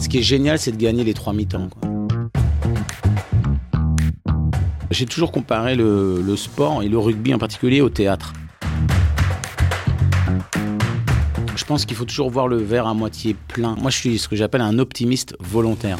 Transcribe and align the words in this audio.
Ce 0.00 0.08
qui 0.08 0.18
est 0.18 0.22
génial, 0.22 0.58
c'est 0.58 0.72
de 0.72 0.76
gagner 0.76 1.04
les 1.04 1.14
trois 1.14 1.32
mi-temps. 1.32 1.68
J'ai 4.90 5.06
toujours 5.06 5.30
comparé 5.30 5.76
le 5.76 6.34
sport 6.36 6.82
et 6.82 6.88
le 6.88 6.98
rugby 6.98 7.32
en 7.34 7.38
particulier 7.38 7.80
au 7.80 7.90
théâtre. 7.90 8.32
Je 11.54 11.64
pense 11.66 11.84
qu'il 11.84 11.96
faut 11.96 12.04
toujours 12.04 12.30
voir 12.30 12.48
le 12.48 12.56
verre 12.56 12.88
à 12.88 12.94
moitié 12.94 13.36
plein. 13.46 13.76
Moi, 13.76 13.90
je 13.92 13.96
suis 13.96 14.18
ce 14.18 14.26
que 14.26 14.34
j'appelle 14.34 14.62
un 14.62 14.80
optimiste 14.80 15.36
volontaire. 15.38 15.98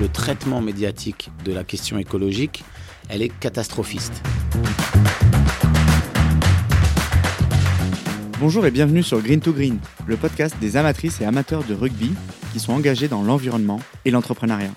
Le 0.00 0.08
traitement 0.08 0.60
médiatique 0.60 1.30
de 1.44 1.52
la 1.52 1.62
question 1.62 1.98
écologique, 1.98 2.64
elle 3.08 3.22
est 3.22 3.28
catastrophiste. 3.28 4.22
Bonjour 8.40 8.64
et 8.66 8.70
bienvenue 8.70 9.02
sur 9.02 9.20
Green 9.20 9.40
to 9.40 9.52
Green, 9.52 9.80
le 10.06 10.16
podcast 10.16 10.54
des 10.60 10.76
amatrices 10.76 11.20
et 11.20 11.24
amateurs 11.24 11.64
de 11.64 11.74
rugby 11.74 12.12
qui 12.52 12.60
sont 12.60 12.72
engagés 12.72 13.08
dans 13.08 13.24
l'environnement 13.24 13.80
et 14.04 14.12
l'entrepreneuriat. 14.12 14.70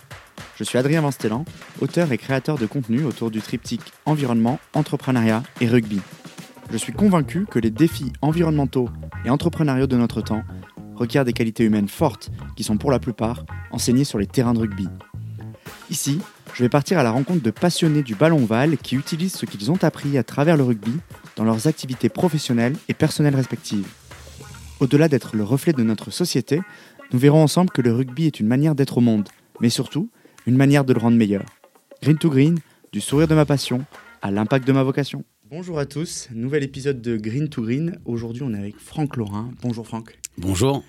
Je 0.57 0.63
suis 0.63 0.79
Adrien 0.79 1.01
Vanstellan, 1.01 1.45
auteur 1.79 2.11
et 2.11 2.17
créateur 2.17 2.57
de 2.57 2.65
contenu 2.65 3.03
autour 3.03 3.29
du 3.29 3.39
triptyque 3.39 3.93
environnement, 4.07 4.59
entrepreneuriat 4.73 5.43
et 5.59 5.67
rugby. 5.67 6.01
Je 6.71 6.77
suis 6.77 6.91
convaincu 6.91 7.45
que 7.45 7.59
les 7.59 7.69
défis 7.69 8.11
environnementaux 8.23 8.89
et 9.25 9.29
entrepreneuriaux 9.29 9.85
de 9.85 9.95
notre 9.95 10.21
temps 10.21 10.41
requièrent 10.95 11.25
des 11.25 11.33
qualités 11.33 11.63
humaines 11.63 11.87
fortes 11.87 12.31
qui 12.55 12.63
sont 12.63 12.77
pour 12.77 12.89
la 12.89 12.97
plupart 12.97 13.45
enseignées 13.69 14.05
sur 14.05 14.17
les 14.17 14.25
terrains 14.25 14.53
de 14.53 14.59
rugby. 14.59 14.87
Ici, 15.91 16.19
je 16.55 16.63
vais 16.63 16.69
partir 16.69 16.97
à 16.97 17.03
la 17.03 17.11
rencontre 17.11 17.43
de 17.43 17.51
passionnés 17.51 18.01
du 18.01 18.15
ballon 18.15 18.43
ovale 18.43 18.77
qui 18.77 18.95
utilisent 18.95 19.35
ce 19.35 19.45
qu'ils 19.45 19.69
ont 19.69 19.83
appris 19.83 20.17
à 20.17 20.23
travers 20.23 20.57
le 20.57 20.63
rugby 20.63 20.93
dans 21.41 21.45
leurs 21.45 21.65
activités 21.65 22.07
professionnelles 22.07 22.75
et 22.87 22.93
personnelles 22.93 23.35
respectives. 23.35 23.87
Au-delà 24.79 25.07
d'être 25.07 25.35
le 25.35 25.43
reflet 25.43 25.73
de 25.73 25.81
notre 25.81 26.11
société, 26.11 26.61
nous 27.11 27.17
verrons 27.17 27.41
ensemble 27.41 27.71
que 27.71 27.81
le 27.81 27.91
rugby 27.91 28.27
est 28.27 28.39
une 28.39 28.45
manière 28.45 28.75
d'être 28.75 28.99
au 28.99 29.01
monde, 29.01 29.27
mais 29.59 29.71
surtout 29.71 30.11
une 30.45 30.55
manière 30.55 30.85
de 30.85 30.93
le 30.93 30.99
rendre 30.99 31.17
meilleur. 31.17 31.43
Green 32.03 32.19
to 32.19 32.29
Green, 32.29 32.59
du 32.91 33.01
sourire 33.01 33.27
de 33.27 33.33
ma 33.33 33.45
passion 33.45 33.83
à 34.21 34.29
l'impact 34.29 34.67
de 34.67 34.71
ma 34.71 34.83
vocation. 34.83 35.23
Bonjour 35.49 35.79
à 35.79 35.87
tous, 35.87 36.29
nouvel 36.31 36.61
épisode 36.61 37.01
de 37.01 37.17
Green 37.17 37.49
to 37.49 37.63
Green. 37.63 37.97
Aujourd'hui, 38.05 38.43
on 38.43 38.53
est 38.53 38.59
avec 38.59 38.77
Franck 38.77 39.17
Laurin. 39.17 39.49
Bonjour 39.63 39.87
Franck. 39.87 40.19
Bonjour. 40.37 40.83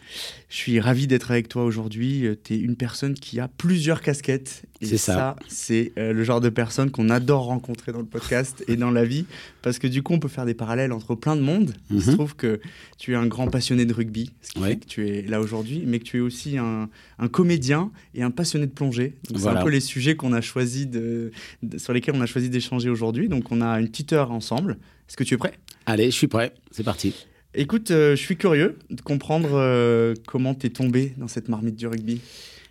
Je 0.49 0.57
suis 0.57 0.81
ravi 0.81 1.07
d'être 1.07 1.31
avec 1.31 1.49
toi 1.49 1.65
aujourd'hui. 1.65 2.25
Tu 2.45 2.55
es 2.55 2.59
une 2.59 2.77
personne 2.77 3.15
qui 3.15 3.41
a 3.41 3.49
plusieurs 3.49 4.01
casquettes. 4.01 4.63
Et 4.81 4.87
C'est 4.87 4.97
ça. 4.99 5.37
c'est 5.49 5.93
euh, 5.99 6.13
le 6.13 6.25
genre 6.25 6.41
de 6.41 6.49
personne 6.49 6.91
qu'on 6.91 7.11
adore 7.11 7.45
rencontrer 7.45 7.93
dans 7.93 7.99
le 7.99 8.07
podcast 8.07 8.65
et 8.69 8.77
dans 8.77 8.91
la 8.91 9.05
vie. 9.05 9.27
Parce 9.61 9.79
que 9.79 9.87
du 9.89 10.03
coup, 10.03 10.15
on 10.15 10.21
peut 10.21 10.29
faire 10.29 10.47
des 10.47 10.55
parallèles 10.55 10.93
entre 10.93 11.15
plein 11.17 11.37
de 11.37 11.41
mondes. 11.43 11.75
Il 11.91 12.01
se 12.01 12.11
Mhm. 12.11 12.15
trouve 12.17 12.37
que 12.37 12.61
tu 12.99 13.13
es 13.13 13.15
un 13.17 13.27
grand 13.27 13.49
passionné 13.49 13.85
de 13.85 13.93
rugby, 13.93 14.31
ce 14.43 14.53
qui 14.53 14.59
Ouais. 14.61 14.69
fait 14.71 14.77
que 14.77 14.87
tu 14.87 15.09
es 15.09 15.23
là 15.23 15.41
aujourd'hui, 15.41 15.83
mais 15.87 15.99
que 15.99 16.05
tu 16.05 16.19
es 16.19 16.21
aussi 16.21 16.57
un, 16.57 16.89
un 17.19 17.29
comédien 17.29 17.91
et 18.15 18.23
un 18.23 18.31
passionné 18.31 18.67
de 18.67 18.73
plongée. 18.73 19.15
C'est 19.29 19.37
Voilà. 19.39 19.61
un 19.61 19.65
peu 19.65 19.71
les 19.71 19.81
sujets 19.81 20.15
qu'on 20.17 20.33
a 20.33 20.41
choisi 20.41 20.87
de, 20.87 21.33
de- 21.63 21.79
sur 21.79 21.93
lesquels 21.93 22.15
on 22.17 22.21
a 22.21 22.27
choisi 22.27 22.49
d'échanger 22.49 22.89
aujourd'hui. 22.91 23.29
Donc, 23.29 23.51
on 23.51 23.61
a 23.61 23.81
une 23.81 23.89
petite 23.89 24.13
heure 24.13 24.31
ensemble. 24.31 24.79
Est-ce 25.09 25.17
que 25.17 25.25
tu 25.25 25.35
es 25.35 25.39
prêt? 25.39 25.53
Allez, 25.85 26.07
je 26.07 26.17
suis 26.17 26.29
prêt. 26.29 26.55
C'est 26.71 26.85
parti. 26.85 27.13
Écoute, 27.55 27.91
euh, 27.91 28.17
je 28.17 28.23
suis 28.23 28.37
curieux 28.37 28.79
de 28.89 29.03
comprendre 29.03 29.51
euh, 29.53 30.15
comment 30.27 30.55
tu 30.55 30.69
es 30.69 30.71
tombé 30.71 31.13
dans 31.19 31.29
cette 31.29 31.49
marmite 31.49 31.77
du 31.77 31.87
rugby. 31.87 32.21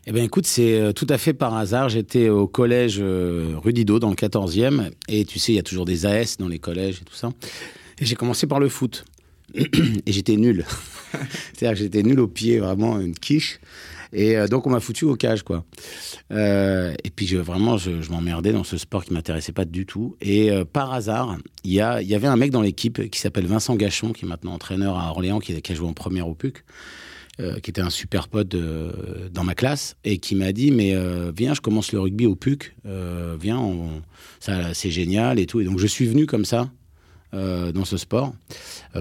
Eh 0.08 0.12
bien, 0.12 0.24
écoute, 0.24 0.48
c'est 0.48 0.80
euh, 0.80 0.92
tout 0.92 1.06
à 1.10 1.20
fait 1.20 1.34
par 1.34 1.56
hasard. 1.56 1.90
J'étais 1.90 2.30
au 2.30 2.48
collège 2.48 2.98
euh, 3.00 3.54
rue 3.58 3.74
Didot, 3.74 4.00
dans 4.00 4.10
le 4.10 4.16
14e. 4.16 4.90
Et 5.08 5.26
tu 5.26 5.38
sais, 5.38 5.52
il 5.52 5.56
y 5.56 5.60
a 5.60 5.64
toujours 5.64 5.86
des 5.86 6.08
AS 6.08 6.38
dans 6.40 6.48
les 6.48 6.58
collèges 6.58 7.02
et 7.02 7.06
tout 7.06 7.14
ça. 7.14 7.30
Et 8.00 8.06
j'ai 8.06 8.16
commencé 8.16 8.48
par 8.48 8.60
le 8.60 8.70
foot. 8.70 9.06
et 9.54 10.12
j'étais 10.12 10.38
nul. 10.38 10.66
C'est-à-dire 11.54 11.78
que 11.78 11.84
j'étais 11.84 12.02
nul 12.02 12.20
au 12.20 12.28
pied, 12.28 12.58
vraiment 12.58 13.00
une 13.00 13.14
quiche. 13.14 13.60
Et 14.14 14.38
euh, 14.38 14.48
donc, 14.48 14.68
on 14.68 14.70
m'a 14.70 14.80
foutu 14.80 15.06
au 15.06 15.16
cage, 15.16 15.44
quoi. 15.44 15.64
Euh, 16.32 16.94
et 17.04 17.10
puis, 17.10 17.28
je, 17.28 17.38
vraiment, 17.38 17.78
je, 17.78 17.92
m'emmerdais 18.12 18.52
dans 18.52 18.64
ce 18.64 18.78
sport 18.78 19.06
qui 19.06 19.14
m'intéressait 19.14 19.54
pas 19.54 19.66
du 19.66 19.86
tout. 19.86 20.16
Et 20.22 20.52
euh, 20.52 20.66
par 20.66 20.92
hasard, 20.94 21.38
il 21.64 21.72
y, 21.72 21.76
y 21.76 21.80
avait 22.16 22.28
un 22.28 22.36
mec 22.36 22.52
dans 22.52 22.62
l'équipe 22.62 23.10
qui 23.10 23.20
s'appelle 23.20 23.46
Vincent 23.46 23.76
Gachon, 23.76 24.12
qui 24.12 24.26
est 24.26 24.28
maintenant 24.28 24.54
entraîneur 24.54 24.98
à 24.98 25.10
Orléans, 25.10 25.40
qui, 25.40 25.54
a 25.54 25.76
joué 25.76 25.88
en 25.88 25.94
première 25.94 26.28
au 26.28 26.36
PUC 26.36 26.64
qui 27.64 27.72
était 27.72 27.82
un 27.82 27.90
super 27.90 28.28
pote 28.28 28.56
dans 29.32 29.44
ma 29.44 29.56
classe 29.56 29.96
et 30.04 30.20
qui 30.20 30.36
m'a 30.36 30.52
dit 30.52 30.70
mais 30.70 30.94
viens 31.36 31.56
je 31.56 31.62
commence 31.62 31.92
le 31.92 32.00
rugby 32.00 32.28
au 32.28 32.36
PUC 32.36 32.76
viens 33.40 33.60
ça 34.40 34.76
c'est 34.76 34.92
génial 34.92 35.40
et 35.40 35.48
tout 35.48 35.60
et 35.60 35.64
donc 35.64 35.80
je 35.80 35.88
suis 35.88 36.06
venu 36.06 36.28
comme 36.28 36.46
ça 36.46 36.70
dans 37.34 37.86
ce 37.86 37.98
sport 37.98 38.36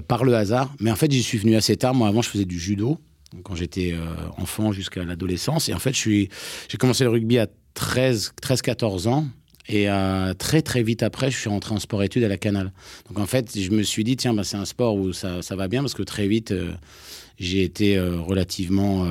par 0.07 0.23
le 0.23 0.33
hasard 0.33 0.73
mais 0.79 0.89
en 0.89 0.95
fait 0.95 1.11
j'y 1.11 1.21
suis 1.21 1.37
venu 1.37 1.55
assez 1.55 1.77
tard 1.77 1.93
moi 1.93 2.07
avant 2.07 2.23
je 2.23 2.29
faisais 2.29 2.45
du 2.45 2.57
judo 2.57 2.97
quand 3.43 3.55
j'étais 3.55 3.93
euh, 3.93 4.05
enfant 4.37 4.71
jusqu'à 4.71 5.03
l'adolescence 5.03 5.69
et 5.69 5.73
en 5.73 5.79
fait 5.79 5.93
j'ai 5.93 6.29
commencé 6.77 7.03
le 7.03 7.09
rugby 7.09 7.39
à 7.39 7.47
13 7.73 8.33
13 8.41 8.61
14 8.61 9.07
ans 9.07 9.25
et 9.67 9.89
euh, 9.89 10.33
très 10.33 10.61
très 10.61 10.83
vite 10.83 11.03
après, 11.03 11.31
je 11.31 11.37
suis 11.37 11.49
rentré 11.49 11.73
en 11.73 11.79
sport-études 11.79 12.23
à 12.23 12.27
la 12.27 12.37
Canal. 12.37 12.73
Donc 13.07 13.19
en 13.19 13.27
fait, 13.27 13.57
je 13.57 13.69
me 13.69 13.83
suis 13.83 14.03
dit, 14.03 14.17
tiens, 14.17 14.33
bah, 14.33 14.43
c'est 14.43 14.57
un 14.57 14.65
sport 14.65 14.95
où 14.95 15.13
ça, 15.13 15.43
ça 15.43 15.55
va 15.55 15.67
bien 15.67 15.81
parce 15.81 15.93
que 15.93 16.01
très 16.01 16.27
vite, 16.27 16.51
euh, 16.51 16.73
j'ai 17.39 17.63
été 17.63 17.99
relativement 17.99 19.07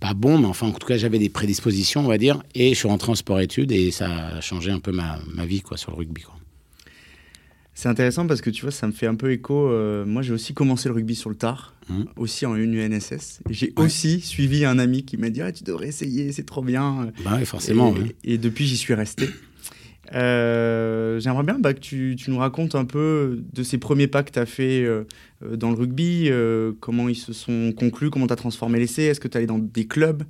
pas 0.00 0.14
bon, 0.14 0.38
mais 0.38 0.46
enfin 0.46 0.68
en 0.68 0.72
tout 0.72 0.86
cas 0.86 0.96
j'avais 0.96 1.18
des 1.18 1.28
prédispositions, 1.28 2.00
on 2.00 2.08
va 2.08 2.18
dire, 2.18 2.42
et 2.54 2.70
je 2.70 2.74
suis 2.74 2.88
rentré 2.88 3.12
en 3.12 3.14
sport-études 3.14 3.70
et 3.72 3.90
ça 3.90 4.10
a 4.10 4.40
changé 4.40 4.70
un 4.70 4.80
peu 4.80 4.92
ma, 4.92 5.18
vie 5.44 5.60
quoi 5.60 5.76
sur 5.76 5.90
le 5.90 5.98
rugby. 5.98 6.22
C'est 7.74 7.88
intéressant 7.88 8.26
parce 8.26 8.42
que 8.42 8.50
tu 8.50 8.62
vois, 8.62 8.70
ça 8.70 8.86
me 8.86 8.92
fait 8.92 9.06
un 9.06 9.14
peu 9.14 9.32
écho. 9.32 9.68
euh, 9.70 10.04
moi, 10.04 10.20
j'ai 10.22 10.32
aussi 10.34 10.52
commencé 10.52 10.88
le 10.90 10.94
rugby 10.94 11.14
sur 11.14 11.30
le 11.30 11.36
tard, 11.36 11.74
Mhm. 11.88 12.04
aussi 12.16 12.44
en 12.46 12.54
une 12.54 12.74
UNSS. 12.74 13.40
J'ai 13.48 13.72
Ouais. 13.76 13.84
aussi 13.86 14.20
suivi 14.20 14.64
un 14.66 14.78
ami 14.78 15.04
qui 15.04 15.16
m'a 15.16 15.30
dit 15.30 15.40
ah, 15.40 15.50
Tu 15.52 15.64
devrais 15.64 15.88
essayer, 15.88 16.32
c'est 16.32 16.44
trop 16.44 16.62
bien. 16.62 17.10
Bah 17.24 17.36
ouais, 17.36 17.44
forcément. 17.46 17.94
Et, 17.96 18.00
ouais. 18.00 18.16
et 18.24 18.38
depuis, 18.38 18.66
j'y 18.66 18.76
suis 18.76 18.92
resté. 18.94 19.26
Euh, 20.14 21.18
J'aimerais 21.20 21.44
bien 21.44 21.58
bah, 21.58 21.72
que 21.72 21.80
tu, 21.80 22.16
tu 22.18 22.30
nous 22.30 22.38
racontes 22.38 22.74
un 22.74 22.84
peu 22.84 23.40
de 23.52 23.62
ces 23.62 23.78
premiers 23.78 24.08
pas 24.08 24.22
que 24.22 24.30
tu 24.32 24.38
as 24.38 24.46
fait 24.46 24.84
euh, 24.84 25.04
dans 25.56 25.70
le 25.70 25.76
rugby, 25.76 26.30
comment 26.80 27.08
ils 27.08 27.14
se 27.16 27.32
sont 27.32 27.72
conclus, 27.72 28.10
comment 28.10 28.26
tu 28.26 28.32
as 28.32 28.36
transformé 28.36 28.78
l'essai, 28.78 29.04
est-ce 29.04 29.20
que 29.20 29.28
tu 29.28 29.36
allé 29.38 29.46
dans 29.46 29.58
des 29.58 29.86
clubs 29.86 30.22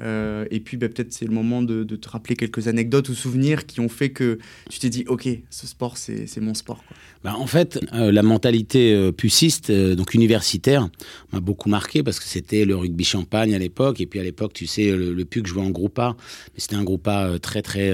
Euh, 0.00 0.44
Et 0.50 0.60
puis 0.60 0.76
bah, 0.76 0.88
peut-être 0.88 1.12
c'est 1.12 1.24
le 1.26 1.32
moment 1.32 1.62
de, 1.62 1.84
te 1.84 2.08
rappeler 2.08 2.36
quelques 2.36 2.68
anecdotes 2.68 3.08
ou 3.08 3.14
souvenirs 3.14 3.66
qui 3.66 3.80
ont 3.80 3.88
fait 3.88 4.10
que 4.10 4.38
tu 4.68 4.78
t'es 4.78 4.88
dit 4.90 5.04
Ok, 5.08 5.28
ce 5.50 5.66
sport, 5.66 5.96
c'est 5.96 6.40
mon 6.40 6.54
sport. 6.54 6.82
quoi. 6.86 6.96
Bah, 7.22 7.34
en 7.36 7.46
fait, 7.46 7.78
euh, 7.92 8.10
la 8.10 8.22
mentalité 8.22 8.94
euh, 8.94 9.12
puciste, 9.12 9.70
euh, 9.70 9.94
donc 9.94 10.14
universitaire, 10.14 10.88
m'a 11.32 11.40
beaucoup 11.40 11.68
marqué 11.68 12.02
parce 12.02 12.18
que 12.18 12.26
c'était 12.26 12.64
le 12.64 12.76
rugby 12.76 13.04
champagne 13.04 13.54
à 13.54 13.58
l'époque. 13.58 14.00
Et 14.00 14.06
puis 14.06 14.20
à 14.20 14.22
l'époque, 14.22 14.52
tu 14.54 14.66
sais, 14.66 14.90
le, 14.90 15.12
le 15.12 15.24
PUC 15.24 15.46
jouait 15.46 15.62
en 15.62 15.70
groupe 15.70 15.98
A, 15.98 16.16
mais 16.54 16.60
c'était 16.60 16.76
un 16.76 16.84
groupe 16.84 17.06
A 17.08 17.38
très, 17.38 17.62
très. 17.62 17.90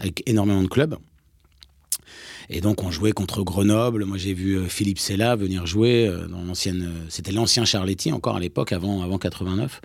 avec 0.00 0.22
énormément 0.26 0.62
de 0.62 0.68
clubs. 0.68 0.96
Et 2.50 2.60
donc 2.60 2.82
on 2.82 2.90
jouait 2.90 3.12
contre 3.12 3.42
Grenoble. 3.42 4.04
Moi 4.04 4.18
j'ai 4.18 4.34
vu 4.34 4.56
euh, 4.56 4.66
Philippe 4.68 4.98
Sella 4.98 5.34
venir 5.36 5.66
jouer 5.66 6.06
euh, 6.06 6.26
dans 6.26 6.42
l'ancienne. 6.42 6.82
euh, 6.82 7.06
C'était 7.08 7.32
l'ancien 7.32 7.64
Charletti 7.64 8.12
encore 8.12 8.36
à 8.36 8.40
l'époque, 8.40 8.72
avant, 8.72 9.02
avant 9.02 9.18
89. 9.18 9.80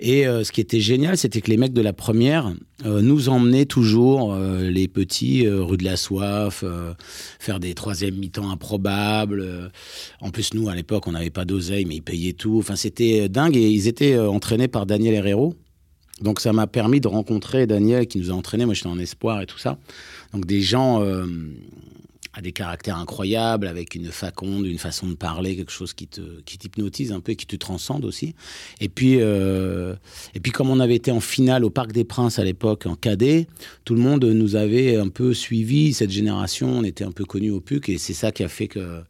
Et 0.00 0.24
ce 0.24 0.50
qui 0.50 0.60
était 0.60 0.80
génial, 0.80 1.16
c'était 1.16 1.40
que 1.40 1.50
les 1.50 1.56
mecs 1.56 1.72
de 1.72 1.80
la 1.80 1.92
première 1.92 2.52
nous 2.84 3.28
emmenaient 3.28 3.64
toujours 3.64 4.36
les 4.36 4.88
petits 4.88 5.46
rue 5.48 5.76
de 5.76 5.84
la 5.84 5.96
Soif, 5.96 6.64
faire 7.38 7.60
des 7.60 7.74
troisième 7.74 8.16
mi-temps 8.16 8.50
improbables. 8.50 9.70
En 10.20 10.30
plus 10.30 10.52
nous 10.54 10.68
à 10.68 10.74
l'époque 10.74 11.06
on 11.06 11.12
n'avait 11.12 11.30
pas 11.30 11.44
d'oseille, 11.44 11.84
mais 11.84 11.96
ils 11.96 12.02
payaient 12.02 12.32
tout. 12.32 12.58
Enfin 12.58 12.76
c'était 12.76 13.28
dingue 13.28 13.56
et 13.56 13.70
ils 13.70 13.88
étaient 13.88 14.18
entraînés 14.18 14.68
par 14.68 14.84
Daniel 14.84 15.14
Herrero. 15.14 15.54
Donc 16.20 16.40
ça 16.40 16.52
m'a 16.52 16.66
permis 16.66 17.00
de 17.00 17.08
rencontrer 17.08 17.66
Daniel 17.66 18.06
qui 18.06 18.18
nous 18.18 18.30
a 18.30 18.34
entraînés. 18.34 18.64
Moi 18.66 18.74
j'étais 18.74 18.88
en 18.88 18.98
espoir 18.98 19.40
et 19.40 19.46
tout 19.46 19.58
ça. 19.58 19.78
Donc 20.34 20.46
des 20.46 20.60
gens 20.60 21.00
euh, 21.00 21.26
à 22.32 22.40
des 22.40 22.50
caractères 22.50 22.96
incroyables, 22.96 23.68
avec 23.68 23.94
une 23.94 24.10
faconde, 24.10 24.66
une 24.66 24.78
façon 24.78 25.06
de 25.06 25.14
parler, 25.14 25.56
quelque 25.56 25.70
chose 25.70 25.94
qui 25.94 26.08
te 26.08 26.20
qui 26.44 26.58
t'hypnotise 26.58 27.12
un 27.12 27.20
peu, 27.20 27.32
et 27.32 27.36
qui 27.36 27.46
te 27.46 27.54
transcende 27.54 28.04
aussi. 28.04 28.34
Et 28.80 28.88
puis 28.88 29.18
euh, 29.20 29.94
et 30.34 30.40
puis 30.40 30.50
comme 30.50 30.70
on 30.70 30.80
avait 30.80 30.96
été 30.96 31.12
en 31.12 31.20
finale 31.20 31.64
au 31.64 31.70
Parc 31.70 31.92
des 31.92 32.04
Princes 32.04 32.40
à 32.40 32.44
l'époque 32.44 32.86
en 32.86 32.96
cadet, 32.96 33.46
tout 33.84 33.94
le 33.94 34.00
monde 34.00 34.24
nous 34.24 34.56
avait 34.56 34.96
un 34.96 35.08
peu 35.08 35.32
suivi 35.32 35.94
cette 35.94 36.10
génération. 36.10 36.68
On 36.68 36.82
était 36.82 37.04
un 37.04 37.12
peu 37.12 37.24
connus 37.24 37.52
au 37.52 37.60
PUC 37.60 37.88
et 37.90 37.98
c'est 37.98 38.14
ça 38.14 38.32
qui 38.32 38.42
a 38.42 38.48
fait 38.48 38.66
que 38.66 39.02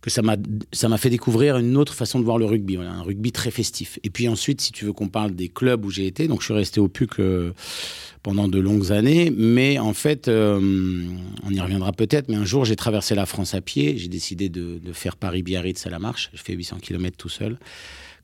que 0.00 0.10
ça 0.10 0.22
m'a 0.22 0.98
fait 0.98 1.10
découvrir 1.10 1.58
une 1.58 1.76
autre 1.76 1.92
façon 1.92 2.18
de 2.18 2.24
voir 2.24 2.38
le 2.38 2.46
rugby, 2.46 2.76
voilà, 2.76 2.92
un 2.92 3.02
rugby 3.02 3.32
très 3.32 3.50
festif. 3.50 3.98
Et 4.02 4.10
puis 4.10 4.28
ensuite, 4.28 4.60
si 4.60 4.72
tu 4.72 4.86
veux 4.86 4.92
qu'on 4.92 5.08
parle 5.08 5.32
des 5.32 5.48
clubs 5.48 5.84
où 5.84 5.90
j'ai 5.90 6.06
été, 6.06 6.26
donc 6.26 6.40
je 6.40 6.46
suis 6.46 6.54
resté 6.54 6.80
au 6.80 6.88
PUC 6.88 7.18
euh, 7.18 7.52
pendant 8.22 8.48
de 8.48 8.58
longues 8.58 8.92
années, 8.92 9.30
mais 9.36 9.78
en 9.78 9.92
fait, 9.92 10.28
euh, 10.28 10.58
on 11.44 11.50
y 11.50 11.60
reviendra 11.60 11.92
peut-être, 11.92 12.28
mais 12.28 12.36
un 12.36 12.46
jour 12.46 12.64
j'ai 12.64 12.76
traversé 12.76 13.14
la 13.14 13.26
France 13.26 13.54
à 13.54 13.60
pied, 13.60 13.98
j'ai 13.98 14.08
décidé 14.08 14.48
de, 14.48 14.80
faire 14.92 15.16
Paris-Biarritz 15.16 15.86
à 15.86 15.90
la 15.90 15.98
marche, 15.98 16.30
je 16.34 16.42
fais 16.42 16.54
800 16.54 16.78
km 16.80 17.16
tout 17.16 17.28
seul, 17.28 17.58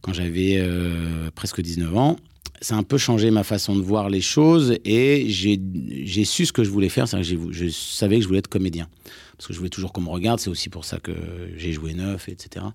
quand 0.00 0.14
j'avais 0.14 0.56
euh, 0.58 1.30
presque 1.34 1.60
19 1.60 1.96
ans. 1.96 2.16
Ça 2.62 2.74
a 2.74 2.78
un 2.78 2.82
peu 2.82 2.96
changé 2.96 3.30
ma 3.30 3.44
façon 3.44 3.76
de 3.76 3.82
voir 3.82 4.08
les 4.08 4.22
choses 4.22 4.78
et 4.86 5.26
j'ai 5.28 6.24
su 6.24 6.46
ce 6.46 6.54
que 6.54 6.64
je 6.64 6.70
voulais 6.70 6.88
faire, 6.88 7.06
c'est-à-dire 7.06 7.38
que 7.38 7.52
je 7.52 7.68
savais 7.68 8.16
que 8.16 8.22
je 8.22 8.28
voulais 8.28 8.38
être 8.38 8.48
comédien. 8.48 8.88
Parce 9.36 9.48
que 9.48 9.52
je 9.52 9.58
voulais 9.58 9.70
toujours 9.70 9.92
qu'on 9.92 10.00
me 10.00 10.08
regarde. 10.08 10.40
C'est 10.40 10.50
aussi 10.50 10.68
pour 10.68 10.84
ça 10.84 10.98
que 10.98 11.12
j'ai 11.56 11.72
joué 11.72 11.94
neuf, 11.94 12.28
etc. 12.28 12.66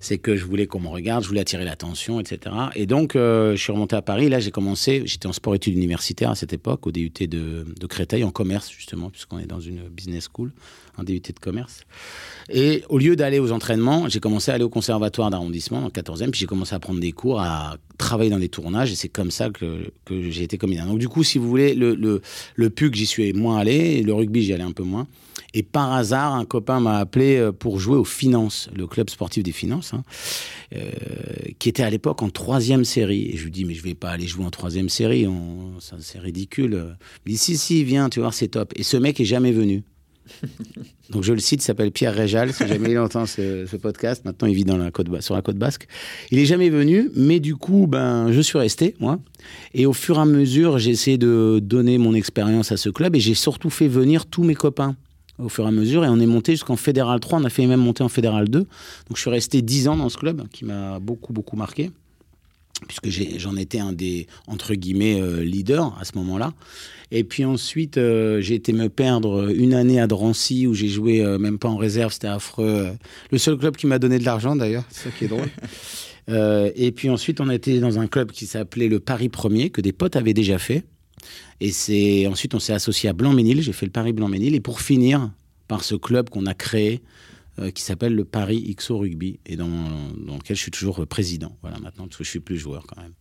C'est 0.00 0.18
que 0.18 0.36
je 0.36 0.44
voulais 0.44 0.66
qu'on 0.66 0.80
me 0.80 0.88
regarde, 0.88 1.22
je 1.22 1.28
voulais 1.28 1.40
attirer 1.40 1.64
l'attention, 1.64 2.20
etc. 2.20 2.54
Et 2.74 2.86
donc, 2.86 3.14
euh, 3.14 3.54
je 3.56 3.62
suis 3.62 3.72
remonté 3.72 3.96
à 3.96 4.02
Paris. 4.02 4.28
Là, 4.28 4.40
j'ai 4.40 4.50
commencé, 4.50 5.02
j'étais 5.04 5.26
en 5.26 5.32
sport-études 5.32 5.76
universitaires 5.76 6.30
à 6.30 6.34
cette 6.34 6.52
époque, 6.52 6.86
au 6.86 6.92
DUT 6.92 7.10
de, 7.10 7.64
Créteil, 7.88 8.22
en 8.22 8.30
commerce, 8.30 8.70
justement, 8.70 9.08
puisqu'on 9.08 9.38
est 9.38 9.46
dans 9.46 9.60
une 9.60 9.88
business 9.88 10.28
school, 10.32 10.52
un 10.98 11.04
DUT 11.04 11.20
de 11.20 11.40
commerce. 11.40 11.84
Et 12.50 12.84
au 12.88 12.98
lieu 12.98 13.16
d'aller 13.16 13.38
aux 13.38 13.50
entraînements, 13.52 14.08
j'ai 14.08 14.20
commencé 14.20 14.50
à 14.50 14.54
aller 14.54 14.64
au 14.64 14.68
conservatoire 14.68 15.30
d'arrondissement, 15.30 15.84
en 15.84 15.88
14e, 15.88 16.30
puis 16.30 16.40
j'ai 16.40 16.46
commencé 16.46 16.74
à 16.74 16.80
prendre 16.80 17.00
des 17.00 17.12
cours, 17.12 17.40
à 17.40 17.76
travailler 17.96 18.30
dans 18.30 18.38
des 18.38 18.48
tournages, 18.48 18.92
et 18.92 18.94
c'est 18.94 19.08
comme 19.08 19.30
ça 19.30 19.48
que, 19.50 19.90
j'ai 20.10 20.42
été 20.42 20.58
comédien. 20.58 20.86
Donc, 20.86 20.98
du 20.98 21.08
coup, 21.08 21.24
si 21.24 21.38
vous 21.38 21.48
voulez, 21.48 21.74
le, 21.74 21.94
le, 21.94 22.70
PUC, 22.70 22.94
j'y 22.94 23.06
suis 23.06 23.32
moins 23.32 23.58
allé, 23.58 24.02
le 24.02 24.12
rugby, 24.12 24.42
j'y 24.42 24.52
allais 24.52 24.64
un 24.64 24.72
peu 24.72 24.82
moins. 24.82 25.06
Et 25.54 25.62
par 25.62 25.92
hasard, 25.92 26.34
un 26.34 26.44
copain 26.44 26.78
m'a 26.78 26.98
appelé 26.98 27.36
euh, 27.36 27.52
pour 27.52 27.80
jouer 27.80 27.96
aux 27.96 28.04
Finances, 28.04 28.68
le 28.76 28.86
club 28.86 29.08
sportif 29.08 29.42
des 29.42 29.52
Finances, 29.52 29.94
hein, 29.94 30.02
euh, 30.74 30.90
qui 31.58 31.70
était 31.70 31.82
à 31.82 31.90
l'époque 31.90 32.22
en 32.22 32.28
troisième 32.28 32.84
série. 32.84 33.30
Et 33.32 33.36
je 33.36 33.44
lui 33.44 33.50
dis, 33.50 33.64
mais 33.64 33.74
je 33.74 33.82
vais 33.82 33.94
pas 33.94 34.10
aller 34.10 34.26
jouer 34.26 34.44
en 34.44 34.50
troisième 34.50 34.88
série, 34.88 35.26
c'est 36.00 36.18
ridicule. 36.18 36.96
Il 37.26 37.32
dit, 37.32 37.38
si, 37.38 37.56
si, 37.56 37.82
viens, 37.82 38.10
tu 38.10 38.20
vois, 38.20 38.32
c'est 38.32 38.48
top. 38.48 38.72
Et 38.76 38.82
ce 38.82 38.96
mec 38.96 39.20
est 39.20 39.24
jamais 39.24 39.52
venu. 39.52 39.84
Donc 41.10 41.24
je 41.24 41.32
le 41.32 41.38
cite, 41.38 41.62
il 41.62 41.64
s'appelle 41.64 41.90
Pierre 41.90 42.14
Réjal, 42.14 42.52
si 42.52 42.66
jamais 42.68 42.90
il 42.90 42.98
entend 42.98 43.24
ce, 43.24 43.64
ce, 43.64 43.76
podcast. 43.76 44.26
Maintenant, 44.26 44.46
il 44.46 44.54
vit 44.54 44.64
dans 44.64 44.76
la 44.76 44.90
côte, 44.90 45.08
sur 45.22 45.34
la 45.34 45.40
côte 45.40 45.56
basque. 45.56 45.86
Il 46.30 46.38
est 46.38 46.44
jamais 46.44 46.68
venu, 46.68 47.10
mais 47.16 47.40
du 47.40 47.56
coup, 47.56 47.86
ben, 47.86 48.30
je 48.30 48.40
suis 48.42 48.58
resté, 48.58 48.94
moi. 49.00 49.18
Et 49.72 49.86
au 49.86 49.94
fur 49.94 50.18
et 50.18 50.20
à 50.20 50.24
mesure, 50.26 50.78
j'ai 50.78 50.90
essayé 50.90 51.16
de 51.16 51.60
donner 51.62 51.96
mon 51.96 52.12
expérience 52.12 52.72
à 52.72 52.76
ce 52.76 52.90
club 52.90 53.16
et 53.16 53.20
j'ai 53.20 53.34
surtout 53.34 53.70
fait 53.70 53.88
venir 53.88 54.26
tous 54.26 54.42
mes 54.42 54.54
copains 54.54 54.96
au 55.38 55.48
fur 55.48 55.64
et 55.64 55.68
à 55.68 55.70
mesure. 55.70 56.04
Et 56.04 56.08
on 56.08 56.20
est 56.20 56.26
monté 56.26 56.52
jusqu'en 56.52 56.76
Fédéral 56.76 57.20
3. 57.20 57.40
On 57.40 57.44
a 57.44 57.50
fait 57.50 57.66
même 57.66 57.80
monter 57.80 58.02
en 58.02 58.08
Fédéral 58.08 58.48
2. 58.48 58.60
Donc 58.60 58.68
je 59.14 59.20
suis 59.20 59.30
resté 59.30 59.62
10 59.62 59.88
ans 59.88 59.96
dans 59.96 60.08
ce 60.08 60.18
club 60.18 60.48
qui 60.52 60.64
m'a 60.64 60.98
beaucoup, 60.98 61.32
beaucoup 61.32 61.56
marqué. 61.56 61.90
Puisque 62.86 63.08
j'en 63.38 63.56
étais 63.56 63.80
un 63.80 63.92
des, 63.92 64.28
entre 64.46 64.74
guillemets, 64.74 65.20
euh, 65.20 65.42
leaders 65.42 65.96
à 66.00 66.04
ce 66.04 66.12
moment-là. 66.16 66.52
Et 67.10 67.24
puis 67.24 67.44
ensuite, 67.44 67.98
euh, 67.98 68.40
j'ai 68.40 68.54
été 68.54 68.72
me 68.72 68.88
perdre 68.88 69.52
une 69.52 69.74
année 69.74 69.98
à 69.98 70.06
Drancy 70.06 70.66
où 70.68 70.74
j'ai 70.74 70.86
joué 70.86 71.20
euh, 71.20 71.38
même 71.38 71.58
pas 71.58 71.68
en 71.68 71.76
réserve, 71.76 72.12
c'était 72.12 72.28
affreux. 72.28 72.90
Le 73.32 73.38
seul 73.38 73.56
club 73.56 73.74
qui 73.74 73.88
m'a 73.88 73.98
donné 73.98 74.20
de 74.20 74.24
l'argent 74.24 74.54
d'ailleurs, 74.54 74.84
c'est 74.90 75.08
ça 75.08 75.16
qui 75.16 75.24
est 75.24 75.28
drôle. 75.28 75.48
Et 76.76 76.92
puis 76.92 77.08
ensuite, 77.08 77.40
on 77.40 77.48
a 77.48 77.54
été 77.54 77.80
dans 77.80 77.98
un 77.98 78.06
club 78.06 78.32
qui 78.32 78.44
s'appelait 78.44 78.88
le 78.88 79.00
Paris 79.00 79.30
Premier, 79.30 79.70
que 79.70 79.80
des 79.80 79.92
potes 79.92 80.14
avaient 80.14 80.34
déjà 80.34 80.58
fait. 80.58 80.84
Et 81.60 81.72
c'est 81.72 82.26
ensuite 82.26 82.54
on 82.54 82.60
s'est 82.60 82.72
associé 82.72 83.08
à 83.08 83.12
Blanc-Ménil. 83.12 83.62
J'ai 83.62 83.72
fait 83.72 83.86
le 83.86 83.92
Paris 83.92 84.12
Blanc-Ménil 84.12 84.54
et 84.54 84.60
pour 84.60 84.80
finir 84.80 85.30
par 85.66 85.84
ce 85.84 85.94
club 85.94 86.30
qu'on 86.30 86.46
a 86.46 86.54
créé 86.54 87.02
euh, 87.58 87.70
qui 87.70 87.82
s'appelle 87.82 88.14
le 88.14 88.24
Paris 88.24 88.74
XO 88.76 88.98
Rugby 88.98 89.40
et 89.44 89.56
dans, 89.56 89.68
dans, 89.68 90.36
lequel 90.36 90.56
je 90.56 90.62
suis 90.62 90.70
toujours 90.70 91.06
président. 91.06 91.56
Voilà 91.62 91.78
maintenant 91.78 92.06
parce 92.06 92.16
que 92.16 92.24
je 92.24 92.30
suis 92.30 92.40
plus 92.40 92.58
joueur 92.58 92.86
quand 92.86 93.02
même. 93.02 93.12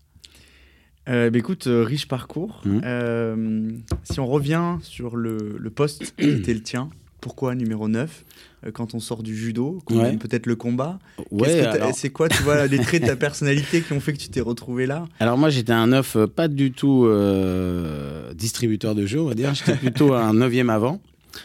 Euh, 1.09 1.29
bah 1.29 1.39
écoute, 1.39 1.67
euh, 1.67 1.83
riche 1.83 2.07
parcours. 2.07 2.61
Mmh. 2.65 2.81
Euh, 2.83 3.71
si 4.03 4.19
on 4.19 4.27
revient 4.27 4.77
sur 4.81 5.15
le, 5.15 5.55
le 5.57 5.69
poste 5.69 6.13
qui 6.17 6.29
était 6.29 6.53
le 6.53 6.61
tien, 6.61 6.89
pourquoi 7.21 7.55
numéro 7.55 7.87
9 7.87 8.25
euh, 8.56 8.56
quand 8.74 8.94
on 8.94 9.00
sort 9.00 9.24
du 9.24 9.36
judo, 9.36 9.80
ouais. 9.92 10.18
peut-être 10.18 10.45
le 10.45 10.56
combat. 10.56 11.00
Ouais, 11.31 11.63
c'est 11.94 12.09
quoi, 12.09 12.27
tu 12.27 12.42
vois, 12.44 12.68
les 12.68 12.80
traits 12.80 13.04
de 13.04 13.07
ta 13.07 13.15
personnalité 13.15 13.81
qui 13.81 13.94
ont 13.94 14.00
fait 14.00 14.13
que 14.13 14.18
tu 14.18 14.30
t'es 14.30 14.42
retrouvé 14.42 14.86
là? 14.86 15.07
Alors 15.19 15.38
moi, 15.38 15.50
j'étais 15.50 15.74
un 15.74 15.88
neuf 15.88 16.15
euh, 16.15 16.27
pas 16.27 16.48
du 16.48 16.71
tout 16.71 17.06
euh, 17.06 18.33
distributeur 18.33 18.95
de 18.95 19.06
jeux, 19.06 19.21
on 19.21 19.27
va 19.27 19.36
dire. 19.36 19.54
J'étais 19.54 19.75
plutôt 19.75 20.13
un 20.13 20.33
neuvième 20.33 20.69
avant. 20.69 21.00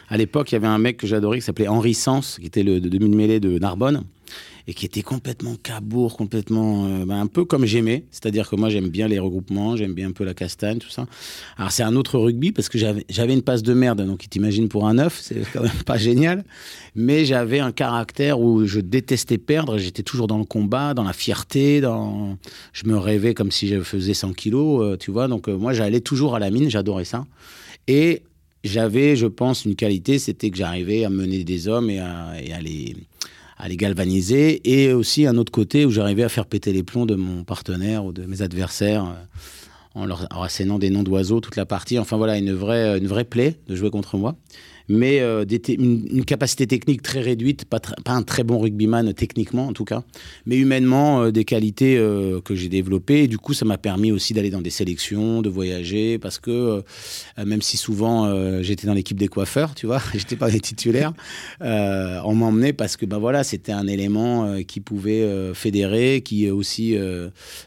À 0.09 0.17
l'époque, 0.17 0.53
il 0.53 0.55
y 0.55 0.56
avait 0.56 0.67
un 0.67 0.79
mec 0.79 0.97
que 0.97 1.06
j'adorais 1.06 1.38
qui 1.38 1.44
s'appelait 1.44 1.69
Henri 1.69 1.94
Sens, 1.94 2.38
qui 2.41 2.47
était 2.47 2.62
le 2.62 2.81
de 2.81 2.88
demi-mêlée 2.88 3.41
de 3.41 3.59
Narbonne 3.59 4.05
et 4.67 4.75
qui 4.75 4.87
était 4.87 5.03
complètement 5.03 5.56
cabourg, 5.56 6.17
complètement 6.17 6.87
euh, 6.87 7.05
ben, 7.05 7.20
un 7.20 7.26
peu 7.26 7.44
comme 7.44 7.64
j'aimais. 7.64 8.05
C'est-à-dire 8.11 8.49
que 8.49 8.56
moi, 8.56 8.69
j'aime 8.69 8.88
bien 8.88 9.09
les 9.09 9.19
regroupements, 9.19 9.76
j'aime 9.76 9.94
bien 9.94 10.09
un 10.09 10.12
peu 10.12 10.25
la 10.25 10.35
castagne, 10.35 10.79
tout 10.79 10.91
ça. 10.91 11.06
Alors, 11.56 11.73
c'est 11.73 11.82
un 11.82 11.97
autre 11.97 12.19
rugby 12.19 12.53
parce 12.53 12.69
que 12.69 12.79
j'avais 12.79 13.35
une 13.35 13.43
passe 13.43 13.62
de 13.62 13.75
merde, 13.75 14.05
donc 14.06 14.29
t'imagines 14.29 14.69
pour 14.69 14.87
un 14.87 14.94
neuf, 14.94 15.20
c'est 15.23 15.43
quand 15.53 15.62
même 15.62 15.82
pas 15.87 15.97
génial. 15.97 16.44
Mais 16.94 17.25
j'avais 17.25 17.59
un 17.59 17.73
caractère 17.73 18.41
où 18.41 18.67
je 18.67 18.81
détestais 18.81 19.38
perdre, 19.38 19.79
j'étais 19.79 20.03
toujours 20.03 20.26
dans 20.26 20.38
le 20.38 20.44
combat, 20.44 20.94
dans 20.94 21.05
la 21.05 21.12
fierté, 21.12 21.81
dans... 21.81 22.37
je 22.73 22.87
me 22.87 22.97
rêvais 22.97 23.35
comme 23.35 23.50
si 23.50 23.69
je 23.69 23.81
faisais 23.81 24.14
100 24.14 24.35
kilos, 24.35 24.82
euh, 24.82 24.97
tu 24.97 25.11
vois. 25.11 25.29
Donc, 25.29 25.49
euh, 25.49 25.56
moi, 25.56 25.73
j'allais 25.73 26.00
toujours 26.00 26.35
à 26.35 26.38
la 26.38 26.50
mine, 26.50 26.70
j'adorais 26.70 27.05
ça. 27.05 27.26
Et 27.88 28.23
j'avais, 28.64 29.17
je 29.17 29.26
pense, 29.26 29.64
une 29.64 29.75
qualité, 29.75 30.19
c'était 30.19 30.50
que 30.50 30.56
j'arrivais 30.56 31.05
à 31.05 31.11
mener 31.11 31.44
des 31.44 31.67
hommes 31.67 31.91
et 31.91 31.99
à, 31.99 32.35
et 32.41 32.53
à 32.53 32.61
les 32.61 32.97
à 33.62 33.69
les 33.69 33.76
galvaniser, 33.76 34.61
et 34.64 34.93
aussi 34.93 35.25
un 35.25 35.37
autre 35.37 35.53
côté 35.53 35.87
où 35.87 35.91
j'arrivais 35.93 36.25
à 36.25 36.29
faire 36.29 36.47
péter 36.47 36.73
les 36.73 36.82
plombs 36.82 37.06
de 37.06 37.14
mon 37.14 37.44
partenaire 37.44 38.05
ou 38.05 38.12
de 38.12 38.26
mes 38.26 38.43
adversaires 38.43 39.05
euh, 39.05 39.14
en 39.94 40.05
leur 40.05 40.26
assénant 40.43 40.81
des 40.81 40.91
noms 40.91 41.05
d'oiseaux 41.05 41.41
toute 41.41 41.55
la 41.55 41.64
partie. 41.64 41.97
Enfin 41.97 42.17
voilà, 42.17 42.37
une 42.37 42.53
vraie, 42.53 42.99
une 42.99 43.06
vraie 43.06 43.23
plaie 43.23 43.55
de 43.69 43.76
jouer 43.76 43.91
contre 43.91 44.17
moi 44.19 44.35
mais 44.88 45.20
euh, 45.20 45.44
des 45.44 45.61
une, 45.75 46.06
une, 46.11 46.25
capacité 46.25 46.67
technique 46.67 47.02
très 47.02 47.20
réduite, 47.20 47.64
pas, 47.64 47.81
pas, 47.81 48.12
un 48.12 48.23
très 48.23 48.44
bon 48.44 48.58
rugbyman 48.58 49.12
techniquement 49.14 49.69
en 49.69 49.73
tout 49.73 49.84
cas, 49.84 50.02
mais 50.46 50.56
humainement 50.56 51.23
euh, 51.23 51.31
des 51.31 51.44
qualités 51.44 51.96
euh, 51.96 52.40
que 52.40 52.55
j'ai 52.55 52.69
développées. 52.69 53.25
Et 53.25 53.29
du 53.29 53.38
coup, 53.38 53.55
ça 53.55 53.64
m'a 53.64 53.79
permis 53.79 54.12
aussi 54.12 54.34
d'aller 54.34 54.50
dans 54.50 54.61
des 54.61 54.70
sélections, 54.70 55.43
de 55.43 55.49
voyager, 55.49 56.19
parce 56.19 56.38
que 56.38 56.82
même 57.38 57.62
si 57.62 57.76
souvent 57.76 58.62
j'étais 58.62 58.87
dans 58.87 58.94
l'équipe 58.94 59.19
des 59.19 59.29
coiffeurs, 59.29 59.75
tu 59.75 59.87
vois, 59.87 60.00
j'étais 60.14 60.37
pas 60.37 60.50
des 60.50 60.61
titulaires, 60.61 61.12
on 61.61 62.35
m'emmenait 62.35 62.73
parce 62.73 62.96
que 62.96 63.06
ben 63.06 63.19
voilà, 63.19 63.44
c'était 63.44 63.73
un 63.73 63.87
élément 63.87 64.62
qui 64.62 64.81
pouvait 64.81 65.52
fédérer, 65.55 66.23
qui 66.25 66.50
aussi 66.50 66.96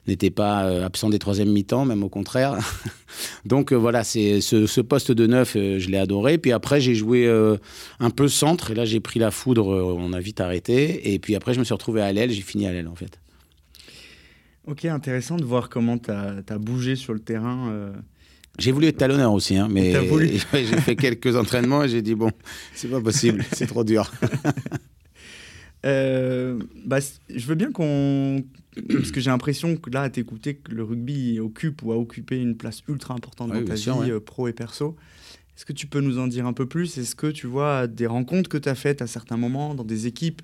n'était 0.08 0.30
pas 0.30 0.84
absent 0.84 1.10
des 1.10 1.20
troisième 1.20 1.50
mi-temps, 1.50 1.86
même 1.86 2.04
au 2.04 2.10
contraire. 2.10 2.58
Donc 3.46 3.74
voilà, 3.74 4.04
c'est 4.04 4.42
ce, 4.42 4.66
ce, 4.66 4.82
poste 4.82 5.12
de 5.12 5.28
neuf, 5.28 5.54
je 5.54 5.90
l'ai 5.90 5.98
adoré. 5.98 6.38
Puis 6.38 6.52
après, 6.52 6.82
j'ai 6.82 6.96
joué 6.96 7.05
euh, 7.14 7.58
un 8.00 8.10
peu 8.10 8.28
centre, 8.28 8.72
et 8.72 8.76
là 8.76 8.86
j'ai 8.86 9.00
pris 9.00 9.20
la 9.20 9.32
foudre, 9.32 9.74
euh, 9.74 9.96
on 9.98 10.14
a 10.14 10.20
vite 10.20 10.42
arrêté. 10.42 11.14
Et 11.14 11.20
puis 11.20 11.36
après, 11.36 11.54
je 11.54 11.60
me 11.60 11.64
suis 11.64 11.74
retrouvé 11.74 12.02
à 12.02 12.12
l'aile, 12.12 12.32
j'ai 12.32 12.42
fini 12.42 12.68
à 12.68 12.72
l'aile 12.72 12.88
en 12.88 12.96
fait. 12.96 13.20
Ok, 14.68 14.86
intéressant 14.86 15.38
de 15.38 15.44
voir 15.44 15.70
comment 15.70 15.98
tu 15.98 16.12
as, 16.12 16.38
as, 16.48 16.58
bougé 16.58 16.96
sur 16.96 17.14
le 17.14 17.20
terrain. 17.20 17.70
Euh... 17.72 17.94
J'ai 18.58 18.72
voulu 18.72 18.88
être 18.88 18.98
talonneur 18.98 19.34
aussi, 19.34 19.58
hein, 19.58 19.68
mais 19.70 19.94
j'ai 20.54 20.66
fait 20.66 20.96
quelques 20.96 21.36
entraînements 21.36 21.84
et 21.84 21.90
j'ai 21.90 22.02
dit 22.02 22.16
bon, 22.16 22.32
c'est 22.74 22.90
pas 22.90 23.02
possible, 23.02 23.46
c'est 23.52 23.68
trop 23.68 23.84
dur. 23.84 24.12
euh, 25.86 26.60
bah, 26.86 27.00
je 27.30 27.46
veux 27.46 27.56
bien 27.56 27.72
qu'on. 27.72 28.44
Parce 28.90 29.12
que 29.12 29.22
j'ai 29.22 29.30
l'impression 29.30 29.78
que 29.78 29.90
là, 29.90 30.02
à 30.02 30.10
t'écouter, 30.10 30.56
que 30.56 30.72
le 30.72 30.84
rugby 30.84 31.40
occupe 31.40 31.82
ou 31.84 31.94
a 31.94 31.98
occupé 31.98 32.42
une 32.42 32.58
place 32.58 32.82
ultra 32.90 33.14
importante 33.14 33.54
dans 33.54 33.64
ta 33.64 33.78
sûr, 33.78 34.02
vie 34.02 34.12
ouais. 34.12 34.20
pro 34.20 34.50
et 34.50 34.54
perso. 34.54 34.98
Est-ce 35.56 35.66
que 35.66 35.74
tu 35.74 35.88
peux 35.88 36.02
nous 36.02 36.20
en 36.20 36.28
dire 36.28 36.46
un 36.46 36.54
peu 36.54 36.66
plus? 36.66 36.98
Est-ce 36.98 37.16
que 37.16 37.28
tu 37.28 37.48
vois 37.48 37.88
des 37.88 38.08
rencontres 38.08 38.50
que 38.50 38.58
tu 38.58 38.70
as 38.70 38.76
faites 38.76 39.02
à 39.02 39.08
certains 39.08 39.38
moments 39.38 39.74
dans 39.74 39.86
des 39.86 40.08
équipes 40.08 40.42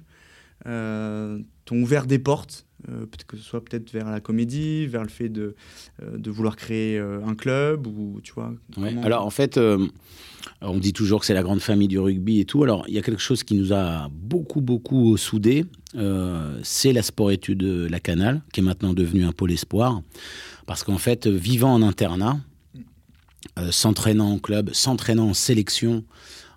euh, 0.67 1.39
t'ont 1.65 1.81
ouvert 1.81 2.05
des 2.05 2.19
portes, 2.19 2.67
euh, 2.89 3.05
que 3.27 3.37
ce 3.37 3.43
soit 3.43 3.63
peut-être 3.63 3.91
vers 3.91 4.09
la 4.09 4.19
comédie, 4.19 4.85
vers 4.85 5.01
le 5.01 5.09
fait 5.09 5.29
de, 5.29 5.55
euh, 6.01 6.17
de 6.17 6.31
vouloir 6.31 6.55
créer 6.55 6.99
un 6.99 7.33
club 7.33 7.87
ou 7.87 8.19
tu 8.23 8.33
vois 8.33 8.53
ouais. 8.77 8.95
Alors 9.03 9.25
en 9.25 9.29
fait, 9.31 9.57
euh, 9.57 9.87
on 10.61 10.77
dit 10.77 10.93
toujours 10.93 11.21
que 11.21 11.25
c'est 11.25 11.33
la 11.33 11.43
grande 11.43 11.61
famille 11.61 11.87
du 11.87 11.99
rugby 11.99 12.39
et 12.39 12.45
tout. 12.45 12.63
Alors 12.63 12.85
il 12.87 12.93
y 12.93 12.97
a 12.99 13.01
quelque 13.01 13.21
chose 13.21 13.43
qui 13.43 13.55
nous 13.55 13.73
a 13.73 14.09
beaucoup 14.11 14.61
beaucoup 14.61 15.17
soudés, 15.17 15.65
euh, 15.95 16.59
c'est 16.63 16.93
la 16.93 17.01
sport-étude 17.01 17.63
La 17.63 17.99
Canal, 17.99 18.41
qui 18.53 18.59
est 18.59 18.63
maintenant 18.63 18.93
devenue 18.93 19.25
un 19.25 19.31
pôle 19.31 19.51
espoir, 19.51 20.01
parce 20.67 20.83
qu'en 20.83 20.97
fait, 20.97 21.27
vivant 21.27 21.73
en 21.73 21.81
internat, 21.81 22.39
euh, 23.57 23.71
s'entraînant 23.71 24.31
en 24.31 24.39
club, 24.39 24.71
s'entraînant 24.73 25.29
en 25.29 25.33
sélection. 25.33 26.03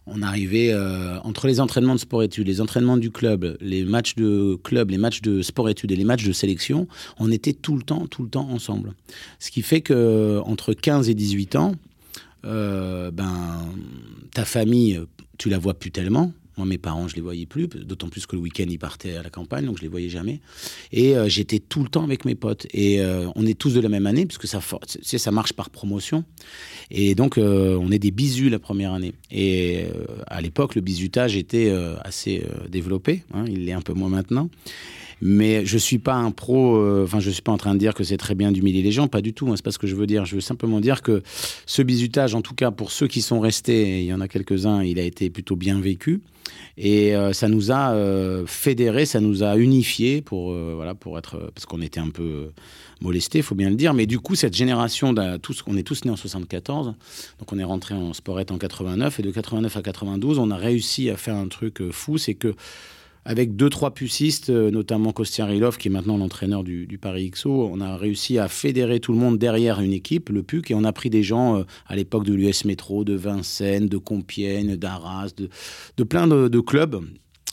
On 0.07 0.23
arrivait 0.23 0.71
euh, 0.71 1.19
entre 1.21 1.47
les 1.47 1.61
entraînements 1.61 1.95
de 1.95 2.01
sport-études, 2.01 2.47
les 2.47 2.61
entraînements 2.61 2.99
du 2.99 3.11
club, 3.11 3.57
les 3.61 3.85
matchs 3.85 4.17
de 4.17 4.59
club, 4.63 4.91
les 4.91 4.99
matchs 4.99 5.23
de 5.23 5.41
sport-études 5.41 5.93
et 5.93 5.97
les 5.97 6.05
matchs 6.05 6.25
de 6.25 6.33
sélection, 6.33 6.87
on 7.19 7.31
était 7.31 7.55
tout 7.55 7.77
le 7.77 7.83
temps, 7.83 8.07
tout 8.07 8.23
le 8.23 8.29
temps 8.29 8.49
ensemble. 8.51 8.93
Ce 9.39 9.51
qui 9.51 9.63
fait 9.63 9.81
que 9.81 10.41
entre 10.45 10.75
15 10.75 11.09
et 11.09 11.15
18 11.15 11.57
ans, 11.57 11.75
euh, 12.45 13.11
ben, 13.11 13.73
ta 14.35 14.45
famille, 14.45 15.01
tu 15.39 15.49
la 15.49 15.59
vois 15.59 15.75
plus 15.75 15.91
tellement. 15.91 16.33
Moi, 16.57 16.67
mes 16.67 16.79
parents, 16.79 17.09
je 17.09 17.17
les 17.17 17.21
voyais 17.21 17.47
plus, 17.47 17.67
d'autant 17.67 18.09
plus 18.09 18.27
que 18.27 18.37
le 18.37 18.43
week-end, 18.43 18.67
ils 18.69 18.79
partaient 18.79 19.17
à 19.17 19.23
la 19.23 19.31
campagne, 19.31 19.67
donc 19.67 19.79
je 19.79 19.83
les 19.83 19.89
voyais 19.89 20.09
jamais. 20.09 20.41
Et 20.93 21.17
euh, 21.17 21.29
j'étais 21.29 21.59
tout 21.59 21.83
le 21.83 21.89
temps 21.89 22.05
avec 22.05 22.25
mes 22.25 22.35
potes. 22.35 22.67
Et 22.73 23.01
euh, 23.01 23.29
on 23.35 23.45
est 23.45 23.59
tous 23.59 23.75
de 23.75 23.81
la 23.81 23.89
même 23.89 24.07
année, 24.07 24.25
puisque 24.27 24.47
ça, 24.47 24.61
ça 25.03 25.31
marche 25.33 25.53
par 25.53 25.71
promotion. 25.71 26.25
Et 26.91 27.15
donc, 27.15 27.39
euh, 27.39 27.77
on 27.81 27.91
est 27.91 27.99
des 27.99 28.13
bisus 28.13 28.51
la 28.51 28.61
première 28.61 28.93
année. 28.93 29.15
Et 29.31 29.87
à 30.27 30.41
l'époque, 30.41 30.75
le 30.75 30.81
bisutage 30.81 31.37
était 31.37 31.73
assez 32.03 32.45
développé. 32.69 33.25
Hein, 33.33 33.45
il 33.49 33.65
l'est 33.65 33.73
un 33.73 33.81
peu 33.81 33.93
moins 33.93 34.09
maintenant. 34.09 34.49
Mais 35.21 35.65
je 35.67 35.79
suis 35.79 35.99
pas 35.99 36.15
un 36.15 36.31
pro. 36.31 36.77
euh, 36.77 37.05
Enfin, 37.05 37.21
je 37.21 37.31
suis 37.31 37.43
pas 37.43 37.53
en 37.53 37.57
train 37.59 37.75
de 37.75 37.79
dire 37.79 37.95
que 37.95 38.05
c'est 38.05 38.17
très 38.17 38.35
bien 38.35 38.53
d'humilier 38.53 38.83
les 38.83 38.93
gens. 38.93 39.09
Pas 39.09 39.21
du 39.23 39.33
tout. 39.33 39.49
hein, 39.49 39.55
c'est 39.57 39.65
pas 39.65 39.71
ce 39.71 39.79
que 39.79 39.87
je 39.87 39.95
veux 39.95 40.07
dire. 40.07 40.25
Je 40.25 40.35
veux 40.37 40.41
simplement 40.41 40.81
dire 40.81 41.03
que 41.03 41.23
ce 41.67 41.83
bizutage, 41.83 42.35
en 42.35 42.43
tout 42.43 42.55
cas 42.55 42.71
pour 42.71 42.91
ceux 42.93 43.07
qui 43.09 43.23
sont 43.23 43.41
restés, 43.41 44.01
il 44.01 44.07
y 44.07 44.13
en 44.15 44.21
a 44.21 44.29
quelques-uns, 44.29 44.83
il 44.83 44.99
a 44.99 45.03
été 45.03 45.31
plutôt 45.31 45.57
bien 45.57 45.81
vécu. 45.81 46.21
Et 46.77 47.15
euh, 47.17 47.33
ça 47.33 47.49
nous 47.49 47.71
a 47.73 47.93
euh, 47.95 48.45
fédérés, 48.47 49.07
ça 49.07 49.21
nous 49.21 49.43
a 49.43 49.57
unifiés 49.57 50.21
pour 50.21 50.53
euh, 50.53 50.73
voilà 50.77 50.95
pour 50.95 51.17
être 51.19 51.51
parce 51.55 51.65
qu'on 51.67 51.81
était 51.81 52.01
un 52.01 52.11
peu 52.11 52.51
molestés, 53.01 53.43
faut 53.43 53.55
bien 53.55 53.71
le 53.71 53.77
dire. 53.77 53.95
Mais 53.95 54.07
du 54.07 54.19
coup, 54.19 54.35
cette 54.35 54.55
génération, 54.55 55.15
on 55.67 55.77
est 55.77 55.83
tous 55.83 56.05
nés 56.05 56.11
en 56.11 56.17
74, 56.17 56.95
donc 57.39 57.53
on 57.53 57.59
est 57.59 57.65
rentré 57.65 57.95
en 57.95 58.13
sporette 58.13 58.51
en 58.51 58.59
89 58.59 59.21
et 59.21 59.23
de 59.23 59.31
89 59.31 59.77
à 59.77 59.83
92, 59.83 60.39
on 60.39 60.51
a 60.51 60.57
réussi 60.57 61.11
à 61.11 61.17
faire 61.17 61.37
un 61.37 61.49
truc 61.49 61.83
fou, 61.91 62.19
c'est 62.19 62.35
que 62.35 62.55
avec 63.25 63.57
deux 63.57 63.71
trois 63.71 63.93
pucistes, 63.95 64.51
euh, 64.51 64.71
notamment 64.71 65.13
Kostiarilov 65.13 65.79
qui 65.79 65.89
est 65.89 65.91
maintenant 65.91 66.17
l'entraîneur 66.19 66.63
du, 66.63 66.87
du 66.87 66.99
Paris 66.99 67.31
XO, 67.31 67.71
on 67.73 67.81
a 67.81 67.97
réussi 67.97 68.39
à 68.39 68.49
fédérer 68.49 69.01
tout 69.01 69.13
le 69.13 69.19
monde 69.19 69.39
derrière 69.39 69.81
une 69.81 69.93
équipe, 69.93 70.29
le 70.29 70.43
PUC, 70.43 70.71
et 70.71 70.75
on 70.75 70.85
a 70.85 70.93
pris 70.93 71.11
des 71.11 71.23
gens 71.23 71.57
euh, 71.59 71.65
à 71.87 71.97
l'époque 71.97 72.25
de 72.25 72.35
l'US 72.35 72.65
Métro, 72.65 73.05
de 73.05 73.15
Vincennes, 73.15 73.89
de 73.89 73.97
Compiègne, 73.99 74.77
d'Arras, 74.77 75.31
de, 75.37 75.49
de 75.97 76.05
plein 76.05 76.27
de, 76.27 76.49
de 76.49 76.61
clubs, 76.61 77.01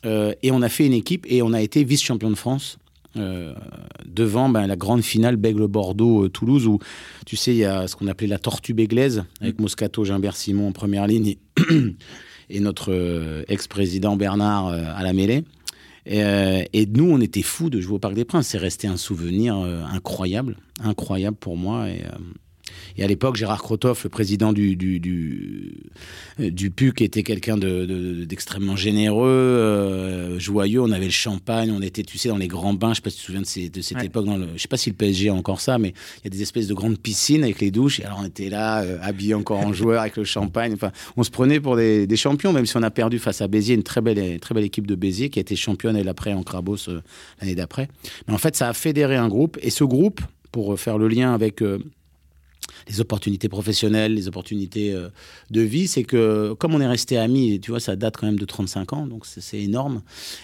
Euh, 0.04 0.34
et 0.42 0.50
on 0.52 0.64
a 0.64 0.70
fait 0.70 0.88
une 0.88 0.94
équipe 0.94 1.28
et 1.30 1.44
on 1.44 1.54
a 1.54 1.62
été 1.62 1.84
vice-champion 1.84 2.32
de 2.32 2.36
France. 2.36 2.78
euh, 3.18 3.54
devant 4.06 4.50
ben, 4.50 4.66
la 4.68 4.76
grande 4.76 5.04
finale 5.04 5.36
Bègle-Bordeaux-Toulouse 5.36 6.66
où 6.66 6.80
tu 7.26 7.36
sais 7.36 7.52
il 7.52 7.58
y 7.58 7.66
a 7.66 7.86
ce 7.88 7.96
qu'on 7.96 8.08
appelait 8.08 8.28
la 8.28 8.40
tortue 8.40 8.74
béglaise 8.74 9.26
avec 9.42 9.60
Moscato, 9.60 10.04
Gimbert, 10.06 10.36
Simon 10.36 10.70
en 10.70 10.72
première 10.72 11.06
ligne 11.08 11.28
et, 11.28 11.38
et 12.50 12.60
notre 12.62 13.44
ex-président 13.48 14.16
Bernard 14.16 14.68
à 14.70 15.04
la 15.04 15.14
mêlée. 15.14 15.44
Et, 16.06 16.24
euh, 16.24 16.64
et 16.74 16.86
nous, 16.86 17.10
on 17.12 17.20
était 17.22 17.42
fous 17.42 17.70
de 17.70 17.80
jouer 17.80 17.96
au 17.96 18.00
Parc 18.00 18.14
des 18.14 18.26
Princes. 18.26 18.48
C'est 18.50 18.58
resté 18.58 18.88
un 18.88 18.98
souvenir 18.98 19.58
euh, 19.58 19.84
incroyable, 19.84 20.58
incroyable 20.84 21.38
pour 21.38 21.58
moi. 21.58 21.86
Euh, 21.86 22.02
et 22.98 23.04
à 23.04 23.08
l'époque, 23.08 23.36
Gérard 23.36 23.62
Krotoff, 23.62 24.04
le 24.04 24.10
président 24.10 24.54
du, 24.54 24.76
du, 24.76 25.00
du, 25.00 25.74
euh, 26.40 26.50
du 26.50 26.72
PUC, 26.72 27.02
était 27.02 27.24
quelqu'un 27.24 27.58
de- 27.58 27.86
de- 27.86 28.26
d'extrêmement 28.26 28.76
généreux, 28.76 29.28
euh, 29.30 30.40
joyeux. 30.40 30.82
On 30.82 30.92
avait 30.92 31.06
le 31.06 31.12
champagne, 31.12 31.72
on 31.72 31.82
était, 31.82 32.04
tu 32.04 32.18
sais, 32.18 32.30
dans 32.30 32.38
les 32.38 32.48
grands 32.48 32.74
bains. 32.74 32.92
Je 32.92 32.96
sais 32.96 33.02
pas 33.02 33.10
si 33.10 33.18
tu 33.18 33.22
te 33.22 33.26
souviens 33.28 33.42
de, 33.42 33.46
ces- 33.48 33.70
de 33.70 33.82
cette 33.82 33.98
Ouais. 33.98 34.06
époque. 34.06 34.26
Dans 34.26 34.38
le, 34.38 34.48
je 34.56 34.62
sais 34.62 34.68
pas 34.68 34.78
si 34.78 34.90
le 34.90 34.96
PSG 34.96 35.30
a 35.30 35.34
encore 35.34 35.62
ça, 35.62 35.78
mais 35.78 35.90
il 36.20 36.26
y 36.26 36.28
a 36.28 36.30
des 36.30 36.42
espèces 36.42 36.68
de 36.68 36.74
grandes 36.74 36.98
piscines 36.98 37.44
avec 37.44 37.60
les 37.62 37.72
douches. 37.72 38.00
Et 38.00 38.06
alors, 38.06 38.20
on 38.22 38.26
était 38.26 38.50
là, 38.50 38.82
euh, 38.84 38.98
habillés 39.02 39.34
encore 39.34 39.60
en 39.60 39.74
joueur 39.74 40.02
avec 40.02 40.18
le 40.18 40.24
champagne. 40.24 40.74
Enfin, 40.74 40.92
on 41.18 41.24
se 41.24 41.32
prenait 41.32 41.60
pour 41.60 41.76
des, 41.76 42.08
des 42.08 42.16
champions, 42.18 42.54
même 42.54 42.66
si 42.66 42.76
on 42.78 42.84
a 42.84 42.92
perdu 42.92 43.20
face 43.20 43.42
à 43.42 43.48
Béziers, 43.48 43.76
une 43.76 43.84
très 43.84 44.02
belle, 44.02 44.40
très 44.40 44.54
belle 44.56 44.64
équipe 44.66 44.88
de 44.88 44.96
Béziers 44.96 45.30
qui 45.30 45.40
a 45.40 45.42
été 45.42 45.56
championne 45.56 45.96
et 45.98 46.04
l'après 46.04 46.34
en 46.34 46.44
Crabos 46.44 46.90
euh, 46.90 47.02
l'année 47.40 47.56
d'après. 47.56 47.88
Mais 48.28 48.34
en 48.34 48.38
fait, 48.38 48.56
ça 48.56 48.70
a 48.70 48.74
fédéré 48.74 49.16
un 49.16 49.28
groupe. 49.28 49.58
Et 49.62 49.70
ce 49.70 49.84
groupe, 49.84 50.22
pour 50.52 50.80
faire 50.80 50.98
le 50.98 51.08
lien 51.08 51.34
avec 51.34 51.62
les 52.88 53.02
opportunités 53.02 53.50
professionnelles, 53.50 54.14
les 54.14 54.28
opportunités 54.28 54.94
euh, 54.94 55.10
de 55.50 55.62
vie, 55.62 55.88
c'est 55.88 56.04
que 56.04 56.54
comme 56.54 56.74
on 56.74 56.82
est 56.82 56.88
resté 56.88 57.18
amis, 57.18 57.60
tu 57.60 57.72
vois, 57.72 57.80
ça 57.80 57.96
date 57.96 58.18
quand 58.18 58.26
même 58.26 58.40
de 58.40 58.46
35 58.46 58.94
ans, 58.94 59.08
donc 59.08 59.26
c'est 59.26 59.60
énorme. 59.60 60.02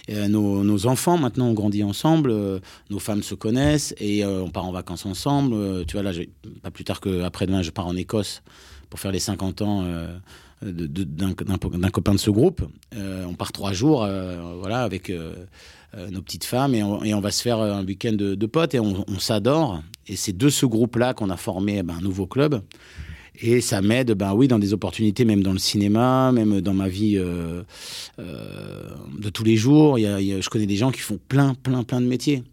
Euh, 0.09 0.27
nos, 0.27 0.87
enfants, 0.87 1.17
maintenant, 1.17 1.47
ont 1.47 1.53
grandi 1.53 1.83
ensemble, 1.83 2.31
euh, 2.31 2.59
nos 2.89 2.99
femmes 2.99 3.23
se 3.23 3.35
connaissent 3.35 3.93
et 3.99 4.25
on 4.25 4.49
part 4.49 4.65
en 4.65 4.71
vacances 4.71 5.05
ensemble. 5.05 5.85
Tu 5.85 5.93
vois, 5.93 6.03
là, 6.03 6.11
pas 6.61 6.71
plus 6.71 6.83
tard 6.83 6.99
qu'après-demain, 6.99 7.61
je 7.61 7.71
pars 7.71 7.87
en 7.87 7.95
Écosse 7.95 8.41
pour 8.89 8.99
faire 8.99 9.11
les 9.11 9.19
50 9.19 9.61
ans. 9.61 9.85
d'un 10.61 11.89
copain 11.89 12.13
de 12.13 12.19
ce 12.19 12.29
groupe. 12.29 12.63
On 12.95 13.33
part 13.33 13.51
trois 13.51 13.73
jours, 13.73 14.07
voilà, 14.59 14.83
avec 14.83 15.11
nos 16.11 16.21
petites 16.21 16.45
femmes 16.45 16.75
et 16.75 16.83
on, 16.83 17.19
va 17.19 17.31
se 17.31 17.41
faire 17.41 17.59
un 17.59 17.83
week-end 17.85 18.13
de, 18.13 18.45
potes 18.45 18.75
et 18.75 18.79
on, 18.79 19.19
s'adore. 19.19 19.81
Et 20.07 20.15
c'est 20.15 20.35
de 20.35 20.49
ce 20.49 20.65
groupe-là 20.65 21.13
qu'on 21.13 21.29
a 21.29 21.37
formé 21.37 21.77
eh 21.79 21.83
ben, 21.83 21.95
un 21.95 22.01
nouveau 22.01 22.27
club. 22.27 22.61
Et 23.39 23.61
ça 23.61 23.81
m'aide, 23.81 24.13
ben 24.13 24.33
oui, 24.33 24.47
dans 24.47 24.57
des 24.57 24.73
opportunités, 24.73 25.23
même 25.23 25.43
dans 25.43 25.53
le 25.53 25.59
cinéma, 25.59 26.31
même 26.31 26.61
dans 26.61 26.73
ma 26.73 26.87
vie 26.87 27.17
euh, 27.17 27.63
euh, 28.19 28.89
de 29.19 29.29
tous 29.29 29.43
les 29.43 29.57
jours. 29.57 29.99
Y 29.99 30.07
a- 30.07 30.41
je 30.41 30.49
connais 30.49 30.65
des 30.65 30.75
gens 30.75 30.91
qui 30.91 31.01
font 31.01 31.19
plein, 31.27 31.53
plein, 31.53 31.83
plein 31.83 32.01
de 32.01 32.07
métiers. 32.07 32.43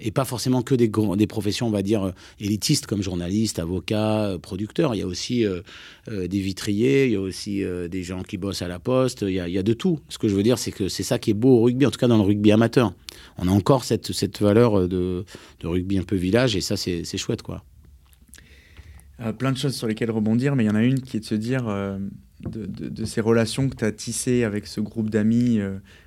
Et 0.00 0.10
pas 0.10 0.24
forcément 0.24 0.62
que 0.62 0.74
des, 0.74 0.90
des 1.16 1.26
professions, 1.28 1.68
on 1.68 1.70
va 1.70 1.82
dire, 1.82 2.02
euh, 2.02 2.10
élitistes 2.40 2.86
comme 2.86 3.00
journaliste, 3.00 3.60
avocat, 3.60 4.24
euh, 4.24 4.38
producteur. 4.38 4.94
Il 4.94 4.98
y 4.98 5.02
a 5.02 5.06
aussi 5.06 5.46
euh, 5.46 5.60
des 6.08 6.40
vitriers, 6.40 7.06
il 7.06 7.12
y 7.12 7.16
a 7.16 7.20
aussi 7.20 7.62
des 7.88 8.02
gens 8.02 8.22
qui 8.22 8.36
bossent 8.36 8.62
à 8.62 8.68
la 8.68 8.78
poste, 8.78 9.22
il 9.22 9.34
y 9.34 9.58
a, 9.58 9.62
de 9.62 9.72
tout. 9.72 10.00
Ce 10.08 10.18
que 10.18 10.28
je 10.28 10.34
veux 10.34 10.42
dire, 10.42 10.58
c'est 10.58 10.72
que 10.72 10.88
c'est 10.88 11.04
ça 11.04 11.18
qui 11.18 11.30
est 11.30 11.34
beau 11.34 11.58
au 11.58 11.62
rugby, 11.62 11.86
en 11.86 11.90
tout 11.90 11.98
cas 11.98 12.08
dans 12.08 12.16
le 12.16 12.24
rugby 12.24 12.50
amateur. 12.50 12.92
On 13.38 13.46
a 13.46 13.50
encore 13.50 13.84
cette, 13.84 14.12
cette 14.12 14.40
valeur 14.40 14.88
de, 14.88 15.24
de 15.60 15.66
rugby 15.66 15.98
un 15.98 16.02
peu 16.02 16.16
village, 16.16 16.56
et 16.56 16.60
ça, 16.60 16.76
c'est 16.76 17.16
chouette, 17.16 17.42
quoi. 17.42 17.64
Plein 19.38 19.52
de 19.52 19.56
choses 19.56 19.76
sur 19.76 19.86
lesquelles 19.86 20.10
rebondir, 20.10 20.56
mais 20.56 20.64
il 20.64 20.66
y 20.66 20.70
en 20.70 20.74
a 20.74 20.82
une 20.82 21.00
qui 21.00 21.16
est 21.16 21.20
de 21.20 21.24
se 21.24 21.36
dire 21.36 21.66
de, 22.40 23.04
ces 23.04 23.20
relations 23.20 23.68
que 23.68 23.76
tu 23.76 23.84
as 23.84 23.92
tissées 23.92 24.42
avec 24.42 24.66
ce 24.66 24.80
groupe 24.80 25.08
d'amis 25.08 25.60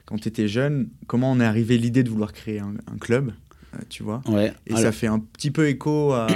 quand 0.06 0.18
tu 0.18 0.28
étais 0.28 0.48
jeune. 0.48 0.90
Comment 1.08 1.32
on 1.32 1.40
est 1.40 1.46
arrivé 1.46 1.78
l'idée 1.78 2.04
de 2.04 2.10
vouloir 2.10 2.34
créer 2.34 2.60
un, 2.60 2.98
club, 3.00 3.32
tu 3.90 4.04
vois 4.04 4.22
Ouais. 4.28 4.54
Et 4.66 4.72
Alors- 4.72 4.82
ça 4.84 4.92
fait 4.92 5.08
un 5.08 5.20
petit 5.20 5.52
peu 5.52 5.68
écho 5.68 6.12
à, 6.14 6.28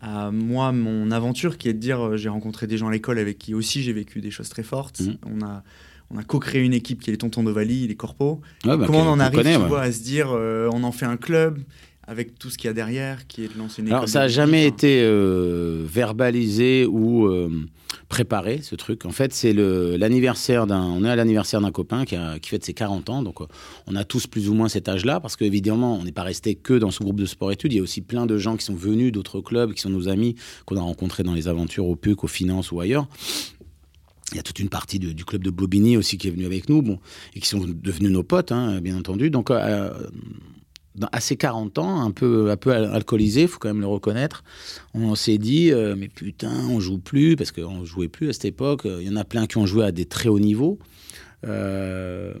à 0.00 0.30
moi, 0.30 0.72
mon 0.72 1.10
aventure, 1.10 1.58
qui 1.58 1.68
est 1.68 1.74
de 1.74 1.78
dire 1.78 2.00
euh, 2.00 2.16
j'ai 2.16 2.28
rencontré 2.28 2.66
des 2.66 2.76
gens 2.78 2.88
à 2.88 2.92
l'école 2.92 3.18
avec 3.18 3.38
qui 3.38 3.54
aussi 3.54 3.82
j'ai 3.82 3.92
vécu 3.92 4.20
des 4.20 4.30
choses 4.30 4.48
très 4.48 4.62
fortes. 4.62 5.00
Mhm. 5.00 5.16
On 5.26 5.44
a, 5.44 5.62
on 6.10 6.18
a 6.18 6.22
co-créé 6.22 6.62
une 6.62 6.74
équipe 6.74 7.00
qui 7.02 7.10
est 7.10 7.12
les 7.12 7.18
Tontons 7.18 7.42
d'Ovalie, 7.42 7.86
les 7.88 7.96
Corpos. 7.96 8.40
Ouais, 8.64 8.76
bah, 8.76 8.84
Comment 8.86 9.00
on 9.02 9.08
en 9.08 9.20
arrive 9.20 9.38
connaît, 9.38 9.54
tu 9.56 9.62
ouais. 9.62 9.68
vois, 9.68 9.82
à 9.82 9.92
se 9.92 10.02
dire 10.02 10.28
euh, 10.30 10.68
on 10.72 10.82
en 10.84 10.92
fait 10.92 11.06
un 11.06 11.16
club 11.16 11.58
avec 12.06 12.38
tout 12.38 12.50
ce 12.50 12.58
qu'il 12.58 12.68
y 12.68 12.70
a 12.70 12.74
derrière, 12.74 13.26
qui 13.26 13.44
est 13.44 13.54
de 13.54 13.58
lancer 13.58 13.80
une 13.80 13.88
école 13.88 13.96
Alors, 13.96 14.08
ça 14.10 14.20
n'a 14.20 14.28
jamais 14.28 14.66
été 14.66 15.00
euh, 15.02 15.84
verbalisé 15.86 16.84
ou 16.84 17.26
euh, 17.26 17.48
préparé, 18.08 18.60
ce 18.62 18.74
truc. 18.74 19.04
En 19.06 19.10
fait, 19.10 19.32
c'est 19.32 19.52
l'anniversaire 19.52 20.66
d'un. 20.66 20.82
On 20.82 21.04
est 21.04 21.10
à 21.10 21.16
l'anniversaire 21.16 21.60
d'un 21.60 21.70
copain 21.70 22.04
qui, 22.04 22.16
a, 22.16 22.38
qui 22.38 22.50
fête 22.50 22.64
ses 22.64 22.74
40 22.74 23.10
ans. 23.10 23.22
Donc, 23.22 23.40
euh, 23.40 23.46
on 23.86 23.96
a 23.96 24.04
tous 24.04 24.26
plus 24.26 24.48
ou 24.48 24.54
moins 24.54 24.68
cet 24.68 24.88
âge-là, 24.88 25.20
parce 25.20 25.36
qu'évidemment, 25.36 25.96
on 25.96 26.04
n'est 26.04 26.12
pas 26.12 26.22
resté 26.22 26.54
que 26.54 26.74
dans 26.74 26.90
ce 26.90 27.02
groupe 27.02 27.20
de 27.20 27.26
sport-études. 27.26 27.72
Il 27.72 27.76
y 27.76 27.80
a 27.80 27.82
aussi 27.82 28.00
plein 28.00 28.26
de 28.26 28.38
gens 28.38 28.56
qui 28.56 28.64
sont 28.64 28.74
venus 28.74 29.12
d'autres 29.12 29.40
clubs, 29.40 29.72
qui 29.72 29.80
sont 29.80 29.90
nos 29.90 30.08
amis, 30.08 30.36
qu'on 30.66 30.76
a 30.76 30.80
rencontrés 30.80 31.22
dans 31.22 31.34
les 31.34 31.48
aventures 31.48 31.86
au 31.86 31.96
PUC, 31.96 32.24
aux 32.24 32.28
finances 32.28 32.72
ou 32.72 32.80
ailleurs. 32.80 33.06
Il 34.32 34.36
y 34.36 34.40
a 34.40 34.42
toute 34.42 34.58
une 34.58 34.70
partie 34.70 34.98
du 34.98 35.24
club 35.24 35.44
de 35.44 35.50
Bobigny 35.50 35.96
aussi 35.96 36.18
qui 36.18 36.28
est 36.28 36.30
venu 36.30 36.46
avec 36.46 36.68
nous, 36.68 36.82
bon, 36.82 36.98
et 37.34 37.40
qui 37.40 37.48
sont 37.48 37.60
devenus 37.60 38.10
nos 38.10 38.22
potes, 38.22 38.52
hein, 38.52 38.80
bien 38.80 38.96
entendu. 38.96 39.30
Donc, 39.30 39.50
euh, 39.50 39.92
dans- 40.94 41.08
à 41.12 41.20
ses 41.20 41.36
40 41.36 41.78
ans, 41.78 42.00
un 42.00 42.10
peu, 42.10 42.50
un 42.50 42.56
peu 42.56 42.72
al- 42.72 42.92
alcoolisé, 42.92 43.42
il 43.42 43.48
faut 43.48 43.58
quand 43.58 43.68
même 43.68 43.80
le 43.80 43.86
reconnaître, 43.86 44.44
on 44.94 45.14
s'est 45.14 45.38
dit, 45.38 45.70
euh, 45.72 45.94
mais 45.98 46.08
putain, 46.08 46.52
on 46.70 46.80
joue 46.80 46.98
plus, 46.98 47.36
parce 47.36 47.52
qu'on 47.52 47.84
jouait 47.84 48.08
plus 48.08 48.28
à 48.30 48.32
cette 48.32 48.44
époque. 48.46 48.82
Il 48.84 49.06
y 49.06 49.10
en 49.10 49.16
a 49.16 49.24
plein 49.24 49.46
qui 49.46 49.58
ont 49.58 49.66
joué 49.66 49.84
à 49.84 49.92
des 49.92 50.04
très 50.06 50.28
hauts 50.28 50.38
niveaux. 50.40 50.78
euh, 51.46 52.32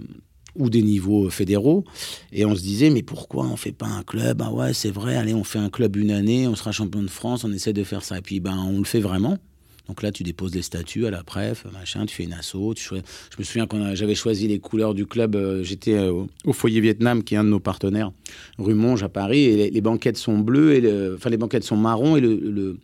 ou 0.56 0.70
des 0.70 0.82
niveaux 0.82 1.28
fédéraux. 1.30 1.84
Et 2.32 2.44
on 2.46 2.54
se 2.54 2.62
disait, 2.62 2.88
mais 2.88 3.02
pourquoi 3.02 3.44
on 3.46 3.56
fait 3.56 3.72
pas 3.72 3.88
un 3.88 4.02
club? 4.04 4.40
Ah 4.40 4.52
ouais, 4.52 4.72
c'est 4.72 4.90
vrai, 4.92 5.16
allez, 5.16 5.34
on 5.34 5.42
fait 5.44 5.58
un 5.58 5.68
club 5.68 5.96
une 5.96 6.12
année, 6.12 6.46
on 6.46 6.54
sera 6.54 6.70
champion 6.72 7.02
de 7.02 7.10
France, 7.10 7.42
on 7.44 7.52
essaie 7.52 7.72
de 7.72 7.82
faire 7.82 8.04
ça. 8.04 8.18
Et 8.18 8.20
puis, 8.22 8.38
ben, 8.40 8.56
on 8.56 8.78
le 8.78 8.84
fait 8.84 9.00
vraiment. 9.00 9.36
Donc 9.88 10.02
là, 10.02 10.10
tu 10.12 10.22
déposes 10.22 10.54
les 10.54 10.62
statuts 10.62 11.04
à 11.06 11.10
la 11.10 11.22
préf, 11.22 11.66
machin, 11.72 12.06
tu 12.06 12.14
fais 12.14 12.24
une 12.24 12.32
asso. 12.32 12.56
Je 12.76 12.94
me 13.38 13.44
souviens 13.44 13.66
quand 13.66 13.94
j'avais 13.94 14.14
choisi 14.14 14.48
les 14.48 14.58
couleurs 14.58 14.94
du 14.94 15.04
club, 15.04 15.36
euh, 15.36 15.62
j'étais 15.62 15.92
euh, 15.94 16.24
au- 16.46 16.52
foyer 16.54 16.80
Vietnam, 16.80 17.22
qui 17.22 17.34
est 17.34 17.38
un 17.38 17.44
de 17.44 17.50
nos 17.50 17.60
partenaires, 17.60 18.10
rue 18.58 18.72
Monge 18.74 19.02
à 19.02 19.10
Paris, 19.10 19.40
et 19.44 19.70
les, 19.70 19.80
banquettes 19.82 20.16
sont 20.16 20.38
bleues, 20.38 20.72
et 20.74 21.14
enfin 21.14 21.28
les 21.28 21.36
banquettes 21.36 21.64
sont 21.64 21.76
marron, 21.76 22.16
et 22.16 22.20
le, 22.20 22.34
le- 22.36 22.78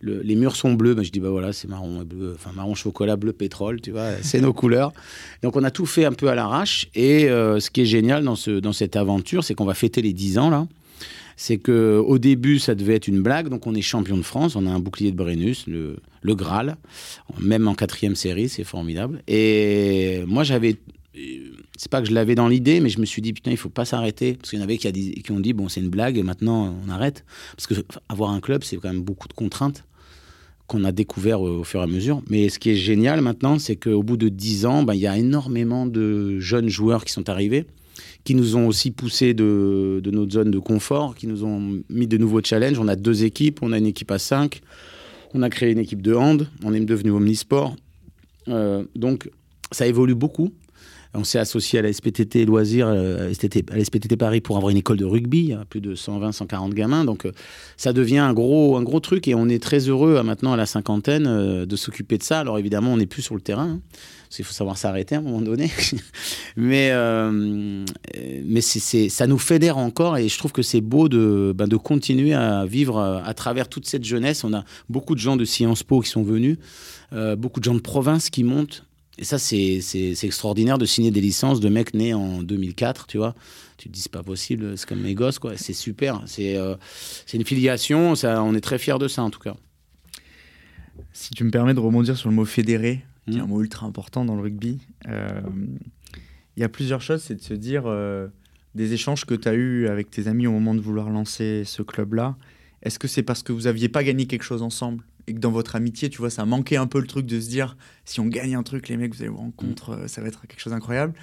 le- 0.00 0.22
les 0.22 0.36
murs 0.36 0.56
sont 0.56 0.72
bleus. 0.72 0.94
Ben, 0.94 1.02
je 1.02 1.10
dis, 1.10 1.20
bah 1.20 1.28
voilà, 1.28 1.52
c'est 1.52 1.68
marron 1.68 2.00
et 2.00 2.04
bleu, 2.06 2.32
enfin 2.34 2.50
marron 2.56 2.74
chocolat, 2.74 3.16
bleu 3.16 3.32
pétrole, 3.34 3.80
tu 3.82 3.90
vois, 3.90 4.12
c'est 4.22 4.40
nos 4.40 4.52
couleurs. 4.54 4.92
Donc 5.42 5.54
on 5.56 5.64
a 5.64 5.70
tout 5.70 5.86
fait 5.86 6.06
un 6.06 6.12
peu 6.12 6.28
à 6.28 6.34
l'arrache, 6.34 6.88
et 6.94 7.28
euh, 7.28 7.60
ce 7.60 7.70
qui 7.70 7.82
est 7.82 7.86
génial 7.86 8.24
dans, 8.24 8.36
ce, 8.36 8.52
dans 8.52 8.72
cette 8.72 8.96
aventure, 8.96 9.44
c'est 9.44 9.52
qu'on 9.54 9.66
va 9.66 9.74
fêter 9.74 10.00
les 10.00 10.14
10 10.14 10.38
ans 10.38 10.48
là 10.48 10.66
c'est 11.38 11.58
que 11.58 12.02
au 12.04 12.18
début 12.18 12.58
ça 12.58 12.74
devait 12.74 12.96
être 12.96 13.06
une 13.06 13.22
blague, 13.22 13.48
donc 13.48 13.66
on 13.68 13.74
est 13.76 13.80
champion 13.80 14.16
de 14.16 14.22
France, 14.22 14.56
on 14.56 14.66
a 14.66 14.70
un 14.70 14.80
bouclier 14.80 15.12
de 15.12 15.16
Brennus, 15.16 15.66
le, 15.68 15.96
Graal, 16.24 16.76
même 17.40 17.68
en 17.68 17.74
quatrième 17.74 18.16
série, 18.16 18.48
c'est 18.48 18.64
formidable. 18.64 19.22
Et 19.28 20.24
moi 20.26 20.42
j'avais, 20.42 20.76
euh, 21.16 21.20
c'est 21.76 21.90
pas 21.90 22.02
que 22.02 22.08
je 22.08 22.12
l'avais 22.12 22.34
dans 22.34 22.48
l'idée, 22.48 22.80
mais 22.80 22.88
je 22.88 22.98
me 22.98 23.06
suis 23.06 23.22
dit 23.22 23.32
putain 23.32 23.52
il 23.52 23.56
faut 23.56 23.68
pas 23.68 23.84
s'arrêter, 23.84 24.34
parce 24.34 24.50
qu'il 24.50 24.58
y 24.58 24.62
en 24.62 24.64
avait 24.64 24.78
qui, 24.78 25.30
ont 25.30 25.38
dit 25.38 25.52
bon 25.52 25.68
c'est 25.68 25.80
une 25.80 25.90
blague, 25.90 26.18
maintenant 26.24 26.76
on 26.84 26.90
arrête, 26.90 27.24
parce 27.56 27.68
que 27.68 27.74
avoir 28.08 28.30
un 28.30 28.40
club 28.40 28.64
c'est 28.64 28.76
quand 28.76 28.92
même 28.92 29.02
beaucoup 29.02 29.28
de 29.28 29.32
contraintes 29.32 29.84
qu'on 30.66 30.82
a 30.82 30.90
découvert 30.90 31.40
au, 31.40 31.60
au 31.60 31.64
fur 31.64 31.78
et 31.78 31.84
à 31.84 31.86
mesure. 31.86 32.20
Mais 32.28 32.48
ce 32.48 32.58
qui 32.58 32.70
est 32.70 32.76
génial 32.76 33.20
maintenant, 33.20 33.60
c'est 33.60 33.76
qu'au 33.76 34.02
bout 34.02 34.16
de 34.16 34.28
10 34.28 34.66
ans, 34.66 34.82
ben, 34.82 34.92
il 34.92 35.00
y 35.00 35.06
a 35.06 35.16
énormément 35.16 35.86
de 35.86 36.40
jeunes 36.40 36.68
joueurs 36.68 37.04
qui 37.06 37.12
sont 37.12 37.30
arrivés 37.30 37.64
qui 38.28 38.34
nous 38.34 38.56
ont 38.56 38.66
aussi 38.66 38.90
poussé 38.90 39.32
de, 39.32 40.02
de 40.04 40.10
notre 40.10 40.32
zone 40.32 40.50
de 40.50 40.58
confort, 40.58 41.14
qui 41.14 41.26
nous 41.26 41.44
ont 41.44 41.80
mis 41.88 42.06
de 42.06 42.18
nouveaux 42.18 42.42
challenges. 42.42 42.78
On 42.78 42.86
a 42.86 42.94
deux 42.94 43.24
équipes, 43.24 43.60
on 43.62 43.72
a 43.72 43.78
une 43.78 43.86
équipe 43.86 44.10
à 44.10 44.18
5, 44.18 44.60
on 45.32 45.40
a 45.40 45.48
créé 45.48 45.72
une 45.72 45.78
équipe 45.78 46.02
de 46.02 46.12
hand, 46.12 46.46
on 46.62 46.74
est 46.74 46.80
devenu 46.80 47.10
omnisport. 47.10 47.74
Euh, 48.48 48.84
donc 48.94 49.30
ça 49.72 49.86
évolue 49.86 50.14
beaucoup. 50.14 50.52
On 51.14 51.24
s'est 51.24 51.38
associé 51.38 51.78
à 51.78 51.82
la 51.82 51.92
SPTT 51.92 52.44
Loisirs, 52.44 52.88
à 52.88 52.94
la 52.94 53.34
SPTT 53.84 54.16
Paris 54.16 54.40
pour 54.40 54.56
avoir 54.56 54.70
une 54.70 54.76
école 54.76 54.98
de 54.98 55.04
rugby, 55.04 55.54
plus 55.68 55.80
de 55.80 55.94
120, 55.94 56.32
140 56.32 56.74
gamins. 56.74 57.04
Donc 57.04 57.26
ça 57.76 57.92
devient 57.92 58.18
un 58.18 58.32
gros, 58.32 58.76
un 58.76 58.82
gros 58.82 59.00
truc 59.00 59.26
et 59.28 59.34
on 59.34 59.48
est 59.48 59.62
très 59.62 59.88
heureux 59.88 60.22
maintenant 60.22 60.52
à 60.52 60.56
la 60.56 60.66
cinquantaine 60.66 61.64
de 61.64 61.76
s'occuper 61.76 62.18
de 62.18 62.22
ça. 62.22 62.40
Alors 62.40 62.58
évidemment, 62.58 62.92
on 62.92 62.98
n'est 62.98 63.06
plus 63.06 63.22
sur 63.22 63.34
le 63.34 63.40
terrain. 63.40 63.68
Hein 63.68 63.80
il 64.38 64.44
faut 64.44 64.52
savoir 64.52 64.76
s'arrêter 64.76 65.14
à 65.14 65.18
un 65.18 65.22
moment 65.22 65.40
donné. 65.40 65.70
mais 66.56 66.90
euh, 66.92 67.84
mais 68.44 68.60
ça 68.60 69.26
nous 69.26 69.38
fédère 69.38 69.78
encore 69.78 70.18
et 70.18 70.28
je 70.28 70.38
trouve 70.38 70.52
que 70.52 70.62
c'est 70.62 70.80
beau 70.80 71.08
de, 71.08 71.52
ben, 71.56 71.68
continuer 71.78 72.34
à 72.34 72.66
vivre 72.66 72.98
à, 72.98 73.34
travers 73.34 73.68
toute 73.68 73.86
cette 73.86 74.04
jeunesse. 74.04 74.44
On 74.44 74.52
a 74.52 74.64
beaucoup 74.88 75.14
de 75.14 75.20
gens 75.20 75.36
de 75.36 75.44
Sciences 75.44 75.82
Po 75.82 76.00
qui 76.00 76.10
sont 76.10 76.22
venus, 76.22 76.58
euh, 77.12 77.36
beaucoup 77.36 77.60
de 77.60 77.64
gens 77.64 77.74
de 77.74 77.80
province 77.80 78.30
qui 78.30 78.44
montent. 78.44 78.84
Et 79.18 79.24
ça, 79.24 79.38
c'est, 79.38 79.80
c'est, 79.80 80.24
extraordinaire 80.24 80.78
de 80.78 80.86
signer 80.86 81.10
des 81.10 81.20
licences 81.20 81.58
de 81.58 81.68
mecs 81.68 81.92
nés 81.92 82.14
en 82.14 82.40
2004, 82.40 83.08
tu 83.08 83.18
vois. 83.18 83.34
Tu 83.76 83.88
te 83.88 83.92
dis, 83.92 84.00
c'est 84.00 84.12
pas 84.12 84.22
possible, 84.22 84.78
c'est 84.78 84.88
comme 84.88 85.00
mes 85.00 85.14
gosses, 85.14 85.40
quoi. 85.40 85.56
C'est 85.56 85.72
super. 85.72 86.22
C'est, 86.26 86.56
euh, 86.56 86.76
c'est 87.26 87.36
une 87.36 87.44
filiation, 87.44 88.14
ça, 88.14 88.42
on 88.44 88.54
est 88.54 88.60
très 88.60 88.78
fiers 88.78 88.98
de 88.98 89.08
ça, 89.08 89.22
en 89.22 89.30
tout 89.30 89.40
cas. 89.40 89.56
Si 91.12 91.30
tu 91.30 91.42
me 91.42 91.50
permets 91.50 91.74
de 91.74 91.80
rebondir 91.80 92.16
sur 92.16 92.28
le 92.28 92.34
mot 92.36 92.44
fédéré, 92.44 93.04
qui 93.28 93.38
est 93.38 93.40
un 93.40 93.46
mm. 93.46 93.48
mot 93.48 93.60
ultra 93.60 93.86
important 93.86 94.24
dans 94.24 94.36
le 94.36 94.42
rugby. 94.42 94.78
Euh, 95.08 95.40
il 96.56 96.60
y 96.60 96.64
a 96.64 96.68
plusieurs 96.68 97.00
choses, 97.00 97.22
c'est 97.22 97.34
de 97.34 97.42
se 97.42 97.54
dire 97.54 97.84
euh, 97.86 98.28
des 98.74 98.92
échanges 98.92 99.24
que 99.24 99.34
tu 99.34 99.48
as 99.48 99.54
eus 99.54 99.88
avec 99.88 100.10
tes 100.10 100.28
amis 100.28 100.46
au 100.46 100.52
moment 100.52 100.74
de 100.74 100.80
vouloir 100.80 101.10
lancer 101.10 101.62
ce 101.64 101.82
club-là. 101.82 102.36
Est-ce 102.82 102.98
que 102.98 103.08
c'est 103.08 103.22
parce 103.22 103.42
que 103.42 103.52
vous 103.52 103.66
aviez 103.66 103.88
pas 103.88 104.04
gagné 104.04 104.26
quelque 104.26 104.42
chose 104.42 104.62
ensemble? 104.62 105.04
Et 105.28 105.34
que 105.34 105.38
dans 105.38 105.50
votre 105.50 105.76
amitié, 105.76 106.08
tu 106.08 106.18
vois, 106.18 106.30
ça 106.30 106.44
manquait 106.44 106.76
un 106.76 106.86
peu 106.86 107.00
le 107.00 107.06
truc 107.06 107.26
de 107.26 107.40
se 107.40 107.48
dire 107.48 107.76
si 108.04 108.20
on 108.20 108.26
gagne 108.26 108.54
un 108.54 108.62
truc, 108.62 108.88
les 108.88 108.96
mecs, 108.96 109.14
vous 109.14 109.22
allez 109.22 109.30
vous 109.30 109.38
rencontrer, 109.38 109.92
mm. 109.92 110.00
euh, 110.00 110.08
ça 110.08 110.20
va 110.20 110.28
être 110.28 110.46
quelque 110.46 110.60
chose 110.60 110.72
d'incroyable. 110.72 111.14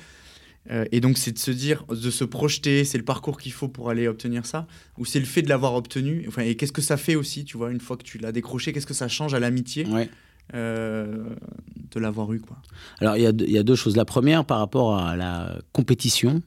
et 0.92 1.00
donc, 1.00 1.18
c'est 1.18 1.32
de 1.32 1.38
se 1.38 1.52
dire, 1.52 1.86
de 1.90 2.10
se 2.10 2.24
projeter, 2.24 2.86
c'est 2.86 2.98
le 2.98 3.04
parcours 3.04 3.38
qu'il 3.38 3.52
faut 3.52 3.68
pour 3.68 3.90
aller 3.90 4.08
obtenir 4.08 4.46
ça, 4.46 4.66
ou 4.98 5.06
c'est 5.06 5.20
le 5.20 5.26
fait 5.26 5.44
de 5.44 5.50
l'avoir 5.50 5.76
obtenu. 5.76 6.26
Enfin, 6.28 6.42
et 6.42 6.56
qu'est-ce 6.56 6.72
que 6.72 6.82
ça 6.82 6.98
fait 6.98 7.16
aussi, 7.16 7.46
tu 7.46 7.56
vois, 7.58 7.72
une 7.72 7.80
fois 7.80 7.98
que 7.98 8.04
tu 8.04 8.18
l'as 8.18 8.32
décroché, 8.32 8.74
qu'est-ce 8.74 8.88
que 8.88 8.96
ça 8.96 9.08
change 9.08 9.34
à 9.34 9.40
l'amitié 9.40 9.86
ouais. 9.88 10.10
Euh, 10.54 11.30
de 11.92 12.00
l'avoir 12.00 12.32
eu. 12.34 12.40
Quoi. 12.40 12.58
Alors, 13.00 13.18
il 13.18 13.22
y, 13.22 13.52
y, 13.52 13.58
a 13.58 13.64
deux 13.64 13.76
choses. 13.76 13.96
La 13.96 14.06
première, 14.06 14.46
par 14.46 14.60
rapport 14.60 14.96
à 14.96 15.16
la 15.16 15.58
compétition, 15.72 16.44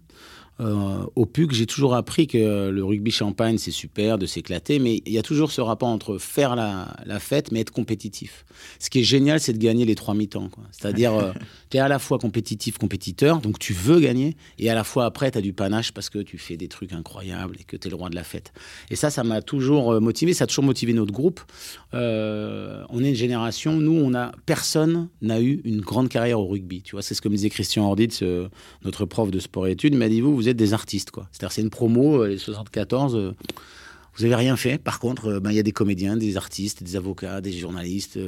euh, 0.61 1.05
au 1.15 1.25
PUC, 1.25 1.53
j'ai 1.53 1.67
toujours 1.67 1.95
appris 1.95 2.27
que 2.27 2.69
le 2.69 2.85
rugby 2.85 3.11
champagne, 3.11 3.59
c'est 3.59 3.71
super 3.71 4.19
de 4.19 4.27
s'éclater, 4.27 4.79
mais 4.79 5.03
il 5.07 5.13
y 5.13 5.19
a 5.19 5.23
toujours 5.23 5.53
ce 5.53 5.61
rapport 5.61 5.89
entre 5.89 6.19
faire 6.19 6.57
la, 6.57 7.19
fête, 7.21 7.53
mais 7.53 7.61
être 7.61 7.71
compétitif. 7.71 8.45
Ce 8.79 8.91
qui 8.91 9.01
est 9.01 9.05
génial, 9.05 9.41
c'est 9.41 9.53
de 9.53 9.59
gagner 9.59 9.85
les 9.85 9.95
trois 9.95 10.15
mi-temps. 10.15 10.51
C'est-à-dire, 10.73 11.15
euh, 11.15 11.33
tu 11.71 11.77
es 11.77 11.81
à 11.81 11.89
la 11.89 11.99
fois 11.99 12.19
compétitif, 12.19 12.79
compétiteur, 12.79 13.41
donc 13.41 13.59
tu 13.59 13.73
veux 13.73 14.01
gagner, 14.01 14.37
et 14.59 14.69
à 14.69 14.75
la 14.75 14.85
fois 14.85 15.05
après, 15.05 15.31
tu 15.31 15.39
as 15.39 15.41
du 15.41 15.53
panache 15.53 15.93
parce 15.93 16.11
que 16.11 16.19
tu 16.19 16.39
fais 16.39 16.57
des 16.57 16.69
trucs 16.69 16.93
incroyables 16.93 17.57
et 17.61 17.65
que 17.65 17.77
tu 17.77 17.87
es 17.87 17.91
le 17.91 17.97
roi 17.97 18.11
de 18.11 18.17
la 18.17 18.25
fête. 18.25 18.53
Et 18.91 18.97
ça, 18.97 19.11
ça 19.11 19.23
m'a 19.23 19.43
toujours 19.43 19.93
euh, 19.93 20.01
motivé, 20.01 20.33
ça 20.33 20.45
a 20.45 20.47
toujours 20.47 20.65
motivé 20.65 20.93
notre 20.93 21.13
groupe. 21.13 21.41
on 21.93 23.05
est 23.05 23.09
une 23.09 23.15
génération, 23.15 23.77
nous, 23.77 23.93
on 23.93 24.15
a, 24.15 24.33
personne 24.47 25.09
n'a 25.23 25.41
eu 25.41 25.61
une 25.65 25.81
grande 25.81 26.09
carrière 26.09 26.41
au 26.41 26.47
rugby. 26.47 26.83
Tu 26.83 26.93
vois, 26.93 27.03
c'est 27.03 27.15
ce 27.15 27.23
que 27.23 27.29
me 27.29 27.37
disait 27.37 27.51
Christian 27.51 27.87
Orditz, 27.87 28.23
notre 28.85 29.05
prof 29.05 29.31
de 29.31 29.39
sport 29.39 29.67
et 29.67 29.73
études, 29.73 29.95
il 29.95 29.99
m'a 29.99 30.09
dit, 30.09 30.21
vous, 30.21 30.35
vous 30.35 30.48
des 30.55 30.73
artistes, 30.75 31.11
quoi. 31.11 31.29
C'est-à-dire, 31.33 31.53
c'est 31.53 31.63
une 31.63 31.71
promo, 31.71 32.23
euh, 32.23 32.29
les 32.29 32.39
74, 32.39 33.17
euh, 33.17 33.35
vous 34.17 34.25
avez 34.25 34.35
rien 34.35 34.57
fait. 34.57 34.79
Par 34.79 34.99
contre, 34.99 35.27
euh, 35.27 35.41
ben, 35.41 35.51
il 35.51 35.57
y 35.57 35.61
a 35.61 35.63
des 35.63 35.73
comédiens, 35.73 36.17
des 36.17 36.37
artistes, 36.37 36.83
des 36.83 36.97
avocats, 36.97 37.41
des 37.41 37.53
journalistes. 37.53 38.19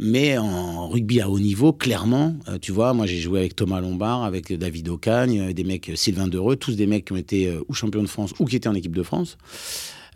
mais 0.00 0.38
en 0.38 0.88
rugby 0.88 1.20
à 1.20 1.28
haut 1.28 1.40
niveau, 1.40 1.72
clairement, 1.72 2.36
tu 2.62 2.72
vois, 2.72 2.94
moi 2.94 3.06
j'ai 3.06 3.18
joué 3.18 3.40
avec 3.40 3.56
Thomas 3.56 3.80
Lombard, 3.80 4.24
avec 4.24 4.52
David 4.52 4.88
Ocagne, 4.88 5.52
des 5.52 5.64
mecs, 5.64 5.90
Sylvain 5.94 6.28
Dereux, 6.28 6.56
tous 6.56 6.76
des 6.76 6.86
mecs 6.86 7.06
qui 7.06 7.12
ont 7.12 7.16
été 7.16 7.52
ou 7.68 7.74
champions 7.74 8.02
de 8.02 8.08
France 8.08 8.32
ou 8.38 8.44
qui 8.46 8.56
étaient 8.56 8.68
en 8.68 8.74
équipe 8.74 8.96
de 8.96 9.02
France. 9.02 9.36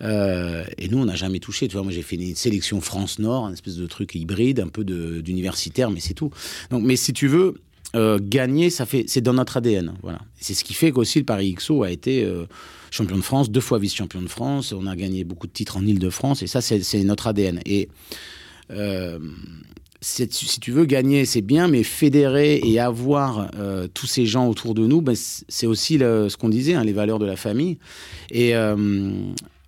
et 0.01 0.89
nous, 0.91 0.99
on 0.99 1.05
n'a 1.05 1.17
jamais 1.17 1.39
touché. 1.39 1.69
Tu 1.69 1.75
vois, 1.75 1.83
moi, 1.83 1.93
j'ai 1.93 2.03
fait 2.03 2.17
une 2.17 2.35
sélection 2.35 2.81
France-Nord, 2.81 3.47
un 3.47 3.53
espèce 3.53 3.77
de 3.77 3.87
truc 3.87 4.15
hybride, 4.15 4.61
un 4.61 4.69
peu 4.69 4.85
d'universitaire, 4.85 5.91
mais 5.91 6.01
c'est 6.01 6.15
tout. 6.15 6.31
Donc, 6.71 6.83
mais 6.83 6.97
si 6.97 7.13
tu 7.13 7.27
veux, 7.27 7.57
euh, 7.95 8.19
gagner, 8.21 8.71
ça 8.71 8.87
fait, 8.87 9.05
c'est 9.07 9.21
dans 9.21 9.35
notre 9.35 9.57
ADN. 9.57 9.95
Voilà. 10.03 10.21
C'est 10.41 10.55
ce 10.55 10.65
qui 10.65 10.75
fait 10.75 10.93
qu'aussi 10.93 11.19
le 11.19 11.25
Paris 11.25 11.53
XO 11.53 11.83
a 11.83 11.91
été 11.91 12.25
euh, 12.25 12.47
champion 12.91 13.17
de 13.17 13.23
France, 13.23 13.51
deux 13.51 13.61
fois 13.61 13.79
vice-champion 13.79 14.23
de 14.23 14.29
France. 14.29 14.73
On 14.73 14.87
a 14.87 14.97
gagné 14.97 15.25
beaucoup 15.25 15.47
de 15.47 15.53
titres 15.53 15.77
en 15.77 15.87
Ile-de-France 15.87 16.43
et 16.43 16.47
ça, 16.47 16.61
c'est 16.61 17.05
notre 17.05 17.27
ADN. 17.27 17.61
Et 17.67 17.89
euh, 18.71 19.19
si 20.01 20.29
tu 20.61 20.73
veux 20.73 20.85
gagner, 20.85 21.25
c'est 21.25 21.43
bien, 21.43 21.69
mais 21.69 21.83
fédérer 21.83 22.61
et 22.65 22.81
avoir 22.81 23.51
tous 23.95 24.07
ces 24.07 24.27
gens 24.27 24.49
autour 24.49 24.75
de 24.75 24.85
nous, 24.85 25.01
ben, 25.01 25.15
c'est 25.17 25.67
aussi 25.67 25.99
ce 25.99 26.37
qu'on 26.37 26.49
disait, 26.49 26.75
hein, 26.75 26.83
les 26.83 26.93
valeurs 26.93 27.21
de 27.21 27.27
la 27.27 27.37
famille. 27.37 27.79
Et 28.33 28.53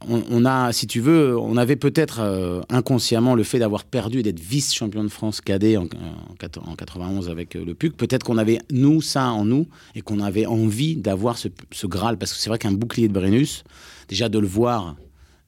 on, 0.08 0.44
a, 0.44 0.72
si 0.72 0.86
tu 0.86 1.00
veux, 1.00 1.38
on 1.38 1.56
avait 1.56 1.76
peut-être 1.76 2.20
euh, 2.20 2.60
inconsciemment 2.68 3.34
le 3.34 3.42
fait 3.42 3.58
d'avoir 3.58 3.84
perdu 3.84 4.20
et 4.20 4.22
d'être 4.22 4.40
vice-champion 4.40 5.04
de 5.04 5.08
France 5.08 5.40
cadet 5.40 5.76
en, 5.76 5.86
91 5.86 7.28
avec 7.30 7.56
euh, 7.56 7.64
le 7.64 7.74
PUC. 7.74 7.96
Peut-être 7.96 8.24
qu'on 8.24 8.38
avait, 8.38 8.58
nous, 8.70 9.00
ça 9.00 9.30
en 9.30 9.44
nous, 9.44 9.66
et 9.94 10.02
qu'on 10.02 10.20
avait 10.20 10.46
envie 10.46 10.96
d'avoir 10.96 11.38
ce, 11.38 11.48
Graal. 11.86 12.18
Parce 12.18 12.32
que 12.32 12.38
c'est 12.38 12.48
vrai 12.48 12.58
qu'un 12.58 12.72
bouclier 12.72 13.08
de 13.08 13.12
Brennus, 13.12 13.64
déjà 14.08 14.28
de 14.28 14.38
le 14.38 14.46
voir, 14.46 14.96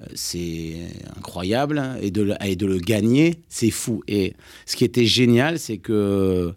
euh, 0.00 0.06
c'est 0.14 0.76
incroyable. 1.16 1.82
Et 2.00 2.10
de, 2.10 2.22
le, 2.22 2.78
gagner, 2.78 3.42
c'est 3.48 3.70
fou. 3.70 4.02
Et 4.08 4.34
ce 4.64 4.76
qui 4.76 4.84
était 4.84 5.06
génial, 5.06 5.58
c'est 5.58 5.78
que, 5.78 6.52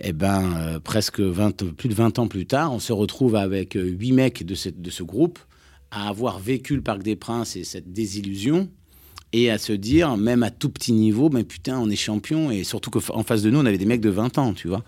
eh 0.00 0.12
ben, 0.12 0.80
presque 0.84 1.20
20, 1.20 1.74
plus 1.74 1.88
de 1.88 1.94
20 1.94 2.18
ans 2.18 2.28
plus 2.28 2.46
tard, 2.46 2.72
on 2.72 2.80
se 2.80 2.92
retrouve 2.92 3.36
avec 3.36 3.74
huit 3.74 4.12
mecs 4.12 4.44
de 4.44 4.54
ce 4.54 5.02
groupe 5.02 5.38
à 5.94 6.08
avoir 6.08 6.38
vécu 6.38 6.74
le 6.74 6.82
Parc 6.82 7.02
des 7.02 7.16
Princes 7.16 7.56
et 7.56 7.64
cette 7.64 7.92
désillusion 7.92 8.68
et 9.32 9.50
à 9.50 9.58
se 9.58 9.72
dire, 9.72 10.16
même 10.16 10.44
à 10.44 10.50
tout 10.50 10.68
petit 10.68 10.92
niveau, 10.92 11.28
mais 11.28 11.42
putain, 11.42 11.78
on 11.80 11.90
est 11.90 11.96
champion. 11.96 12.52
Et 12.52 12.62
surtout 12.62 12.90
qu'en 12.90 13.24
face 13.24 13.42
de 13.42 13.50
nous, 13.50 13.58
on 13.58 13.66
avait 13.66 13.78
des 13.78 13.84
mecs 13.84 14.00
de 14.00 14.10
20 14.10 14.38
ans, 14.38 14.52
tu 14.54 14.68
vois. 14.68 14.84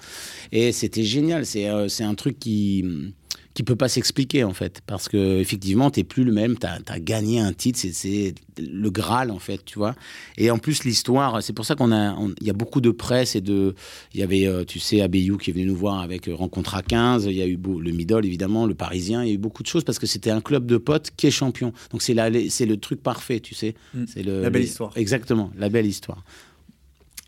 Et 0.53 0.71
c'était 0.71 1.03
génial. 1.03 1.45
C'est 1.45 1.69
euh, 1.69 1.89
un 1.99 2.15
truc 2.15 2.39
qui 2.39 2.85
qui 3.57 3.63
peut 3.63 3.75
pas 3.75 3.89
s'expliquer 3.89 4.45
en 4.45 4.53
fait 4.53 4.83
parce 4.87 5.09
que 5.09 5.39
effectivement 5.39 5.91
t'es 5.91 6.05
plus 6.05 6.25
le 6.25 6.33
même 6.33 6.59
tu 6.59 6.67
as, 6.67 7.01
gagné 7.01 7.41
un 7.41 7.55
titre 7.55 7.81
c'est 7.91 8.35
le 8.59 8.91
graal 8.91 9.31
en 9.31 9.39
fait 9.39 9.65
tu 9.65 9.79
vois. 9.79 9.95
Et 10.37 10.51
en 10.51 10.59
plus 10.59 10.85
l'histoire 10.85 11.43
c'est 11.43 11.55
pour 11.55 11.65
ça 11.65 11.75
qu'on 11.75 11.91
a 11.91 12.15
il 12.43 12.47
y 12.47 12.51
a 12.51 12.53
beaucoup 12.53 12.83
de 12.83 12.91
presse 12.91 13.35
et 13.35 13.41
de 13.41 13.75
il 14.13 14.21
y 14.21 14.23
avait 14.23 14.47
euh, 14.47 14.65
tu 14.65 14.79
sais 14.79 15.01
Abeyou 15.01 15.39
qui 15.39 15.51
est 15.51 15.53
venu 15.55 15.65
nous 15.65 15.75
voir 15.75 16.03
avec 16.03 16.29
euh, 16.29 16.35
rencontre 16.35 16.75
à 16.75 16.83
15 16.83 17.25
il 17.25 17.33
y 17.33 17.41
a 17.41 17.47
eu 17.47 17.57
le 17.57 17.93
Midol 17.93 18.27
évidemment 18.27 18.67
le 18.67 18.75
Parisien 18.75 19.25
il 19.25 19.29
y 19.29 19.31
a 19.31 19.35
eu 19.35 19.39
beaucoup 19.39 19.63
de 19.63 19.69
choses 19.69 19.85
parce 19.85 19.99
que 19.99 20.07
c'était 20.07 20.31
un 20.31 20.43
club 20.43 20.67
de 20.67 20.77
potes 20.77 21.11
qui 21.17 21.27
est 21.27 21.31
champion. 21.31 21.73
Donc 21.93 22.03
c'est 22.03 22.15
c'est 22.51 22.67
le 22.67 22.77
truc 22.77 23.03
parfait 23.03 23.41
tu 23.41 23.55
sais. 23.55 23.75
Mm. 23.95 24.05
c'est 24.07 24.23
la 24.23 24.51
belle 24.51 24.65
histoire. 24.65 24.93
Exactement 24.97 25.51
la 25.57 25.71
belle 25.71 25.87
histoire. 25.87 26.23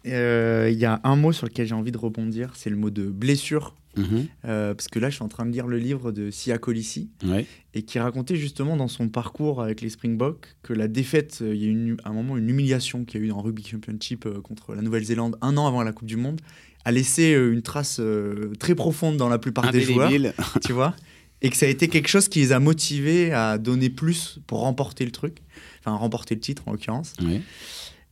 Euh, 0.06 0.68
il 0.70 0.78
y 0.78 0.84
a 0.84 1.00
un 1.04 1.16
mot 1.16 1.32
sur 1.32 1.46
lequel 1.46 1.66
j'ai 1.66 1.74
envie 1.74 1.90
de 1.90 1.98
rebondir 1.98 2.52
c'est 2.54 2.68
le 2.68 2.76
mot 2.76 2.90
de 2.90 3.06
blessure 3.06 3.74
Mhm. 3.98 4.26
Euh, 4.44 4.74
parce 4.74 4.88
que 4.88 4.98
là, 4.98 5.10
je 5.10 5.16
suis 5.16 5.24
en 5.24 5.28
train 5.28 5.46
de 5.46 5.50
lire 5.50 5.66
le 5.66 5.78
livre 5.78 6.12
de 6.12 6.30
Sia 6.30 6.58
Colissi, 6.58 7.10
et 7.74 7.82
qui 7.82 7.98
racontait 7.98 8.36
justement 8.36 8.76
dans 8.76 8.88
son 8.88 9.08
parcours 9.08 9.62
avec 9.62 9.80
les 9.80 9.90
Springboks 9.90 10.56
que 10.62 10.72
la 10.72 10.88
défaite, 10.88 11.40
euh, 11.42 11.54
il 11.54 11.62
y 11.62 11.66
a 11.66 11.68
eu 11.68 11.96
un 12.04 12.12
moment 12.12 12.36
une 12.36 12.48
humiliation 12.48 13.04
qu'il 13.04 13.20
y 13.20 13.22
a 13.22 13.26
eu 13.26 13.28
dans 13.28 13.40
Rugby 13.40 13.64
Championship 13.64 14.26
euh, 14.26 14.40
contre 14.40 14.74
la 14.74 14.82
Nouvelle-Zélande 14.82 15.36
un 15.42 15.56
an 15.56 15.66
avant 15.66 15.82
la 15.82 15.92
Coupe 15.92 16.08
du 16.08 16.16
Monde, 16.16 16.40
a 16.84 16.92
laissé 16.92 17.32
une 17.32 17.60
trace 17.60 18.00
très 18.58 18.74
profonde 18.74 19.18
dans 19.18 19.28
la 19.28 19.38
plupart 19.38 19.70
des 19.72 19.80
joueurs, 19.80 20.10
tu 20.64 20.72
vois, 20.72 20.94
et 21.42 21.50
que 21.50 21.56
ça 21.56 21.66
a 21.66 21.68
été 21.68 21.88
quelque 21.88 22.08
chose 22.08 22.28
qui 22.28 22.38
les 22.38 22.52
a 22.52 22.60
motivés 22.60 23.32
à 23.32 23.58
donner 23.58 23.90
plus 23.90 24.38
pour 24.46 24.60
remporter 24.60 25.04
le 25.04 25.10
truc, 25.10 25.38
enfin 25.80 25.94
remporter 25.96 26.34
le 26.34 26.40
titre 26.40 26.62
en 26.66 26.72
l'occurrence. 26.72 27.14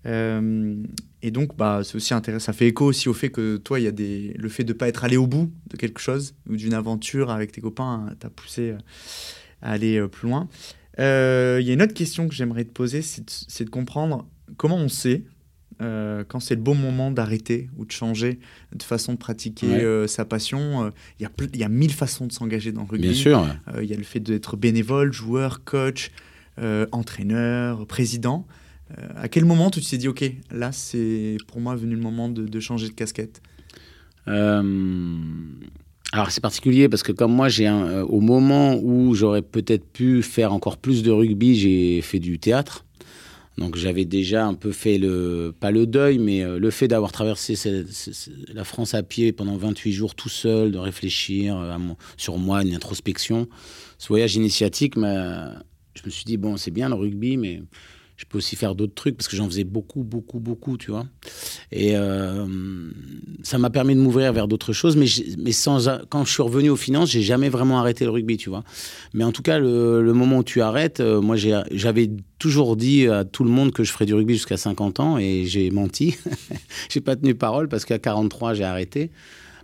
Euh, 0.04 0.82
et 1.22 1.30
donc, 1.30 1.56
bah, 1.56 1.80
c'est 1.82 1.96
aussi 1.96 2.14
intéressant. 2.14 2.46
Ça 2.46 2.52
fait 2.52 2.68
écho 2.68 2.86
aussi 2.86 3.08
au 3.08 3.14
fait 3.14 3.30
que 3.30 3.56
toi, 3.56 3.80
il 3.80 3.84
y 3.84 3.88
a 3.88 3.92
des... 3.92 4.34
le 4.38 4.48
fait 4.48 4.64
de 4.64 4.72
ne 4.72 4.78
pas 4.78 4.88
être 4.88 5.04
allé 5.04 5.16
au 5.16 5.26
bout 5.26 5.50
de 5.68 5.76
quelque 5.76 6.00
chose 6.00 6.34
ou 6.48 6.56
d'une 6.56 6.74
aventure 6.74 7.30
avec 7.30 7.52
tes 7.52 7.60
copains 7.60 8.10
t'a 8.20 8.30
poussé 8.30 8.70
euh, 8.70 8.78
à 9.62 9.72
aller 9.72 9.98
euh, 9.98 10.08
plus 10.08 10.28
loin. 10.28 10.48
Il 10.98 11.02
y 11.02 11.70
a 11.70 11.72
une 11.72 11.82
autre 11.82 11.94
question 11.94 12.28
que 12.28 12.34
j'aimerais 12.34 12.64
te 12.64 12.72
poser, 12.72 13.02
c'est 13.02 13.64
de, 13.64 13.70
comprendre 13.70 14.26
comment 14.56 14.76
on 14.76 14.88
sait 14.88 15.24
quand 15.78 16.40
c'est 16.40 16.54
le 16.54 16.62
bon 16.62 16.74
moment 16.74 17.10
d'arrêter 17.10 17.68
ou 17.76 17.84
de 17.84 17.92
changer 17.92 18.40
de 18.74 18.82
façon 18.82 19.12
de 19.12 19.18
pratiquer 19.18 20.06
sa 20.08 20.24
passion. 20.24 20.90
Il 21.20 21.24
y, 21.24 21.26
a 21.26 21.30
y 21.54 21.64
a 21.64 21.68
mille 21.68 21.92
façons 21.92 22.26
de 22.26 22.32
s'engager 22.32 22.72
dans 22.72 22.80
le 22.80 22.86
rugby. 22.86 23.08
Bien 23.08 23.14
sûr. 23.14 23.46
Il 23.78 23.84
y 23.84 23.92
a 23.92 23.96
le 23.98 24.04
fait 24.04 24.20
d'être 24.20 24.56
bénévole, 24.56 25.12
joueur, 25.12 25.64
coach, 25.64 26.12
entraîneur, 26.92 27.86
président. 27.86 28.46
Euh, 28.92 29.06
à 29.16 29.28
quel 29.28 29.44
moment 29.44 29.70
tu 29.70 29.80
t'es 29.80 29.98
dit, 29.98 30.08
OK, 30.08 30.24
là, 30.50 30.72
c'est 30.72 31.36
pour 31.46 31.60
moi 31.60 31.74
venu 31.74 31.94
le 31.94 32.00
moment 32.00 32.28
de, 32.28 32.60
changer 32.60 32.88
de 32.88 32.94
casquette? 32.94 33.42
Euh, 34.28 34.62
Alors, 36.12 36.30
c'est 36.30 36.40
particulier 36.40 36.88
parce 36.88 37.02
que 37.02 37.12
comme 37.12 37.32
moi, 37.32 37.48
j'ai 37.48 37.68
euh, 37.68 38.04
au 38.04 38.20
moment 38.20 38.76
où 38.80 39.14
j'aurais 39.14 39.42
peut-être 39.42 39.84
pu 39.84 40.22
faire 40.22 40.52
encore 40.52 40.76
plus 40.76 41.02
de 41.02 41.10
rugby, 41.10 41.56
j'ai 41.56 42.00
fait 42.02 42.18
du 42.18 42.38
théâtre. 42.38 42.84
Donc 43.58 43.76
j'avais 43.76 44.04
déjà 44.04 44.44
un 44.44 44.52
peu 44.52 44.70
fait 44.70 44.98
le, 44.98 45.54
pas 45.58 45.70
le 45.70 45.86
deuil, 45.86 46.18
mais 46.18 46.44
le 46.44 46.70
fait 46.70 46.88
d'avoir 46.88 47.10
traversé 47.10 47.54
la 48.52 48.64
France 48.64 48.92
à 48.92 49.02
pied 49.02 49.32
pendant 49.32 49.56
28 49.56 49.92
jours 49.92 50.14
tout 50.14 50.28
seul, 50.28 50.72
de 50.72 50.76
réfléchir 50.76 51.78
sur 52.18 52.36
moi, 52.36 52.62
une 52.62 52.74
introspection. 52.74 53.48
Ce 53.96 54.08
voyage 54.08 54.36
initiatique, 54.36 54.96
je 54.96 56.02
me 56.04 56.10
suis 56.10 56.26
dit, 56.26 56.36
bon, 56.36 56.58
c'est 56.58 56.70
bien 56.70 56.90
le 56.90 56.96
rugby, 56.96 57.38
mais 57.38 57.62
je 58.16 58.24
peux 58.24 58.38
aussi 58.38 58.56
faire 58.56 58.74
d'autres 58.74 58.94
trucs 58.94 59.16
parce 59.16 59.28
que 59.28 59.36
j'en 59.36 59.46
faisais 59.46 59.64
beaucoup, 59.64 60.02
beaucoup, 60.02 60.40
beaucoup, 60.40 60.78
tu 60.78 60.90
vois. 60.90 61.06
Et 61.70 61.96
euh, 61.96 62.46
ça 63.42 63.58
m'a 63.58 63.68
permis 63.68 63.94
de 63.94 64.00
m'ouvrir 64.00 64.32
vers 64.32 64.48
d'autres 64.48 64.72
choses, 64.72 64.96
mais, 64.96 65.06
mais 65.38 65.52
sans, 65.52 65.86
quand 66.08 66.24
je 66.24 66.32
suis 66.32 66.42
revenu 66.42 66.70
aux 66.70 66.76
finances, 66.76 67.10
j'ai 67.10 67.22
jamais 67.22 67.50
vraiment 67.50 67.78
arrêté 67.78 68.04
le 68.04 68.10
rugby, 68.10 68.38
tu 68.38 68.48
vois. 68.48 68.64
Mais 69.12 69.24
en 69.24 69.32
tout 69.32 69.42
cas, 69.42 69.58
le, 69.58 70.12
moment 70.14 70.38
où 70.38 70.44
tu 70.44 70.62
arrêtes, 70.62 71.00
euh, 71.00 71.20
moi, 71.20 71.36
j'avais 71.36 72.10
toujours 72.38 72.76
dit 72.76 73.06
à 73.06 73.24
tout 73.24 73.44
le 73.44 73.50
monde 73.50 73.72
que 73.72 73.84
je 73.84 73.92
ferais 73.92 74.06
du 74.06 74.14
rugby 74.14 74.34
jusqu'à 74.34 74.56
50 74.56 75.00
ans 75.00 75.18
et 75.18 75.44
j'ai 75.44 75.70
menti. 75.70 76.16
j'ai 76.88 77.02
pas 77.02 77.16
tenu 77.16 77.34
parole 77.34 77.68
parce 77.68 77.84
qu'à 77.84 77.98
43, 77.98 78.54
j'ai 78.54 78.64
arrêté 78.64 79.10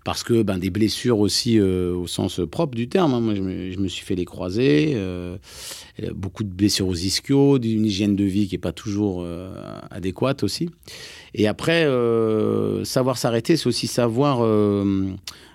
parce 0.04 0.24
que 0.24 0.42
ben, 0.42 0.58
des 0.58 0.70
blessures 0.70 1.18
aussi 1.18 1.58
euh, 1.58 1.94
au 1.94 2.06
sens 2.06 2.40
propre 2.50 2.74
du 2.74 2.88
terme. 2.88 3.14
Hein. 3.14 3.20
Moi, 3.20 3.34
je 3.34 3.78
me, 3.78 3.88
suis 3.88 4.04
fait 4.04 4.14
les 4.14 4.24
croisés, 4.24 4.92
euh, 4.94 5.36
beaucoup 6.14 6.44
de 6.44 6.48
blessures 6.48 6.88
aux 6.88 6.94
ischios, 6.94 7.58
d'une 7.58 7.84
hygiène 7.84 8.16
de 8.16 8.24
vie 8.24 8.48
qui 8.48 8.54
n'est 8.54 8.60
pas 8.60 8.72
toujours 8.72 9.22
euh, 9.22 9.54
adéquate 9.90 10.42
aussi. 10.42 10.70
Et 11.34 11.46
après, 11.46 11.86
savoir 12.84 13.16
s'arrêter, 13.16 13.56
c'est 13.56 13.66
aussi 13.66 13.86
savoir 13.86 14.38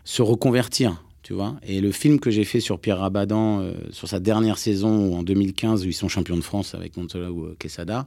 se 0.03 0.21
reconvertir. 0.21 1.03
Tu 1.23 1.33
vois 1.33 1.57
et 1.67 1.81
le 1.81 1.91
film 1.91 2.21
que 2.21 2.31
j'ai 2.31 2.45
fait 2.45 2.62
sur 2.62 2.79
Pierre 2.79 2.99
Rabadan, 2.99 3.69
sur 3.91 4.07
sa 4.07 4.19
dernière 4.19 4.57
saison 4.57 5.17
en 5.17 5.23
2015, 5.23 5.86
où 5.86 5.89
ils 5.89 5.93
sont 5.93 6.07
champions 6.07 6.38
de 6.38 6.41
France 6.41 6.73
avec 6.73 6.93
ou 6.97 7.47
Quesada, 7.60 8.05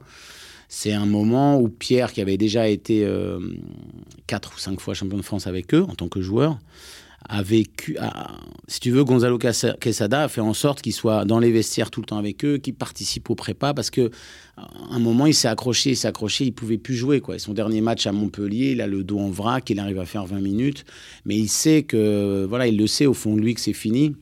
c'est 0.73 0.93
un 0.93 1.05
moment 1.05 1.59
où 1.59 1.67
Pierre, 1.67 2.13
qui 2.13 2.21
avait 2.21 2.37
déjà 2.37 2.69
été 2.69 3.03
euh, 3.03 3.41
quatre 4.25 4.53
ou 4.55 4.57
cinq 4.57 4.79
fois 4.79 4.93
champion 4.93 5.17
de 5.17 5.21
France 5.21 5.45
avec 5.45 5.73
eux 5.73 5.83
en 5.89 5.95
tant 5.95 6.07
que 6.07 6.21
joueur, 6.21 6.57
a 7.27 7.43
vécu, 7.43 7.97
si 8.69 8.79
tu 8.79 8.89
veux, 8.89 9.03
Gonzalo 9.03 9.37
Quesada 9.37 10.23
a 10.23 10.27
fait 10.29 10.39
en 10.39 10.53
sorte 10.53 10.81
qu'il 10.81 10.93
soit 10.93 11.25
dans 11.25 11.39
les 11.39 11.51
vestiaires 11.51 11.91
tout 11.91 11.99
le 11.99 12.05
temps 12.05 12.17
avec 12.17 12.45
eux, 12.45 12.57
qu'il 12.57 12.73
participe 12.73 13.29
au 13.29 13.35
prépa, 13.35 13.73
parce 13.73 13.89
que 13.89 14.11
un 14.89 14.99
moment, 14.99 15.25
il 15.25 15.33
s'est 15.35 15.49
accroché, 15.49 15.89
il 15.89 15.97
s'est 15.97 16.07
accroché, 16.07 16.45
il 16.45 16.53
pouvait 16.53 16.77
plus 16.77 16.95
jouer. 16.95 17.19
Quoi. 17.19 17.37
Son 17.37 17.53
dernier 17.53 17.81
match 17.81 18.07
à 18.07 18.13
Montpellier, 18.13 18.71
il 18.71 18.79
a 18.79 18.87
le 18.87 19.03
dos 19.03 19.19
en 19.19 19.29
vrac, 19.29 19.69
il 19.69 19.77
arrive 19.77 19.99
à 19.99 20.05
faire 20.05 20.25
20 20.25 20.39
minutes, 20.39 20.85
mais 21.25 21.35
il 21.35 21.49
sait 21.49 21.83
que, 21.83 22.45
voilà, 22.47 22.67
il 22.67 22.77
le 22.77 22.87
sait 22.87 23.07
au 23.07 23.13
fond 23.13 23.35
de 23.35 23.41
lui 23.41 23.55
que 23.55 23.61
c'est 23.61 23.73
fini. 23.73 24.15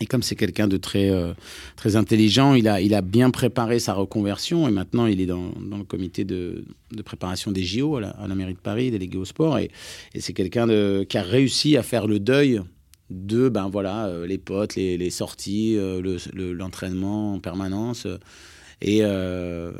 Et 0.00 0.06
comme 0.06 0.22
c'est 0.22 0.36
quelqu'un 0.36 0.68
de 0.68 0.78
très, 0.78 1.10
euh, 1.10 1.32
très 1.76 1.96
intelligent, 1.96 2.54
il 2.54 2.66
a, 2.66 2.80
il 2.80 2.94
a 2.94 3.02
bien 3.02 3.30
préparé 3.30 3.78
sa 3.78 3.92
reconversion 3.92 4.66
et 4.66 4.70
maintenant 4.70 5.06
il 5.06 5.20
est 5.20 5.26
dans, 5.26 5.52
dans 5.60 5.76
le 5.76 5.84
comité 5.84 6.24
de, 6.24 6.64
de, 6.92 7.02
préparation 7.02 7.52
des 7.52 7.62
JO 7.62 7.96
à 7.96 8.00
la, 8.00 8.34
mairie 8.34 8.54
de 8.54 8.58
Paris, 8.58 8.90
délégué 8.90 9.18
au 9.18 9.24
sport. 9.24 9.58
Et, 9.58 9.70
et 10.14 10.20
c'est 10.20 10.32
quelqu'un 10.32 10.66
qui 11.04 11.18
a 11.18 11.22
réussi 11.22 11.76
à 11.76 11.82
faire 11.82 12.06
le 12.06 12.18
deuil 12.18 12.62
de 13.10 13.48
ben 13.48 13.68
voilà, 13.68 14.06
euh, 14.06 14.26
les 14.26 14.38
potes, 14.38 14.74
les, 14.74 14.96
les 14.96 15.10
sorties, 15.10 15.76
euh, 15.76 16.18
l'entraînement 16.34 17.34
en 17.34 17.40
permanence. 17.40 18.06
Et 18.84 18.98
euh, 19.02 19.70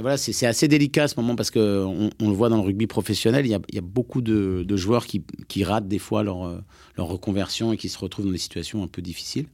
voilà, 0.00 0.16
c'est 0.16 0.46
assez 0.46 0.66
délicat 0.66 1.04
à 1.04 1.08
ce 1.08 1.14
moment 1.18 1.36
parce 1.36 1.52
qu'on 1.52 2.10
on 2.20 2.28
le 2.28 2.34
voit 2.34 2.48
dans 2.48 2.56
le 2.56 2.62
rugby 2.62 2.88
professionnel, 2.88 3.46
il 3.46 3.50
y 3.50 3.78
a, 3.78 3.80
beaucoup 3.80 4.20
de, 4.20 4.76
joueurs 4.76 5.06
qui, 5.06 5.64
ratent 5.64 5.86
des 5.86 6.00
fois 6.00 6.24
leur, 6.24 6.60
leur, 6.96 7.06
reconversion 7.06 7.72
et 7.72 7.76
qui 7.76 7.88
se 7.88 7.96
retrouvent 7.98 8.26
dans 8.26 8.32
des 8.32 8.38
situations 8.38 8.82
un 8.82 8.88
peu 8.88 9.00
difficiles. 9.00 9.46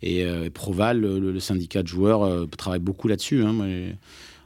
Et 0.00 0.24
euh, 0.24 0.48
Proval, 0.48 1.00
le, 1.00 1.40
syndicat 1.40 1.82
de 1.82 1.88
joueurs, 1.88 2.22
euh, 2.22 2.46
travaille 2.46 2.80
beaucoup 2.80 3.06
là-dessus. 3.06 3.42
Hein. 3.44 3.54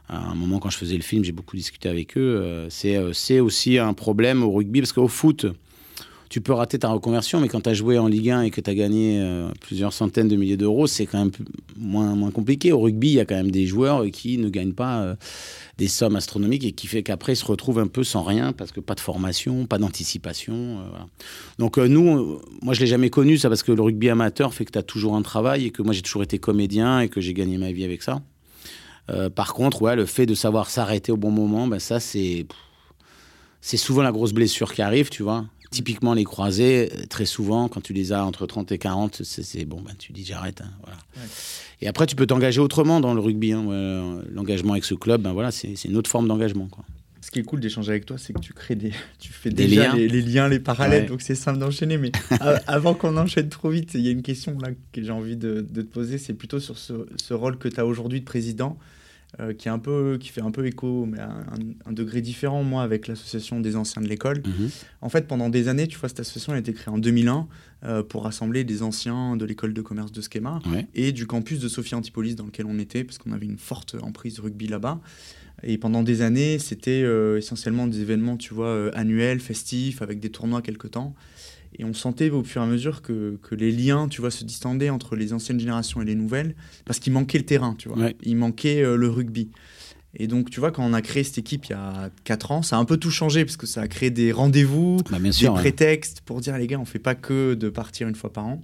à 0.09 0.17
un 0.17 0.35
moment, 0.35 0.59
quand 0.59 0.69
je 0.69 0.77
faisais 0.77 0.97
le 0.97 1.01
film, 1.01 1.23
j'ai 1.23 1.31
beaucoup 1.31 1.55
discuté 1.55 1.87
avec 1.87 2.17
eux. 2.17 2.67
c'est 2.69 3.39
aussi 3.39 3.77
un 3.77 3.93
problème 3.93 4.43
au 4.43 4.51
rugby 4.51 4.81
parce 4.81 4.91
qu'au 4.91 5.07
foot, 5.07 5.45
tu 6.31 6.39
peux 6.39 6.53
rater 6.53 6.79
ta 6.79 6.87
reconversion, 6.87 7.41
mais 7.41 7.49
quand 7.49 7.59
tu 7.59 7.69
as 7.69 7.73
joué 7.73 7.99
en 7.99 8.07
Ligue 8.07 8.29
1 8.29 8.43
et 8.43 8.51
que 8.51 8.61
tu 8.61 8.69
as 8.69 8.73
gagné 8.73 9.19
euh, 9.19 9.49
plusieurs 9.59 9.91
centaines 9.91 10.29
de 10.29 10.37
milliers 10.37 10.55
d'euros, 10.55 10.87
c'est 10.87 11.05
quand 11.05 11.19
même 11.19 11.31
moins, 11.77 12.15
moins 12.15 12.31
compliqué. 12.31 12.71
Au 12.71 12.79
rugby, 12.79 13.09
il 13.09 13.13
y 13.15 13.19
a 13.19 13.25
quand 13.25 13.35
même 13.35 13.51
des 13.51 13.65
joueurs 13.65 14.05
qui 14.13 14.37
ne 14.37 14.47
gagnent 14.47 14.71
pas 14.71 15.01
euh, 15.01 15.15
des 15.77 15.89
sommes 15.89 16.15
astronomiques 16.15 16.63
et 16.63 16.71
qui 16.71 16.87
fait 16.87 17.03
qu'après, 17.03 17.33
ils 17.33 17.35
se 17.35 17.43
retrouvent 17.43 17.79
un 17.79 17.87
peu 17.87 18.05
sans 18.05 18.23
rien 18.23 18.53
parce 18.53 18.71
que 18.71 18.79
pas 18.79 18.95
de 18.95 19.01
formation, 19.01 19.65
pas 19.65 19.77
d'anticipation. 19.77 20.53
Euh, 20.53 20.99
Donc 21.59 21.77
nous, 21.77 22.39
moi, 22.61 22.73
je 22.73 22.79
l'ai 22.79 22.87
jamais 22.87 23.09
connu, 23.09 23.37
ça, 23.37 23.49
parce 23.49 23.61
que 23.61 23.73
le 23.73 23.81
rugby 23.81 24.07
amateur 24.07 24.53
fait 24.53 24.63
que 24.63 24.71
tu 24.71 24.79
as 24.79 24.83
toujours 24.83 25.17
un 25.17 25.23
travail 25.23 25.65
et 25.65 25.69
que 25.71 25.81
moi, 25.81 25.91
j'ai 25.91 26.01
toujours 26.01 26.23
été 26.23 26.39
comédien 26.39 27.01
et 27.01 27.09
que 27.09 27.19
j'ai 27.19 27.33
gagné 27.33 27.57
ma 27.57 27.73
vie 27.73 27.83
avec 27.83 28.03
ça. 28.03 28.21
par 29.35 29.53
contre, 29.53 29.81
ouais, 29.81 29.97
le 29.97 30.05
fait 30.05 30.25
de 30.25 30.33
savoir 30.33 30.69
s'arrêter 30.69 31.11
au 31.11 31.17
bon 31.17 31.31
moment, 31.31 31.67
ben 31.67 31.79
ça, 31.79 31.99
c'est 31.99 32.47
souvent 33.61 34.01
la 34.01 34.13
grosse 34.13 34.31
blessure 34.31 34.73
qui 34.73 34.81
arrive, 34.81 35.09
tu 35.09 35.23
vois. 35.23 35.43
Typiquement, 35.71 36.13
les 36.13 36.25
croisés, 36.25 36.91
très 37.09 37.25
souvent, 37.25 37.69
quand 37.69 37.81
tu 37.81 37.93
les 37.93 38.11
as 38.11 38.25
entre 38.25 38.45
30 38.45 38.73
et 38.73 38.77
40, 38.77 39.23
c'est 39.23 39.65
bon, 39.65 39.81
ben, 39.81 39.93
tu 39.97 40.11
dis 40.11 40.25
j'arrête. 40.25 40.61
Hein, 40.61 40.71
voilà. 40.83 40.97
Et 41.81 41.87
après, 41.87 42.05
tu 42.05 42.15
peux 42.17 42.27
t'engager 42.27 42.59
autrement 42.59 42.99
dans 42.99 43.13
le 43.13 43.21
rugby. 43.21 43.53
Hein, 43.53 44.21
L'engagement 44.29 44.73
avec 44.73 44.83
ce 44.83 44.95
club, 44.95 45.21
ben, 45.21 45.31
voilà, 45.31 45.49
c'est 45.51 45.85
une 45.85 45.95
autre 45.95 46.09
forme 46.09 46.27
d'engagement. 46.27 46.67
Ce 47.21 47.29
qui 47.29 47.39
est 47.39 47.43
cool 47.43 47.59
d'échanger 47.59 47.91
avec 47.91 48.05
toi, 48.05 48.17
c'est 48.17 48.33
que 48.33 48.39
tu 48.39 48.51
crées 48.51 48.75
des, 48.75 48.91
tu 49.19 49.31
fais 49.31 49.49
des 49.49 49.67
déjà 49.67 49.83
liens. 49.83 49.95
Les, 49.95 50.21
liens, 50.21 50.49
les 50.49 50.59
parallèles, 50.59 51.05
donc 51.05 51.21
c'est 51.21 51.35
simple 51.35 51.59
d'enchaîner. 51.59 51.97
Mais 51.97 52.11
avant 52.67 52.93
qu'on 52.93 53.15
enchaîne 53.15 53.47
trop 53.47 53.69
vite, 53.69 53.91
il 53.93 54.01
y 54.01 54.09
a 54.09 54.11
une 54.11 54.23
question 54.23 54.57
là 54.59 54.69
que 54.91 55.03
j'ai 55.03 55.11
envie 55.11 55.37
de, 55.37 55.61
te 55.61 55.81
poser, 55.81 56.17
c'est 56.17 56.33
plutôt 56.33 56.59
sur 56.59 56.77
ce, 56.77 57.07
ce 57.15 57.33
rôle 57.33 57.57
que 57.57 57.69
tu 57.69 57.79
as 57.79 57.85
aujourd'hui 57.85 58.19
de 58.19 58.25
président. 58.25 58.77
Euh, 59.39 59.53
qui, 59.53 59.69
est 59.69 59.71
un 59.71 59.79
peu, 59.79 60.17
qui 60.19 60.27
fait 60.27 60.41
un 60.41 60.51
peu 60.51 60.65
écho, 60.65 61.05
mais 61.05 61.19
à 61.19 61.31
un, 61.85 61.93
degré 61.93 62.19
différent, 62.19 62.63
moi, 62.63 62.83
avec 62.83 63.07
l'association 63.07 63.61
des 63.61 63.77
anciens 63.77 64.01
de 64.01 64.07
l'école. 64.09 64.43
Mhm. 64.45 64.69
En 64.99 65.07
fait, 65.07 65.25
pendant 65.25 65.47
des 65.47 65.69
années, 65.69 65.87
tu 65.87 65.97
vois, 65.97 66.09
cette 66.09 66.19
association 66.19 66.51
a 66.51 66.57
été 66.57 66.73
créée 66.73 66.93
en 66.93 66.97
2001 66.97 67.47
euh, 67.85 68.03
pour 68.03 68.25
rassembler 68.25 68.65
des 68.65 68.83
anciens 68.83 69.37
de 69.37 69.45
l'école 69.45 69.73
de 69.73 69.81
commerce 69.81 70.11
de 70.11 70.21
Schema 70.21 70.59
et 70.93 71.13
du 71.13 71.27
campus 71.27 71.59
de 71.59 71.69
Sophie 71.69 71.95
Antipolis 71.95 72.35
dans 72.35 72.45
lequel 72.45 72.65
on 72.65 72.77
était, 72.77 73.05
parce 73.05 73.19
qu'on 73.19 73.31
avait 73.31 73.45
une 73.45 73.57
forte 73.57 73.95
emprise 74.01 74.37
rugby 74.41 74.67
là-bas. 74.67 74.99
Et 75.63 75.77
pendant 75.77 76.03
des 76.03 76.23
années, 76.23 76.59
c'était 76.59 77.01
euh, 77.01 77.37
essentiellement 77.37 77.87
des 77.87 78.01
événements, 78.01 78.35
tu 78.35 78.53
vois, 78.53 78.91
annuels, 78.93 79.39
festifs, 79.39 80.01
avec 80.01 80.19
des 80.19 80.29
tournois 80.29 80.61
quelque 80.61 80.87
temps. 80.87 81.15
Et 81.79 81.85
on 81.85 81.93
sentait 81.93 82.29
au 82.29 82.43
fur 82.43 82.61
et 82.61 82.65
à 82.65 82.67
mesure 82.67 83.01
que, 83.01 83.37
que, 83.41 83.55
les 83.55 83.71
liens, 83.71 84.07
tu 84.07 84.21
vois, 84.21 84.31
se 84.31 84.43
distendaient 84.43 84.89
entre 84.89 85.15
les 85.15 85.33
anciennes 85.33 85.59
générations 85.59 86.01
et 86.01 86.05
les 86.05 86.15
nouvelles, 86.15 86.55
parce 86.85 86.99
qu'il 86.99 87.13
manquait 87.13 87.37
le 87.37 87.45
terrain, 87.45 87.75
tu 87.77 87.89
vois. 87.89 88.09
Il 88.23 88.35
manquait 88.35 88.83
euh, 88.83 88.95
le 88.95 89.09
rugby. 89.09 89.49
Et 90.13 90.27
donc, 90.27 90.49
tu 90.49 90.59
vois, 90.59 90.71
quand 90.71 90.83
on 90.83 90.93
a 90.93 91.01
créé 91.01 91.23
cette 91.23 91.37
équipe 91.37 91.65
il 91.67 91.71
y 91.71 91.75
a 91.75 92.09
4 92.25 92.51
ans, 92.51 92.61
ça 92.61 92.75
a 92.75 92.79
un 92.79 92.85
peu 92.85 92.97
tout 92.97 93.11
changé, 93.11 93.45
parce 93.45 93.55
que 93.55 93.65
ça 93.65 93.81
a 93.81 93.87
créé 93.87 94.09
des 94.09 94.31
rendez-vous, 94.31 94.97
bah, 95.09 95.17
des 95.19 95.47
prétextes 95.47 96.21
pour 96.21 96.41
dire, 96.41 96.57
les 96.57 96.67
gars, 96.67 96.79
on 96.79 96.85
fait 96.85 96.99
pas 96.99 97.15
que 97.15 97.53
de 97.53 97.69
partir 97.69 98.07
une 98.07 98.15
fois 98.15 98.33
par 98.33 98.45
an. 98.45 98.61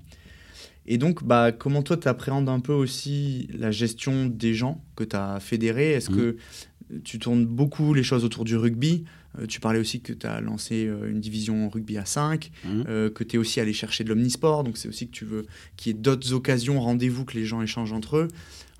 Et 0.85 0.97
donc, 0.97 1.23
bah, 1.23 1.51
comment 1.51 1.83
toi, 1.83 1.97
tu 1.97 2.07
appréhendes 2.07 2.49
un 2.49 2.59
peu 2.59 2.73
aussi 2.73 3.49
la 3.53 3.71
gestion 3.71 4.25
des 4.25 4.53
gens 4.53 4.81
que 4.95 5.03
tu 5.03 5.15
as 5.15 5.39
fédérés? 5.39 5.91
Est-ce 5.91 6.11
mmh. 6.11 6.15
que 6.15 6.37
tu 7.03 7.19
tournes 7.19 7.45
beaucoup 7.45 7.93
les 7.93 8.03
choses 8.03 8.23
autour 8.23 8.45
du 8.45 8.55
rugby? 8.55 9.05
Tu 9.47 9.59
parlais 9.59 9.79
aussi 9.79 10.01
que 10.01 10.13
tu 10.13 10.25
as 10.25 10.41
lancé 10.41 10.85
euh, 10.85 11.09
une 11.09 11.19
division 11.19 11.69
rugby 11.69 11.97
à 11.97 12.05
5, 12.05 12.51
mhm. 12.63 12.83
euh, 12.87 13.09
que 13.09 13.23
tu 13.23 13.35
es 13.35 13.39
aussi 13.39 13.59
allé 13.59 13.73
chercher 13.73 14.03
de 14.03 14.09
l'omnisport, 14.09 14.63
donc 14.63 14.77
c'est 14.77 14.87
aussi 14.87 15.07
que 15.07 15.11
tu 15.13 15.25
veux 15.25 15.45
qu'il 15.75 15.91
y 15.91 15.95
ait 15.95 15.99
d'autres 15.99 16.33
occasions, 16.33 16.79
rendez-vous 16.79 17.25
que 17.25 17.33
les 17.33 17.45
gens 17.45 17.61
échangent 17.61 17.93
entre 17.93 18.17
eux. 18.17 18.27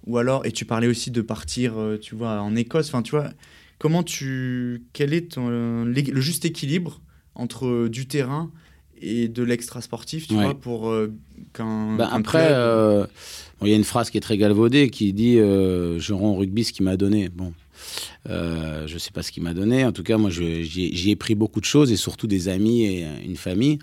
Ou 0.06 0.18
alors, 0.18 0.46
et 0.46 0.52
tu 0.52 0.66
parlais 0.66 0.88
aussi 0.88 1.12
de 1.12 1.22
partir, 1.22 1.74
tu 2.02 2.16
vois, 2.16 2.42
en 2.42 2.56
Écosse, 2.56 2.88
enfin, 2.88 3.02
tu 3.02 3.12
vois, 3.12 3.30
comment 3.78 4.04
tu. 4.04 4.86
Quel 4.94 5.14
est 5.14 5.34
ton, 5.34 5.50
le 5.84 6.22
juste 6.22 6.46
équilibre 6.46 7.02
entre 7.36 7.90
du 7.90 8.08
terrain 8.08 8.50
et 9.02 9.28
de 9.28 9.44
l'extra 9.44 9.82
sportif, 9.82 10.28
tu 10.28 10.34
vois, 10.36 10.54
pour 10.54 10.94
qu'un. 11.54 11.96
Bah, 11.96 12.10
après, 12.12 12.50
il 13.62 13.70
y 13.70 13.74
a 13.74 13.76
une 13.76 13.84
phrase 13.84 14.10
qui 14.10 14.18
est 14.18 14.22
très 14.22 14.38
galvaudée 14.38 14.90
qui 14.90 15.14
dit 15.14 15.36
Je 15.38 16.14
rends 16.14 16.32
au 16.32 16.36
rugby 16.36 16.64
ce 16.64 16.74
qu'il 16.74 16.86
m'a 16.86 16.98
donné. 16.98 17.30
Bon. 17.30 17.54
Euh, 18.30 18.88
je 18.88 18.96
ne 18.96 19.00
sais 19.00 19.12
pas 19.12 19.24
ce 19.24 19.32
qu'il 19.32 19.44
m'a 19.44 19.54
donné. 19.54 19.86
En 19.86 19.92
tout 19.92 20.04
cas, 20.04 20.18
moi, 20.18 20.30
j'y 20.30 21.10
ai 21.10 21.16
pris 21.16 21.36
beaucoup 21.36 21.60
de 21.60 21.66
choses 21.66 21.92
et 21.92 21.96
surtout 21.96 22.28
des 22.28 22.50
amis 22.50 22.84
et 22.84 23.06
une 23.26 23.36
famille. 23.36 23.80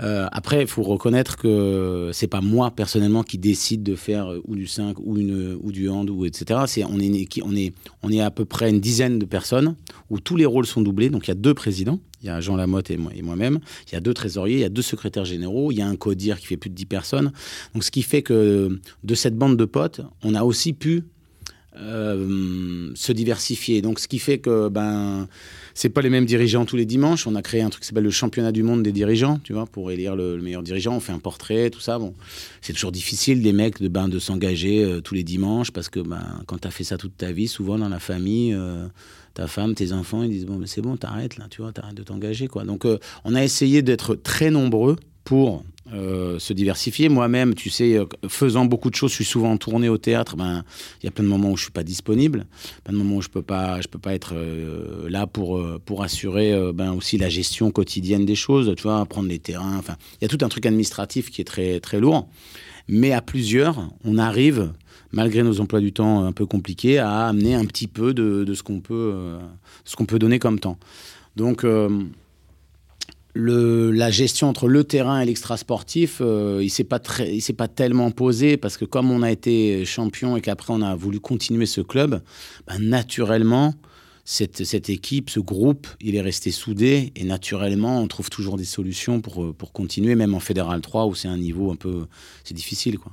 Euh, 0.00 0.26
après, 0.32 0.62
il 0.62 0.66
faut 0.66 0.82
reconnaître 0.82 1.36
que 1.36 2.10
c'est 2.12 2.26
pas 2.26 2.40
moi 2.40 2.70
personnellement 2.70 3.22
qui 3.22 3.38
décide 3.38 3.82
de 3.82 3.94
faire 3.94 4.32
ou 4.44 4.56
du 4.56 4.66
5 4.66 4.96
ou, 5.00 5.18
une, 5.18 5.58
ou 5.62 5.72
du 5.72 5.88
hand 5.88 6.08
ou 6.10 6.24
etc. 6.24 6.60
On 6.88 6.98
est, 7.00 7.42
on 7.42 7.56
est 7.56 7.72
on 8.02 8.10
est 8.10 8.20
à 8.20 8.30
peu 8.30 8.44
près 8.44 8.70
une 8.70 8.80
dizaine 8.80 9.18
de 9.18 9.24
personnes 9.24 9.76
où 10.10 10.20
tous 10.20 10.36
les 10.36 10.46
rôles 10.46 10.66
sont 10.66 10.82
doublés. 10.82 11.10
Donc 11.10 11.26
il 11.26 11.28
y 11.28 11.32
a 11.32 11.36
deux 11.36 11.54
présidents. 11.54 11.98
Il 12.22 12.26
y 12.26 12.30
a 12.30 12.40
Jean 12.40 12.56
Lamotte 12.56 12.90
et 12.90 12.96
moi-même. 12.96 13.58
il 13.88 13.94
y 13.94 13.96
a 13.96 14.00
deux 14.00 14.14
trésoriers, 14.14 14.56
il 14.56 14.60
y 14.60 14.64
a 14.64 14.68
deux 14.68 14.82
secrétaires 14.82 15.24
généraux, 15.24 15.72
il 15.72 15.76
y 15.76 15.82
a 15.82 15.86
un 15.86 15.96
codir 15.96 16.38
qui 16.38 16.46
fait 16.46 16.56
plus 16.56 16.70
de 16.70 16.74
10 16.74 16.86
personnes. 16.86 17.32
Donc 17.74 17.84
ce 17.84 17.90
qui 17.90 18.02
fait 18.02 18.22
que 18.22 18.80
de 19.02 19.14
cette 19.14 19.36
bande 19.36 19.56
de 19.56 19.64
potes, 19.64 20.00
on 20.22 20.34
a 20.34 20.42
aussi 20.42 20.72
pu 20.72 21.04
se 21.74 23.12
diversifier. 23.12 23.82
Donc, 23.82 23.98
ce 23.98 24.08
qui 24.08 24.18
fait 24.18 24.38
que 24.38 24.68
ben, 24.68 25.26
c'est 25.74 25.88
pas 25.88 26.02
les 26.02 26.10
mêmes 26.10 26.26
dirigeants 26.26 26.64
tous 26.64 26.76
les 26.76 26.84
dimanches. 26.84 27.26
On 27.26 27.34
a 27.34 27.42
créé 27.42 27.62
un 27.62 27.70
truc 27.70 27.82
qui 27.82 27.88
s'appelle 27.88 28.04
le 28.04 28.10
championnat 28.10 28.52
du 28.52 28.62
monde 28.62 28.82
des 28.82 28.92
dirigeants, 28.92 29.40
tu 29.42 29.52
vois, 29.52 29.66
pour 29.66 29.90
élire 29.90 30.14
le, 30.16 30.38
meilleur 30.40 30.62
dirigeant. 30.62 30.94
On 30.94 31.00
fait 31.00 31.12
un 31.12 31.18
portrait, 31.18 31.70
tout 31.70 31.80
ça. 31.80 31.98
Bon, 31.98 32.14
c'est 32.60 32.72
toujours 32.72 32.92
difficile 32.92 33.42
des 33.42 33.52
mecs 33.52 33.80
de 33.80 33.88
ben, 33.88 34.08
de 34.08 34.18
s'engager 34.18 34.84
euh, 34.84 35.00
tous 35.00 35.14
les 35.14 35.24
dimanches 35.24 35.70
parce 35.70 35.88
que 35.88 36.00
ben, 36.00 36.42
quand 36.46 36.66
as 36.66 36.70
fait 36.70 36.84
ça 36.84 36.98
toute 36.98 37.16
ta 37.16 37.32
vie, 37.32 37.48
souvent 37.48 37.78
dans 37.78 37.88
la 37.88 38.00
famille, 38.00 38.52
euh, 38.52 38.86
ta 39.34 39.46
femme, 39.46 39.74
tes 39.74 39.92
enfants, 39.92 40.22
ils 40.22 40.30
disent 40.30 40.46
bon, 40.46 40.58
mais 40.58 40.66
c'est 40.66 40.82
bon, 40.82 40.96
t'arrêtes 40.96 41.38
là, 41.38 41.46
tu 41.50 41.62
vois, 41.62 41.72
t'arrêtes 41.72 41.94
de 41.94 42.02
t'engager, 42.02 42.48
quoi. 42.48 42.64
Donc, 42.64 42.84
euh, 42.84 42.98
on 43.24 43.34
a 43.34 43.42
essayé 43.42 43.82
d'être 43.82 44.14
très 44.14 44.50
nombreux 44.50 44.96
pour 45.24 45.64
euh, 45.92 46.38
se 46.38 46.52
diversifier. 46.52 47.08
Moi-même, 47.08 47.54
tu 47.54 47.70
sais, 47.70 47.96
euh, 47.96 48.06
faisant 48.28 48.64
beaucoup 48.64 48.90
de 48.90 48.94
choses, 48.94 49.10
je 49.10 49.16
suis 49.16 49.24
souvent 49.24 49.52
en 49.52 49.56
tournée 49.56 49.88
au 49.88 49.98
théâtre. 49.98 50.36
Ben, 50.36 50.64
il 51.02 51.06
y 51.06 51.08
a 51.08 51.10
plein 51.10 51.24
de 51.24 51.28
moments 51.28 51.50
où 51.50 51.56
je 51.56 51.64
suis 51.64 51.72
pas 51.72 51.84
disponible, 51.84 52.46
plein 52.84 52.92
de 52.92 52.98
moments 52.98 53.16
où 53.16 53.22
je 53.22 53.28
peux 53.28 53.42
pas, 53.42 53.80
je 53.80 53.88
peux 53.88 53.98
pas 53.98 54.14
être 54.14 54.34
là 55.08 55.26
pour 55.26 55.62
pour 55.84 56.02
assurer 56.02 56.72
ben 56.72 56.92
aussi 56.92 57.18
la 57.18 57.28
gestion 57.28 57.70
quotidienne 57.70 58.24
des 58.24 58.34
choses. 58.34 58.72
Tu 58.76 58.84
vois, 58.84 59.04
prendre 59.06 59.28
les 59.28 59.38
terrains. 59.38 59.76
Enfin, 59.76 59.96
il 60.20 60.24
y 60.24 60.24
a 60.24 60.28
tout 60.28 60.42
un 60.44 60.48
truc 60.48 60.66
administratif 60.66 61.30
qui 61.30 61.40
est 61.40 61.44
très 61.44 61.78
très 61.80 62.00
lourd. 62.00 62.28
Mais 62.88 63.12
à 63.12 63.22
plusieurs, 63.22 63.88
on 64.04 64.18
arrive, 64.18 64.72
malgré 65.12 65.42
nos 65.42 65.60
emplois 65.60 65.80
du 65.80 65.92
temps 65.92 66.24
un 66.24 66.32
peu 66.32 66.46
compliqués, 66.46 66.98
à 66.98 67.26
amener 67.26 67.54
un 67.54 67.64
petit 67.64 67.86
peu 67.86 68.14
de, 68.14 68.52
ce 68.54 68.62
qu'on 68.62 68.80
peut, 68.80 69.14
qu'on 69.96 70.06
peut 70.06 70.18
donner 70.18 70.38
comme 70.38 70.58
temps. 70.58 70.78
Donc 71.36 71.64
le, 73.34 73.90
la 73.90 74.10
gestion 74.10 74.48
entre 74.48 74.68
le 74.68 74.84
terrain 74.84 75.20
et 75.20 75.24
l'extra-sportif, 75.24 76.18
euh, 76.20 76.60
il 76.62 76.66
il 76.66 77.40
s'est 77.40 77.52
pas 77.54 77.68
tellement 77.68 78.10
posé 78.10 78.56
parce 78.56 78.76
que 78.76 78.84
comme 78.84 79.10
on 79.10 79.22
a 79.22 79.30
été 79.30 79.84
champion 79.84 80.36
et 80.36 80.40
qu'après 80.40 80.72
on 80.72 80.82
a 80.82 80.94
voulu 80.94 81.20
continuer 81.20 81.66
ce 81.66 81.80
club, 81.80 82.22
ben 82.66 82.78
naturellement 82.78 83.74
cette, 84.24 84.64
cette, 84.64 84.88
équipe, 84.88 85.30
ce 85.30 85.40
groupe, 85.40 85.88
il 86.00 86.14
est 86.14 86.20
resté 86.20 86.50
soudé 86.50 87.12
et 87.16 87.24
naturellement 87.24 88.00
on 88.00 88.06
trouve 88.06 88.30
toujours 88.30 88.56
des 88.56 88.64
solutions 88.64 89.20
pour, 89.20 89.54
pour 89.54 89.72
continuer, 89.72 90.14
même 90.14 90.34
en 90.34 90.40
fédéral 90.40 90.80
3 90.80 91.06
où 91.06 91.14
c'est 91.14 91.28
un 91.28 91.38
niveau 91.38 91.70
un 91.72 91.76
peu, 91.76 92.06
c'est 92.44 92.54
difficile 92.54 92.98
quoi. 92.98 93.12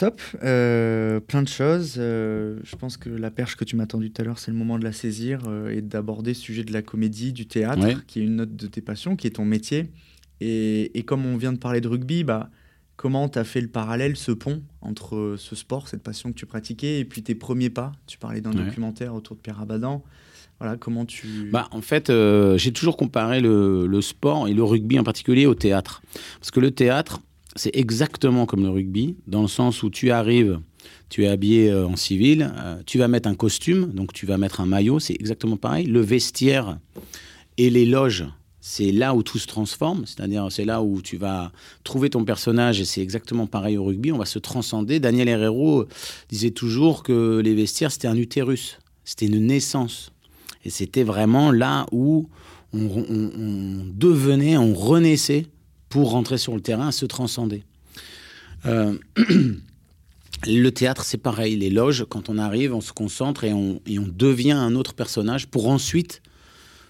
Top, 0.00 0.22
euh, 0.42 1.20
plein 1.20 1.42
de 1.42 1.48
choses. 1.48 1.96
Euh, 1.98 2.58
je 2.64 2.74
pense 2.74 2.96
que 2.96 3.10
la 3.10 3.30
perche 3.30 3.56
que 3.56 3.64
tu 3.64 3.76
m'as 3.76 3.84
tendue 3.84 4.10
tout 4.10 4.22
à 4.22 4.24
l'heure, 4.24 4.38
c'est 4.38 4.50
le 4.50 4.56
moment 4.56 4.78
de 4.78 4.84
la 4.84 4.92
saisir 4.92 5.40
euh, 5.46 5.68
et 5.68 5.82
d'aborder 5.82 6.32
ce 6.32 6.40
sujet 6.40 6.64
de 6.64 6.72
la 6.72 6.80
comédie, 6.80 7.34
du 7.34 7.44
théâtre, 7.46 8.06
qui 8.06 8.20
est 8.20 8.22
une 8.22 8.36
note 8.36 8.56
de 8.56 8.66
tes 8.66 8.80
passions, 8.80 9.14
qui 9.14 9.26
est 9.26 9.32
ton 9.32 9.44
métier. 9.44 9.90
Et, 10.40 10.98
et 10.98 11.02
comme 11.02 11.26
on 11.26 11.36
vient 11.36 11.52
de 11.52 11.58
parler 11.58 11.82
de 11.82 11.88
rugby, 11.88 12.24
bah, 12.24 12.48
comment 12.96 13.28
tu 13.28 13.38
as 13.38 13.44
fait 13.44 13.60
le 13.60 13.68
parallèle, 13.68 14.16
ce 14.16 14.32
pont 14.32 14.62
entre 14.80 15.34
ce 15.36 15.54
sport, 15.54 15.86
cette 15.86 16.02
passion 16.02 16.32
que 16.32 16.38
tu 16.38 16.46
pratiquais, 16.46 17.00
et 17.00 17.04
puis 17.04 17.22
tes 17.22 17.34
premiers 17.34 17.68
pas? 17.68 17.92
Tu 18.06 18.16
parlais 18.16 18.40
d'un 18.40 18.52
documentaire 18.52 19.14
autour 19.14 19.36
de 19.36 19.42
Pierre 19.42 19.60
Abadan. 19.60 20.02
Voilà, 20.60 20.78
comment 20.78 21.04
tu... 21.04 21.50
Bah, 21.52 21.68
en 21.72 21.82
fait, 21.82 22.10
j'ai 22.56 22.72
toujours 22.72 22.96
comparé 22.96 23.42
le, 23.42 23.86
le 23.86 24.00
sport 24.00 24.48
et 24.48 24.54
le 24.54 24.64
rugby 24.64 24.98
en 24.98 25.04
particulier 25.04 25.44
au 25.44 25.54
théâtre. 25.54 26.00
Parce 26.38 26.50
que 26.50 26.60
le 26.60 26.70
théâtre, 26.70 27.20
c'est 27.56 27.74
exactement 27.74 28.46
comme 28.46 28.62
le 28.62 28.70
rugby, 28.70 29.16
dans 29.26 29.42
le 29.42 29.48
sens 29.48 29.82
où 29.82 29.90
tu 29.90 30.10
arrives, 30.10 30.60
tu 31.08 31.24
es 31.24 31.28
habillé 31.28 31.70
euh, 31.70 31.86
en 31.86 31.96
civil, 31.96 32.52
euh, 32.56 32.80
tu 32.86 32.98
vas 32.98 33.08
mettre 33.08 33.28
un 33.28 33.34
costume, 33.34 33.92
donc 33.92 34.12
tu 34.12 34.26
vas 34.26 34.38
mettre 34.38 34.60
un 34.60 34.66
maillot, 34.66 35.00
c'est 35.00 35.14
exactement 35.14 35.56
pareil. 35.56 35.86
Le 35.86 36.00
vestiaire 36.00 36.78
et 37.58 37.70
les 37.70 37.86
loges, 37.86 38.26
c'est 38.60 38.92
là 38.92 39.14
où 39.14 39.22
tout 39.22 39.38
se 39.38 39.46
transforme, 39.46 40.04
c'est-à-dire 40.06 40.46
c'est 40.50 40.64
là 40.64 40.82
où 40.82 41.02
tu 41.02 41.16
vas 41.16 41.50
trouver 41.82 42.10
ton 42.10 42.24
personnage 42.24 42.80
et 42.80 42.84
c'est 42.84 43.00
exactement 43.00 43.46
pareil 43.46 43.76
au 43.76 43.84
rugby, 43.84 44.12
on 44.12 44.18
va 44.18 44.26
se 44.26 44.38
transcender. 44.38 45.00
Daniel 45.00 45.28
Herrero 45.28 45.86
disait 46.28 46.50
toujours 46.52 47.02
que 47.02 47.40
les 47.42 47.54
vestiaires, 47.54 47.90
c'était 47.90 48.08
un 48.08 48.16
utérus, 48.16 48.78
c'était 49.04 49.26
une 49.26 49.46
naissance. 49.46 50.12
Et 50.64 50.70
c'était 50.70 51.04
vraiment 51.04 51.50
là 51.52 51.86
où 51.90 52.28
on 52.72 53.86
devenait, 53.94 54.56
on 54.58 54.74
renaissait 54.74 55.46
pour 55.90 56.12
rentrer 56.12 56.38
sur 56.38 56.54
le 56.54 56.62
terrain, 56.62 56.92
se 56.92 57.04
transcender. 57.04 57.64
Euh, 58.64 58.96
le 60.46 60.70
théâtre, 60.70 61.04
c'est 61.04 61.18
pareil. 61.18 61.56
Les 61.56 61.68
loges, 61.68 62.06
quand 62.08 62.30
on 62.30 62.38
arrive, 62.38 62.74
on 62.74 62.80
se 62.80 62.92
concentre 62.92 63.44
et 63.44 63.52
on, 63.52 63.82
et 63.86 63.98
on 63.98 64.08
devient 64.08 64.52
un 64.52 64.76
autre 64.76 64.94
personnage 64.94 65.48
pour 65.48 65.68
ensuite 65.68 66.22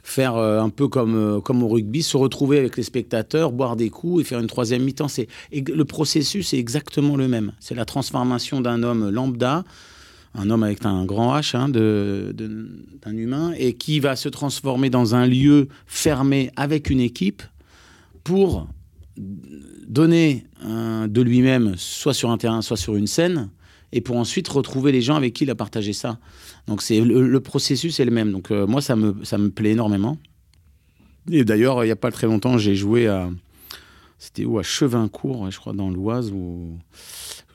faire 0.03 0.37
euh, 0.37 0.61
un 0.61 0.69
peu 0.69 0.87
comme, 0.87 1.15
euh, 1.15 1.41
comme 1.41 1.63
au 1.63 1.69
rugby, 1.69 2.03
se 2.03 2.17
retrouver 2.17 2.59
avec 2.59 2.77
les 2.77 2.83
spectateurs, 2.83 3.53
boire 3.53 3.75
des 3.75 3.91
coups 3.91 4.21
et 4.21 4.25
faire 4.25 4.39
une 4.39 4.47
troisième 4.47 4.83
mi-temps. 4.83 5.09
le 5.51 5.85
processus 5.85 6.53
est 6.53 6.59
exactement 6.59 7.17
le 7.17 7.27
même. 7.27 7.53
C'est 7.59 7.75
la 7.75 7.87
transformation 7.87 8.61
d'un 8.61 8.83
homme 8.83 9.09
lambda, 9.09 9.65
un 10.35 10.51
homme 10.51 10.63
avec 10.63 10.85
un 10.85 11.07
grand 11.07 11.39
H, 11.39 11.57
hein, 11.57 11.69
d'un 11.71 13.17
humain, 13.17 13.53
et 13.59 13.75
qui 13.75 13.99
va 13.99 14.15
se 14.15 14.29
transformer 14.29 14.91
dans 14.91 15.15
un 15.15 15.27
lieu 15.27 15.69
fermé 15.87 16.51
avec 16.57 16.91
une 16.91 17.01
équipe 17.01 17.43
pour 18.25 18.69
donner 19.87 20.45
de 20.65 21.21
lui-même, 21.21 21.75
soit 21.77 22.15
sur 22.15 22.31
un 22.31 22.39
terrain, 22.39 22.63
soit 22.63 22.77
sur 22.77 22.97
une 22.97 23.07
scène, 23.07 23.51
et 23.93 24.01
pour 24.01 24.17
ensuite 24.17 24.49
retrouver 24.49 24.93
les 24.93 25.03
gens 25.03 25.17
avec 25.17 25.35
qui 25.35 25.45
il 25.45 25.51
a 25.51 25.55
partagé 25.55 25.93
ça. 25.93 26.19
Donc 26.67 26.83
c'est 26.83 27.01
le, 27.01 27.41
processus 27.41 28.01
est 28.01 28.05
le 28.05 28.11
même. 28.11 28.33
Donc 28.33 28.51
euh, 28.51 28.67
moi 28.67 28.81
ça 28.81 28.97
me 28.97 29.17
ça 29.25 29.39
me 29.39 29.51
plaît 29.51 29.71
énormément. 29.71 30.19
Et 31.31 31.45
d'ailleurs 31.45 31.83
il 31.85 31.87
n'y 31.87 31.93
a 31.93 31.97
pas 31.97 32.11
très 32.11 32.27
longtemps 32.27 32.59
j'ai 32.59 32.77
joué 32.77 33.09
à 33.09 33.31
c'était 34.19 34.45
où? 34.45 34.59
À 34.59 34.63
Chevincourt, 34.63 35.51
je 35.51 35.59
crois 35.59 35.73
dans 35.73 35.91
l'Oise 35.91 36.31
ou 36.31 36.79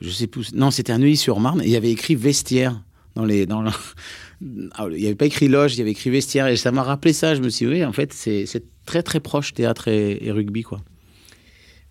je 0.00 0.10
sais 0.10 0.26
plus. 0.26 0.52
Non 0.52 0.70
c'était 0.70 0.92
à 0.92 0.98
Neuilly-sur-Marne. 0.98 1.62
Il 1.64 1.70
y 1.70 1.76
avait 1.76 1.92
écrit 1.92 2.16
vestiaire 2.16 2.82
dans 3.14 3.24
les 3.24 3.46
ah, 3.50 4.86
il 4.90 4.98
n'y 4.98 5.06
avait 5.06 5.14
pas 5.14 5.24
écrit 5.24 5.48
loge, 5.48 5.74
il 5.74 5.78
y 5.78 5.80
avait 5.82 5.92
écrit 5.92 6.10
vestiaire 6.10 6.48
et 6.48 6.56
ça 6.56 6.70
m'a 6.70 6.82
rappelé 6.82 7.14
ça. 7.14 7.34
Je 7.34 7.40
me 7.40 7.48
suis 7.48 7.66
dit 7.66 7.72
oui 7.72 7.84
en 7.84 7.92
fait 7.92 8.12
c'est 8.12 8.46
très 8.84 9.02
très 9.02 9.20
proche 9.20 9.54
théâtre 9.54 9.88
et, 9.88 10.18
et 10.20 10.30
rugby 10.32 10.62
quoi. 10.62 10.82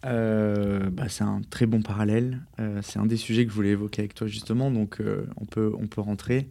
Euh, 0.06 0.89
bah, 0.91 1.10
c'est 1.10 1.24
un 1.24 1.41
très 1.50 1.65
bon 1.65 1.82
parallèle. 1.82 2.41
Euh, 2.60 2.80
c'est 2.84 3.00
un 3.00 3.06
des 3.06 3.18
sujets 3.18 3.46
que 3.46 3.52
je 3.52 3.56
voulais 3.56 3.72
évoquer 3.72 4.02
avec 4.02 4.13
toi 4.13 4.28
justement, 4.28 4.72
donc 4.72 5.02
euh, 5.02 5.26
on, 5.38 5.46
peut, 5.46 5.74
on 5.80 5.88
peut 5.88 6.02
rentrer. 6.02 6.50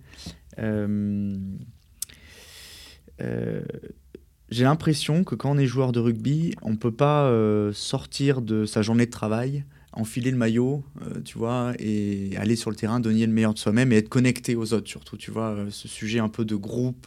J'ai 4.50 4.64
l'impression 4.64 5.24
que 5.24 5.34
quand 5.34 5.50
on 5.50 5.58
est 5.58 5.66
joueur 5.66 5.92
de 5.92 6.00
rugby, 6.00 6.54
on 6.62 6.70
ne 6.70 6.76
peut 6.76 6.92
pas 6.92 7.32
sortir 7.72 8.42
de 8.42 8.66
sa 8.66 8.82
journée 8.82 9.06
de 9.06 9.10
travail, 9.10 9.64
enfiler 9.92 10.30
le 10.30 10.36
maillot, 10.36 10.84
tu 11.24 11.38
vois, 11.38 11.72
et 11.78 12.36
aller 12.36 12.54
sur 12.54 12.70
le 12.70 12.76
terrain, 12.76 13.00
donner 13.00 13.26
le 13.26 13.32
meilleur 13.32 13.54
de 13.54 13.58
soi-même 13.58 13.92
et 13.92 13.96
être 13.96 14.08
connecté 14.08 14.54
aux 14.54 14.72
autres 14.74 14.88
surtout, 14.88 15.16
tu 15.16 15.30
vois, 15.30 15.56
ce 15.70 15.88
sujet 15.88 16.20
un 16.20 16.28
peu 16.28 16.44
de 16.44 16.54
groupe, 16.54 17.06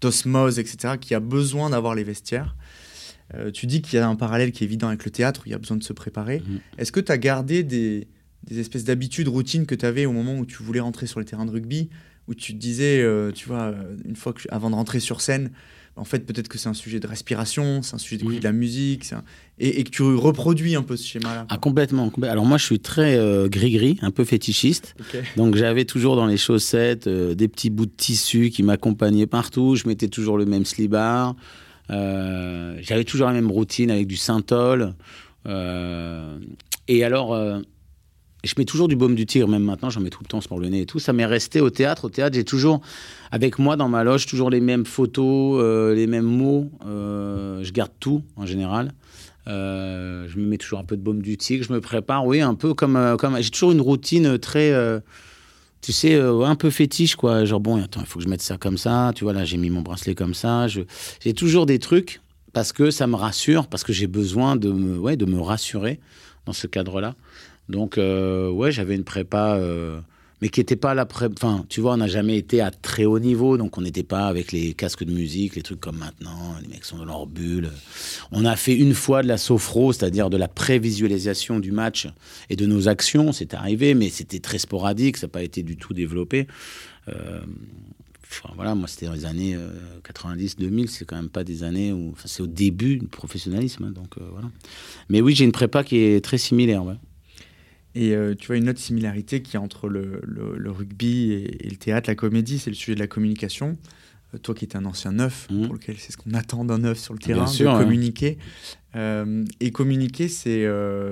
d'osmose, 0.00 0.58
etc., 0.58 0.94
qui 1.00 1.14
a 1.14 1.20
besoin 1.20 1.70
d'avoir 1.70 1.94
les 1.94 2.04
vestiaires. 2.04 2.54
Euh, 3.34 3.50
tu 3.50 3.66
dis 3.66 3.82
qu'il 3.82 3.98
y 3.98 4.02
a 4.02 4.08
un 4.08 4.16
parallèle 4.16 4.52
qui 4.52 4.64
est 4.64 4.66
évident 4.66 4.88
avec 4.88 5.04
le 5.04 5.10
théâtre, 5.10 5.42
où 5.42 5.48
il 5.48 5.52
y 5.52 5.54
a 5.54 5.58
besoin 5.58 5.76
de 5.76 5.82
se 5.82 5.92
préparer. 5.92 6.42
Mhm. 6.46 6.60
Est-ce 6.78 6.92
que 6.92 7.00
tu 7.00 7.12
as 7.12 7.18
gardé 7.18 7.62
des, 7.62 8.08
espèces 8.50 8.84
d'habitudes, 8.84 9.28
routines 9.28 9.66
que 9.66 9.74
tu 9.74 9.84
avais 9.84 10.06
au 10.06 10.12
moment 10.12 10.38
où 10.38 10.46
tu 10.46 10.62
voulais 10.62 10.80
rentrer 10.80 11.06
sur 11.06 11.18
le 11.18 11.26
terrain 11.26 11.44
de 11.44 11.50
rugby, 11.50 11.90
où 12.28 12.34
tu 12.34 12.54
te 12.54 12.58
disais, 12.58 13.00
euh, 13.02 13.32
tu 13.32 13.48
vois, 13.48 13.74
une 14.04 14.16
fois 14.16 14.32
que, 14.32 14.42
avant 14.50 14.70
de 14.70 14.74
rentrer 14.74 15.00
sur 15.00 15.20
scène, 15.20 15.50
en 15.96 16.04
fait, 16.04 16.20
peut-être 16.20 16.46
que 16.46 16.58
c'est 16.58 16.68
un 16.68 16.74
sujet 16.74 17.00
de 17.00 17.08
respiration, 17.08 17.82
c'est 17.82 17.96
un 17.96 17.98
sujet 17.98 18.18
de 18.18 18.44
la 18.44 18.52
musique, 18.52 19.12
et, 19.58 19.82
que 19.82 19.90
tu 19.90 20.02
reproduis 20.02 20.76
un 20.76 20.84
peu 20.84 20.96
ce 20.96 21.04
schéma-là? 21.04 21.44
Ah, 21.48 21.58
complètement, 21.58 22.12
Alors 22.22 22.46
moi, 22.46 22.56
je 22.56 22.64
suis 22.64 22.78
très 22.78 23.18
euh, 23.18 23.48
gris-gris, 23.48 23.98
un 24.00 24.12
peu 24.12 24.24
fétichiste. 24.24 24.94
Donc 25.36 25.56
j'avais 25.56 25.84
toujours 25.84 26.14
dans 26.14 26.26
les 26.26 26.36
chaussettes 26.36 27.08
des 27.08 27.48
petits 27.48 27.70
bouts 27.70 27.86
de 27.86 27.92
tissu 27.96 28.50
qui 28.50 28.62
m'accompagnaient 28.62 29.26
partout. 29.26 29.74
Je 29.74 29.88
mettais 29.88 30.08
toujours 30.08 30.38
le 30.38 30.46
même 30.46 30.64
slibard. 30.64 31.34
Euh, 31.90 32.76
j'avais 32.80 33.04
toujours 33.04 33.26
la 33.26 33.32
même 33.32 33.50
routine 33.50 33.90
avec 33.90 34.06
du 34.06 34.16
synthol. 34.16 34.94
Euh, 35.46 36.38
et 36.86 37.04
alors, 37.04 37.34
euh, 37.34 37.60
je 38.44 38.54
mets 38.58 38.64
toujours 38.64 38.88
du 38.88 38.96
baume 38.96 39.14
du 39.14 39.26
tigre, 39.26 39.48
même 39.48 39.64
maintenant, 39.64 39.90
j'en 39.90 40.00
mets 40.00 40.10
tout 40.10 40.22
le 40.22 40.28
temps 40.28 40.40
pour 40.40 40.60
le 40.60 40.68
nez 40.68 40.82
et 40.82 40.86
tout. 40.86 40.98
Ça 40.98 41.12
m'est 41.12 41.26
resté 41.26 41.60
au 41.60 41.70
théâtre. 41.70 42.04
Au 42.04 42.10
théâtre, 42.10 42.34
j'ai 42.36 42.44
toujours, 42.44 42.80
avec 43.30 43.58
moi 43.58 43.76
dans 43.76 43.88
ma 43.88 44.04
loge, 44.04 44.26
toujours 44.26 44.50
les 44.50 44.60
mêmes 44.60 44.84
photos, 44.84 45.94
les 45.94 46.06
mêmes 46.06 46.24
mots. 46.24 46.70
je 46.84 47.70
garde 47.72 47.92
tout 47.98 48.22
en 48.36 48.46
général. 48.46 48.92
je 49.46 50.38
me 50.38 50.46
mets 50.46 50.58
toujours 50.58 50.78
un 50.78 50.84
peu 50.84 50.96
de 50.96 51.02
baume 51.02 51.22
du 51.22 51.36
tigre. 51.36 51.64
Je 51.64 51.72
me 51.72 51.80
prépare, 51.80 52.26
oui, 52.26 52.40
un 52.40 52.54
peu 52.54 52.74
comme 52.74 53.16
j'ai 53.40 53.50
toujours 53.50 53.72
une 53.72 53.80
routine 53.80 54.38
très 54.38 54.72
tu 55.80 55.92
sais, 55.92 56.14
euh, 56.14 56.42
un 56.44 56.54
peu 56.54 56.70
fétiche, 56.70 57.16
quoi. 57.16 57.44
Genre, 57.44 57.60
bon, 57.60 57.82
attends, 57.82 58.00
il 58.00 58.06
faut 58.06 58.18
que 58.18 58.24
je 58.24 58.30
mette 58.30 58.42
ça 58.42 58.56
comme 58.56 58.78
ça. 58.78 59.12
Tu 59.14 59.24
vois, 59.24 59.32
là, 59.32 59.44
j'ai 59.44 59.56
mis 59.56 59.70
mon 59.70 59.82
bracelet 59.82 60.14
comme 60.14 60.34
ça. 60.34 60.66
J'ai 60.68 61.34
toujours 61.34 61.66
des 61.66 61.78
trucs 61.78 62.20
parce 62.52 62.72
que 62.72 62.90
ça 62.90 63.06
me 63.06 63.14
rassure, 63.16 63.66
parce 63.66 63.84
que 63.84 63.92
j'ai 63.92 64.06
besoin 64.06 64.56
de 64.56 64.70
me, 64.70 64.98
ouais, 64.98 65.16
de 65.16 65.24
me 65.24 65.40
rassurer 65.40 66.00
dans 66.46 66.52
ce 66.52 66.66
cadre-là. 66.66 67.14
Donc, 67.68 67.98
euh, 67.98 68.50
ouais, 68.50 68.72
j'avais 68.72 68.94
une 68.94 69.04
prépa. 69.04 69.56
Euh, 69.56 70.00
mais 70.40 70.48
qui 70.48 70.60
n'était 70.60 70.76
pas 70.76 70.94
la 70.94 71.06
pré... 71.06 71.26
Enfin, 71.26 71.64
tu 71.68 71.80
vois, 71.80 71.94
on 71.94 71.96
n'a 71.98 72.06
jamais 72.06 72.36
été 72.36 72.60
à 72.60 72.70
très 72.70 73.04
haut 73.04 73.18
niveau, 73.18 73.56
donc 73.56 73.76
on 73.78 73.80
n'était 73.80 74.02
pas 74.02 74.26
avec 74.26 74.52
les 74.52 74.74
casques 74.74 75.04
de 75.04 75.12
musique, 75.12 75.56
les 75.56 75.62
trucs 75.62 75.80
comme 75.80 75.98
maintenant, 75.98 76.54
les 76.62 76.68
mecs 76.68 76.84
sont 76.84 76.98
dans 76.98 77.04
leur 77.04 77.26
bulle. 77.26 77.70
On 78.30 78.44
a 78.44 78.56
fait 78.56 78.74
une 78.74 78.94
fois 78.94 79.22
de 79.22 79.28
la 79.28 79.38
sophro, 79.38 79.92
c'est-à-dire 79.92 80.30
de 80.30 80.36
la 80.36 80.48
prévisualisation 80.48 81.58
du 81.58 81.72
match 81.72 82.08
et 82.50 82.56
de 82.56 82.66
nos 82.66 82.88
actions, 82.88 83.32
c'est 83.32 83.54
arrivé, 83.54 83.94
mais 83.94 84.10
c'était 84.10 84.40
très 84.40 84.58
sporadique, 84.58 85.16
ça 85.16 85.26
n'a 85.26 85.30
pas 85.30 85.42
été 85.42 85.62
du 85.62 85.76
tout 85.76 85.94
développé. 85.94 86.46
Euh, 87.08 87.40
enfin, 88.24 88.50
voilà, 88.54 88.74
moi, 88.74 88.88
c'était 88.88 89.06
dans 89.06 89.12
les 89.12 89.24
années 89.24 89.56
90, 90.04 90.56
euh, 90.58 90.62
2000, 90.62 90.88
c'est 90.88 91.04
quand 91.04 91.16
même 91.16 91.30
pas 91.30 91.44
des 91.44 91.62
années 91.62 91.92
où. 91.92 92.10
Enfin, 92.12 92.26
c'est 92.26 92.42
au 92.42 92.46
début 92.46 92.98
du 92.98 93.06
professionnalisme, 93.06 93.84
hein, 93.84 93.92
donc 93.92 94.18
euh, 94.18 94.24
voilà. 94.30 94.48
Mais 95.08 95.20
oui, 95.20 95.34
j'ai 95.34 95.44
une 95.44 95.52
prépa 95.52 95.84
qui 95.84 95.98
est 95.98 96.24
très 96.24 96.38
similaire, 96.38 96.84
ouais. 96.84 96.96
Et 97.94 98.14
euh, 98.14 98.34
tu 98.34 98.48
vois, 98.48 98.56
une 98.56 98.68
autre 98.68 98.78
similarité 98.78 99.42
qui 99.42 99.56
est 99.56 99.58
entre 99.58 99.88
le, 99.88 100.20
le, 100.24 100.70
rugby 100.70 101.32
et, 101.32 101.68
le 101.68 101.76
théâtre, 101.76 102.08
la 102.08 102.14
comédie, 102.14 102.58
c'est 102.58 102.70
le 102.70 102.76
sujet 102.76 102.94
de 102.94 103.00
la 103.00 103.06
communication. 103.06 103.76
Euh, 104.34 104.38
toi 104.38 104.54
qui 104.54 104.66
es 104.66 104.76
un 104.76 104.84
ancien 104.84 105.12
neuf, 105.12 105.48
mmh. 105.50 105.66
pour 105.66 105.74
lequel 105.74 105.96
c'est 105.98 106.12
ce 106.12 106.18
qu'on 106.18 106.34
attend 106.34 106.64
d'un 106.64 106.78
neuf 106.78 106.98
sur 106.98 107.14
le 107.14 107.18
terrain, 107.18 107.46
de 107.46 107.64
communiquer. 107.64 108.38
Euh, 108.94 109.44
et 109.60 109.70
communiquer, 109.70 110.28
c'est 110.28 110.66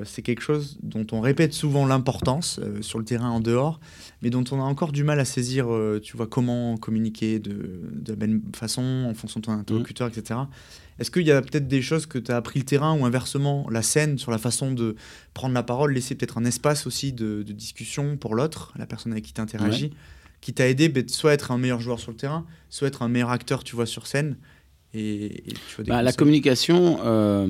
c'est 0.04 0.22
quelque 0.22 0.42
chose 0.42 0.78
dont 0.82 1.06
on 1.12 1.20
répète 1.20 1.54
souvent 1.54 1.86
l'importance 1.86 2.60
sur 2.82 2.98
le 2.98 3.04
terrain 3.04 3.30
en 3.30 3.40
dehors, 3.40 3.80
mais 4.22 4.30
dont 4.30 4.44
on 4.50 4.60
a 4.60 4.64
encore 4.64 4.92
du 4.92 5.02
mal 5.02 5.18
à 5.18 5.24
saisir, 5.24 5.68
tu 6.02 6.16
vois, 6.16 6.26
comment 6.26 6.76
communiquer 6.76 7.38
de, 7.38 7.80
de 7.92 8.12
la 8.12 8.16
bonne 8.16 8.42
façon, 8.54 9.06
en 9.08 9.14
fonction 9.14 9.40
de 9.40 9.46
ton 9.46 9.52
interlocuteur, 9.52 10.08
mmh. 10.08 10.18
etc. 10.18 10.40
Est-ce 10.98 11.10
qu'il 11.10 11.26
y 11.26 11.30
a 11.30 11.40
peut-être 11.42 11.68
des 11.68 11.82
choses 11.82 12.06
que 12.06 12.18
tu 12.18 12.32
as 12.32 12.36
appris 12.36 12.60
le 12.60 12.64
terrain 12.64 12.98
ou 12.98 13.04
inversement 13.04 13.66
la 13.70 13.82
scène 13.82 14.18
sur 14.18 14.30
la 14.30 14.38
façon 14.38 14.72
de 14.72 14.96
prendre 15.34 15.54
la 15.54 15.62
parole, 15.62 15.92
laisser 15.92 16.14
peut-être 16.14 16.38
un 16.38 16.44
espace 16.44 16.86
aussi 16.86 17.12
de, 17.12 17.42
discussion 17.42 18.16
pour 18.16 18.34
l'autre, 18.34 18.72
la 18.76 18.86
personne 18.86 19.12
avec 19.12 19.24
qui 19.24 19.32
tu 19.32 19.40
interagis, 19.40 19.90
qui 20.40 20.52
t'a 20.52 20.68
aidé 20.68 20.88
ben, 20.88 21.06
soit 21.08 21.34
être 21.34 21.50
un 21.50 21.58
meilleur 21.58 21.80
joueur 21.80 22.00
sur 22.00 22.10
le 22.10 22.16
terrain, 22.16 22.46
soit 22.70 22.88
être 22.88 23.02
un 23.02 23.08
meilleur 23.08 23.30
acteur, 23.30 23.64
tu 23.64 23.76
vois, 23.76 23.86
sur 23.86 24.06
scène 24.06 24.36
et, 24.94 25.44
bah, 25.86 26.02
La 26.02 26.12
communication, 26.12 26.98
euh, 27.04 27.46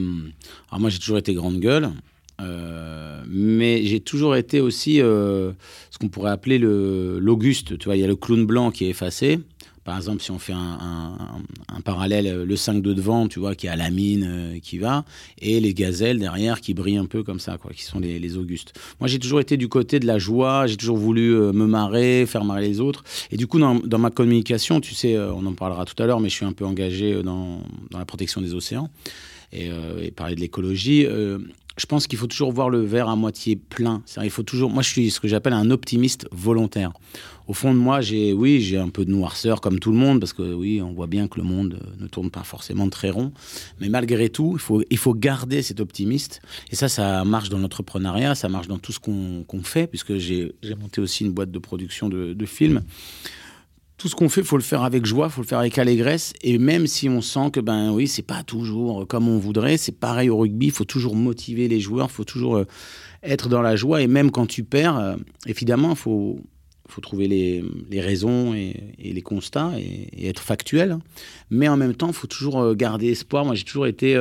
alors 0.71 0.81
moi 0.81 0.91
j'ai 0.91 0.99
toujours 0.99 1.19
été 1.19 1.35
grande 1.35 1.61
gueule. 1.61 1.91
Euh, 2.39 3.23
mais 3.29 3.85
j'ai 3.85 4.01
toujours 4.01 4.37
été 4.37 4.61
aussi 4.61 5.01
euh, 5.01 5.53
ce 5.91 5.99
qu'on 5.99 6.09
pourrait 6.09 6.31
appeler 6.31 6.59
l'Auguste. 6.59 7.79
Tu 7.79 7.85
vois, 7.87 7.97
il 7.97 8.01
y 8.01 8.05
a 8.05 8.09
le 8.09 8.17
clown 8.17 8.45
blanc 8.45 8.71
qui 8.71 8.85
est 8.85 8.91
effacé. 8.91 9.41
Par 9.87 9.97
exemple, 9.97 10.21
si 10.21 10.33
on 10.33 10.41
fait 10.41 10.53
un, 10.53 11.81
parallèle, 11.85 12.43
le 12.43 12.57
5 12.57 12.83
de 12.83 12.93
devant, 12.93 13.29
tu 13.29 13.39
vois, 13.39 13.55
qui 13.55 13.69
a 13.69 13.77
la 13.77 13.91
mine 13.91 14.27
euh, 14.29 14.59
qui 14.59 14.79
va, 14.79 15.05
et 15.41 15.61
les 15.61 15.75
gazelles 15.75 16.19
derrière 16.19 16.61
qui 16.61 16.75
brillent 16.75 16.97
un 16.97 17.07
peu 17.07 17.23
comme 17.23 17.39
ça, 17.39 17.57
quoi, 17.57 17.71
qui 17.73 17.85
sont 17.85 18.01
les, 18.01 18.37
Augustes. 18.37 18.73
Moi, 18.99 19.07
j'ai 19.07 19.21
toujours 19.21 19.39
été 19.39 19.57
du 19.57 19.69
côté 19.69 20.01
de 20.01 20.07
la 20.07 20.19
joie, 20.19 20.67
j'ai 20.67 20.77
toujours 20.77 20.97
voulu 20.97 21.37
euh, 21.37 21.53
me 21.53 21.67
marrer, 21.67 22.27
faire 22.27 22.45
marrer 22.45 22.67
les 22.67 22.81
autres. 22.81 23.05
Et 23.31 23.37
du 23.37 23.47
coup, 23.47 23.61
dans, 23.61 23.99
ma 23.99 24.11
communication, 24.11 24.81
tu 24.81 24.93
sais, 24.93 25.15
euh, 25.15 25.33
on 25.33 25.47
en 25.47 25.55
parlera 25.55 25.85
tout 25.85 26.03
à 26.03 26.07
l'heure, 26.07 26.19
mais 26.19 26.31
je 26.31 26.35
suis 26.35 26.45
un 26.45 26.53
peu 26.53 26.65
engagé 26.65 27.23
dans, 27.23 27.61
la 27.93 28.05
protection 28.05 28.41
des 28.41 28.55
océans 28.55 28.91
et 29.53 29.71
parler 30.11 30.35
de 30.35 30.41
l'écologie 30.41 31.07
je 31.77 31.87
pense 31.87 32.07
qu'il 32.07 32.19
faut 32.19 32.27
toujours 32.27 32.53
voir 32.53 32.71
le 32.71 32.81
verre 32.81 33.09
à 33.09 33.17
moitié 33.17 33.57
plein. 33.57 34.03
Il 34.23 34.31
faut 34.31 34.43
toujours. 34.43 34.71
Moi, 34.71 34.83
je 34.83 34.89
suis 34.89 35.11
ce 35.11 35.21
que 35.21 35.29
j'appelle 35.29 35.53
un 35.53 35.71
optimiste 35.71 36.27
volontaire. 36.33 36.93
Au 37.49 37.53
fond 37.53 37.73
de 37.73 37.79
moi, 37.79 38.01
j'ai, 38.01 38.33
oui, 38.33 38.61
j'ai 38.61 38.79
un 38.79 38.89
peu 38.89 39.05
de 39.05 39.11
noirceur 39.11 39.61
comme 39.61 39.79
tout 39.79 39.93
le 39.93 39.97
monde 39.97 40.19
parce 40.19 40.33
que 40.33 40.55
oui, 40.55 40.81
on 40.83 40.93
voit 40.93 41.07
bien 41.07 41.29
que 41.29 41.39
le 41.39 41.45
monde 41.45 41.79
euh, 41.81 42.03
ne 42.03 42.09
tourne 42.09 42.31
pas 42.31 42.43
forcément 42.43 42.89
très 42.89 43.11
rond. 43.11 43.31
Mais 43.81 43.89
malgré 43.89 44.31
tout, 44.31 44.53
il 44.55 44.59
faut, 44.59 44.83
il 44.91 44.99
faut 44.99 45.15
garder 45.15 45.63
cet 45.63 45.79
optimiste. 45.79 46.41
Et 46.71 46.77
ça, 46.77 46.89
ça 46.89 47.25
marche 47.25 47.51
dans 47.51 47.59
l'entrepreneuriat, 47.59 48.35
ça 48.35 48.49
marche 48.49 48.67
dans 48.67 48.79
tout 48.79 48.93
ce 48.93 48.99
qu'on, 48.99 49.45
fait, 49.63 49.87
puisque 49.87 50.17
j'ai, 50.17 50.55
monté 50.81 51.01
aussi 51.01 51.25
une 51.25 51.33
boîte 51.33 51.51
de 51.51 51.59
production 51.59 52.09
de, 52.09 52.33
de 52.33 52.47
films 52.47 52.83
tout 53.99 54.09
ce 54.09 54.15
qu'on 54.15 54.29
fait, 54.29 54.43
faut 54.43 54.59
le 54.59 54.63
faire 54.63 54.83
avec 54.83 55.07
joie, 55.07 55.29
faut 55.31 55.41
le 55.41 55.47
faire 55.47 55.59
avec 55.59 55.79
allégresse. 55.79 56.35
Et 56.43 56.59
même 56.59 56.87
si 56.87 57.09
on 57.09 57.23
sent 57.23 57.51
que 57.53 57.61
ben 57.61 57.93
oui, 57.93 58.07
c'est 58.07 58.23
pas 58.23 58.43
toujours 58.43 59.07
comme 59.07 59.29
on 59.29 59.39
voudrait, 59.39 59.79
c'est 59.79 59.99
pareil 59.99 60.29
au 60.29 60.37
rugby. 60.37 60.67
Il 60.67 60.73
faut 60.73 60.85
toujours 60.85 61.17
motiver 61.17 61.67
les 61.67 61.81
joueurs, 61.81 62.09
il 62.11 62.15
faut 62.15 62.25
toujours 62.25 62.57
euh, 62.57 62.67
être 63.23 63.49
dans 63.49 63.63
la 63.63 63.75
joie. 63.75 64.03
Et 64.03 64.07
même 64.07 64.31
quand 64.31 64.47
tu 64.47 64.65
perds, 64.65 64.99
euh, 64.99 65.17
évidemment, 65.47 65.95
faut 65.95 66.41
faut 66.89 67.01
trouver 67.01 67.27
les, 67.27 67.65
les 67.91 68.01
raisons 68.01 68.55
et, 68.55 68.95
les 68.99 69.23
constats 69.23 69.73
et, 69.77 70.29
être 70.29 70.41
factuel. 70.41 70.99
Mais 71.51 71.67
en 71.67 71.77
même 71.77 71.97
temps, 71.97 72.07
il 72.07 72.15
faut 72.15 72.29
toujours 72.29 72.61
euh, 72.61 72.75
garder 72.75 73.09
espoir. 73.09 73.45
Moi, 73.45 73.57
j'ai 73.57 73.65
toujours 73.65 73.87
été 73.87 74.15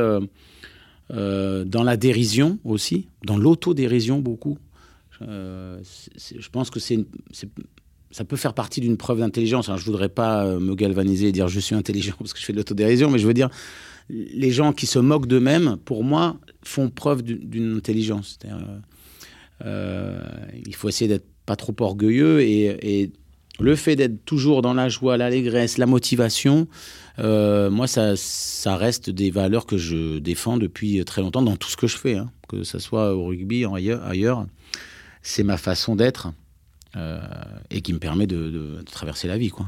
dans 1.09 1.83
la 1.83 1.97
dérision 1.97 2.57
aussi, 2.63 3.09
dans 3.23 3.38
l'autodérision 3.38 4.19
beaucoup. 4.19 4.57
je 5.21 6.49
pense 6.51 6.71
que 6.71 6.79
c'est 6.79 7.05
ça 8.15 8.23
peut 8.23 8.38
faire 8.38 8.54
partie 8.54 8.80
d'une 8.80 8.95
preuve 8.95 9.19
d'intelligence. 9.19 9.69
Je 9.69 9.75
je 9.75 9.86
voudrais 9.86 10.08
pas 10.08 10.45
euh, 10.45 10.58
me 10.58 10.73
galvaniser 10.73 11.28
et 11.28 11.32
dire 11.34 11.49
je 11.49 11.60
suis 11.60 11.75
intelligent 11.75 12.13
parce 12.19 12.32
que 12.32 12.39
je 12.39 12.45
fais 12.45 12.54
de 12.54 12.58
l'autodérision, 12.58 13.12
mais 13.12 13.19
je 13.19 13.28
veux 13.28 13.34
dire, 13.34 13.49
les 14.10 14.51
gens 14.51 14.71
qui 14.71 14.86
se 14.86 14.99
moquent 14.99 15.28
d'eux-mêmes, 15.28 15.75
pour 15.84 16.06
moi, 16.06 16.38
font 16.63 16.89
preuve 16.89 17.23
d'une 17.23 17.75
intelligence. 17.75 18.39
Euh, 19.65 20.21
il 20.65 20.73
faut 20.75 20.88
essayer 20.88 21.10
d'être 21.10 21.28
pas 21.45 21.58
trop 21.58 21.75
orgueilleux 21.82 22.41
et, 22.41 23.12
le 23.60 23.75
fait 23.78 23.95
d'être 23.95 24.25
toujours 24.25 24.62
dans 24.62 24.73
la 24.73 24.89
joie, 24.89 25.15
l'allégresse, 25.15 25.78
la 25.78 25.86
motivation, 25.86 26.67
euh, 27.19 27.69
moi, 27.69 27.88
ça, 27.88 28.17
ça 28.17 28.75
reste 28.75 29.10
des 29.10 29.32
valeurs 29.32 29.65
que 29.65 29.78
je 29.78 30.19
défends 30.19 30.58
depuis 30.58 31.04
très 31.06 31.21
longtemps 31.21 31.41
dans 31.41 31.56
tout 31.56 31.69
ce 31.69 31.78
que 31.78 31.88
je 31.88 31.97
fais, 31.97 32.15
hein. 32.15 32.30
que 32.49 32.63
ce 32.63 32.80
soit 32.80 33.15
au 33.15 33.28
rugby, 33.28 33.65
en 33.65 33.75
ailleurs. 33.75 34.04
ailleurs. 34.06 34.45
C'est 35.21 35.43
ma 35.43 35.56
façon 35.56 35.95
d'être. 35.95 36.34
Euh, 36.95 37.19
et 37.69 37.81
qui 37.81 37.91
me 37.91 37.99
permet 37.99 38.25
de, 38.25 38.81
traverser 38.86 39.27
la 39.27 39.38
vie. 39.38 39.49
Quoi. 39.49 39.67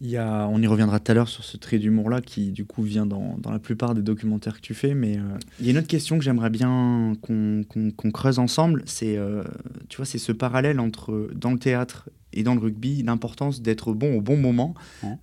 Il 0.00 0.08
y 0.08 0.16
a, 0.16 0.46
on 0.48 0.62
y 0.62 0.66
reviendra 0.66 1.00
tout 1.00 1.10
à 1.10 1.14
l'heure 1.14 1.28
sur 1.28 1.42
ce 1.42 1.56
trait 1.56 1.78
d'humour-là 1.78 2.20
qui, 2.20 2.52
du 2.52 2.64
coup, 2.64 2.82
vient 2.82 3.06
dans, 3.06 3.36
dans, 3.38 3.50
la 3.50 3.58
plupart 3.58 3.94
des 3.94 4.02
documentaires 4.02 4.56
que 4.56 4.60
tu 4.60 4.72
fais. 4.72 4.94
Mais 4.94 5.16
euh, 5.16 5.22
il 5.58 5.66
y 5.66 5.68
a 5.68 5.72
une 5.72 5.78
autre 5.78 5.88
question 5.88 6.16
que 6.16 6.22
j'aimerais 6.22 6.50
bien 6.50 7.14
qu'on 7.22 8.10
creuse 8.12 8.38
ensemble. 8.38 8.82
C'est, 8.86 9.16
euh, 9.16 9.42
tu 9.88 9.96
vois, 9.96 10.06
c'est 10.06 10.18
ce 10.18 10.30
parallèle 10.30 10.78
entre 10.78 11.28
dans 11.34 11.50
le 11.50 11.58
théâtre 11.58 12.08
et 12.32 12.44
dans 12.44 12.54
le 12.54 12.60
rugby, 12.60 13.02
l'importance 13.02 13.60
d'être 13.60 13.92
bon 13.92 14.16
au 14.16 14.20
bon 14.20 14.36
moment. 14.36 14.74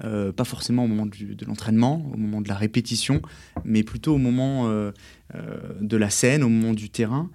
pas 0.02 0.44
forcément 0.44 0.84
au 0.84 0.88
moment 0.88 1.06
de 1.06 1.46
l'entraînement, 1.46 2.06
au 2.14 2.18
moment 2.18 2.42
de 2.42 2.50
la 2.50 2.56
répétition, 2.56 3.22
mais 3.64 3.84
plutôt 3.84 4.16
au 4.16 4.18
moment 4.18 4.70
de 4.70 5.98
la 5.98 6.10
scène, 6.10 6.44
au 6.44 6.50
moment 6.50 6.74
du 6.74 6.90
terrain. 6.90 7.30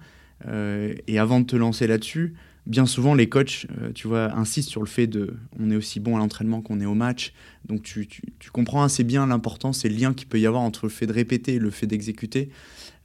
et 0.47 1.17
avant 1.17 1.39
de 1.39 1.45
te 1.47 1.55
lancer 1.55 1.87
là-dessus, 1.87 2.35
bien 2.65 2.85
souvent, 2.85 3.13
les 3.13 3.27
coachs, 3.27 3.67
euh, 3.81 3.91
tu 3.93 4.07
vois, 4.07 4.33
insistent 4.37 4.69
sur 4.69 4.81
le 4.81 4.87
fait 4.87 5.07
de, 5.07 5.33
on 5.59 5.69
est 5.69 5.75
aussi 5.75 5.99
bon 5.99 6.15
à 6.15 6.19
l'entraînement 6.19 6.61
qu'on 6.61 6.79
est 6.79 6.85
au 6.85 6.93
match. 6.93 7.33
Donc, 7.65 7.83
tu, 7.83 8.07
comprends 8.51 8.83
assez 8.83 9.03
bien 9.03 9.27
l'importance 9.27 9.85
et 9.85 9.89
le 9.89 9.95
lien 9.95 10.13
qu'il 10.13 10.27
peut 10.27 10.39
y 10.39 10.45
avoir 10.45 10.61
entre 10.61 10.85
le 10.85 10.89
fait 10.89 11.07
de 11.07 11.13
répéter 11.13 11.55
et 11.55 11.59
le 11.59 11.71
fait 11.71 11.87
d'exécuter. 11.87 12.49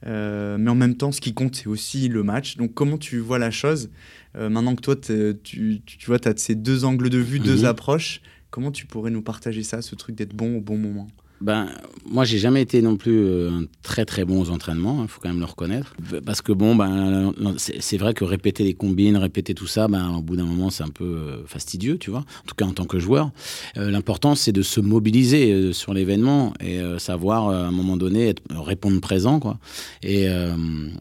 Euh, 0.05 0.57
mais 0.57 0.69
en 0.71 0.75
même 0.75 0.95
temps, 0.95 1.11
ce 1.11 1.19
qui 1.19 1.33
compte, 1.33 1.55
c'est 1.55 1.67
aussi 1.67 2.07
le 2.07 2.23
match. 2.23 2.57
Donc, 2.57 2.73
comment 2.73 2.97
tu 2.97 3.19
vois 3.19 3.39
la 3.39 3.51
chose 3.51 3.89
euh, 4.37 4.49
Maintenant 4.49 4.75
que 4.75 4.81
toi, 4.81 4.95
tu, 4.95 5.81
tu, 5.85 6.05
vois, 6.05 6.19
tu 6.19 6.29
as 6.29 6.37
ces 6.37 6.55
deux 6.55 6.85
angles 6.85 7.09
de 7.09 7.17
vue, 7.17 7.39
deux 7.39 7.59
mhm. 7.59 7.65
approches, 7.65 8.21
comment 8.49 8.71
tu 8.71 8.85
pourrais 8.85 9.11
nous 9.11 9.21
partager 9.21 9.63
ça, 9.63 9.81
ce 9.81 9.95
truc 9.95 10.15
d'être 10.15 10.33
bon 10.33 10.57
au 10.57 10.61
bon 10.61 10.77
moment? 10.77 11.07
Ben, 11.41 11.69
moi, 12.05 12.25
j'ai 12.25 12.37
jamais 12.37 12.61
été 12.61 12.81
non 12.81 12.97
plus 12.97 13.23
euh, 13.23 13.51
très 13.81 14.05
très 14.05 14.25
bon 14.25 14.41
aux 14.41 14.49
entraînements, 14.49 14.97
il 14.99 15.03
hein, 15.03 15.07
faut 15.07 15.21
quand 15.21 15.29
même 15.29 15.39
le 15.39 15.45
reconnaître. 15.45 15.95
Parce 16.25 16.41
que 16.41 16.51
bon, 16.51 16.75
ben, 16.75 17.33
c'est 17.57 17.97
vrai 17.97 18.13
que 18.13 18.23
répéter 18.23 18.63
les 18.63 18.73
combines, 18.73 19.15
répéter 19.15 19.53
tout 19.53 19.67
ça, 19.67 19.87
ben, 19.87 20.15
au 20.17 20.21
bout 20.21 20.35
d'un 20.35 20.45
moment, 20.45 20.69
c'est 20.69 20.83
un 20.83 20.89
peu 20.89 21.05
euh, 21.05 21.45
fastidieux, 21.45 21.97
tu 21.97 22.09
vois. 22.09 22.19
En 22.19 22.47
tout 22.47 22.55
cas, 22.55 22.65
en 22.65 22.73
tant 22.73 22.85
que 22.85 22.99
joueur, 22.99 23.31
euh, 23.77 23.89
l'important, 23.89 24.35
c'est 24.35 24.51
de 24.51 24.61
se 24.61 24.81
mobiliser 24.81 25.71
sur 25.73 25.93
l'événement 25.93 26.53
et 26.59 26.79
savoir 26.97 27.49
à 27.49 27.67
un 27.67 27.71
moment 27.71 27.97
donné 27.97 28.29
être, 28.29 28.41
répondre 28.49 28.99
présent, 28.99 29.39
quoi. 29.39 29.57
Et 30.03 30.27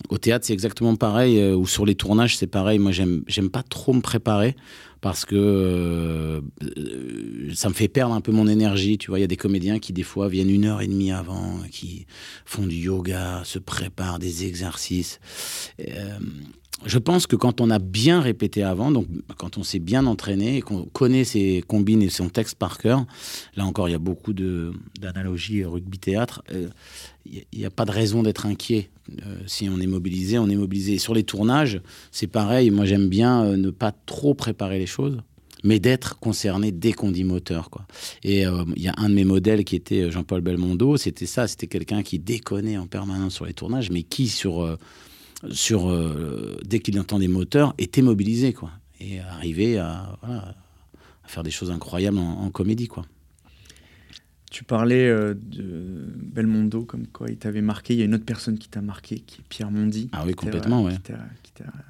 au 0.09 0.18
théâtre, 0.18 0.46
c'est 0.46 0.53
exactement 0.53 0.96
pareil, 0.96 1.42
ou 1.53 1.66
sur 1.66 1.87
les 1.87 1.94
tournages, 1.94 2.37
c'est 2.37 2.46
pareil. 2.46 2.79
Moi, 2.79 2.92
j'aime 2.92 3.51
pas 3.51 3.62
trop 3.62 3.92
me 3.92 4.01
préparer 4.01 4.57
parce 5.01 5.25
que 5.25 5.37
euh, 5.37 6.41
ça 7.55 7.69
me 7.69 7.75
fait 7.75 7.89
perdre 7.89 8.15
un 8.15 8.21
peu 8.21 8.33
mon 8.33 8.47
énergie. 8.47 8.99
Tu 8.99 9.11
vois, 9.11 9.19
il 9.19 9.23
y 9.23 9.25
a 9.25 9.29
des 9.29 9.37
comédiens 9.37 9.79
qui 9.79 9.93
des 9.93 10.03
fois 10.03 10.29
viennent 10.29 10.51
une 10.51 10.65
heure 10.65 10.81
et 10.81 10.87
demie 10.87 11.13
avant, 11.13 11.61
qui 11.71 12.07
font 12.45 12.67
du 12.67 12.77
yoga, 12.77 13.43
se 13.45 13.59
préparent 13.59 14.19
des 14.19 14.45
exercices. 14.45 15.21
Euh, 15.81 16.19
je 16.87 16.99
pense 16.99 17.27
que 17.27 17.35
quand 17.35 17.61
on 17.61 17.71
a 17.71 17.79
bien 17.79 18.21
répété 18.21 18.63
avant, 18.63 18.93
donc 18.93 19.09
quand 19.37 19.59
on 19.59 19.65
s'est 19.65 19.81
bien 19.81 20.07
entraîné 20.07 20.59
et 20.59 20.63
qu'on 20.63 20.85
connaît 20.85 21.25
ses 21.25 21.63
combines 21.67 22.03
et 22.03 22.09
son 22.09 22.29
texte 22.29 22.55
par 22.55 22.79
cœur, 22.79 23.05
là 23.57 23.65
encore, 23.65 23.89
il 23.89 23.93
y 23.93 23.97
a 23.97 24.01
beaucoup 24.01 24.33
d'analogies 24.33 25.65
rugby-théâtre, 25.65 26.43
euh, 26.53 26.69
il 27.53 27.59
n'y 27.59 27.64
a 27.64 27.71
pas 27.71 27.85
de 27.85 27.91
raison 27.91 28.23
d'être 28.23 28.47
inquiet. 28.47 28.91
Euh, 29.27 29.38
si 29.47 29.69
on 29.69 29.81
est 29.81 29.87
mobilisé, 29.87 30.38
on 30.38 30.49
est 30.49 30.57
mobilisé. 30.57 30.99
sur 30.99 31.14
les 31.14 31.23
tournages, 31.23 31.81
c'est 32.11 32.27
pareil. 32.27 32.71
Moi, 32.71 32.85
j'aime 32.85 33.09
bien 33.09 33.45
euh, 33.45 33.57
ne 33.57 33.71
pas 33.71 33.93
trop 34.07 34.35
préparer 34.35 34.79
les 34.79 34.87
choses 34.87 35.19
mais 35.64 35.81
d'être 35.81 36.21
concerné 36.21 36.71
dès 36.71 36.93
qu'on 36.93 37.11
dit 37.11 37.25
moteur. 37.25 37.69
Quoi. 37.69 37.85
Et 38.23 38.43
il 38.43 38.81
y 38.81 38.87
a 38.87 38.95
un 38.97 39.09
de 39.09 39.14
mes 39.14 39.25
modèles 39.25 39.64
qui 39.64 39.75
était 39.75 40.09
Jean-Paul 40.09 40.41
Belmondo, 40.41 40.97
c'était 40.97 41.27
ça, 41.27 41.49
c'était 41.49 41.67
quelqu'un 41.67 42.05
qui 42.05 42.21
déconnait 42.21 42.79
en 42.79 42.87
permanence 42.87 43.35
sur 43.35 43.45
les 43.45 43.55
tournages, 43.55 43.91
mais 43.91 44.05
qui, 44.05 44.29
sur 44.29 44.79
sur, 45.51 45.91
euh, 45.91 46.59
dès 46.64 46.81
qu'il 46.81 46.99
entend 46.99 47.19
des 47.19 47.29
moteurs, 47.29 47.75
était 47.79 48.03
mobilisé. 48.03 48.53
Quoi. 48.53 48.71
Et 49.01 49.21
arriver 49.21 49.79
à, 49.79 50.19
faire 51.25 51.43
des 51.43 51.51
choses 51.51 51.71
incroyables 51.71 52.19
en, 52.19 52.51
comédie. 52.51 52.88
quoi. 52.88 53.05
Tu 54.51 54.65
parlais 54.65 55.09
euh, 55.09 55.35
de 55.35 56.07
Belmondo, 56.16 56.85
comme 56.85 57.07
quoi 57.07 57.29
il 57.29 57.37
t'avait 57.37 57.61
marqué. 57.61 57.95
Il 57.95 57.99
y 57.99 58.03
a 58.03 58.07
une 58.07 58.14
autre 58.14 58.25
personne 58.25 58.59
qui 58.59 58.68
t'a 58.68 58.81
marqué, 58.81 59.20
qui 59.20 59.41
est 59.41 59.45
Pierre 59.49 59.70
Mondi. 59.70 60.09
Ah 60.12 60.22
oui, 60.27 60.35
complètement, 60.35 60.83
ouais. 60.85 60.95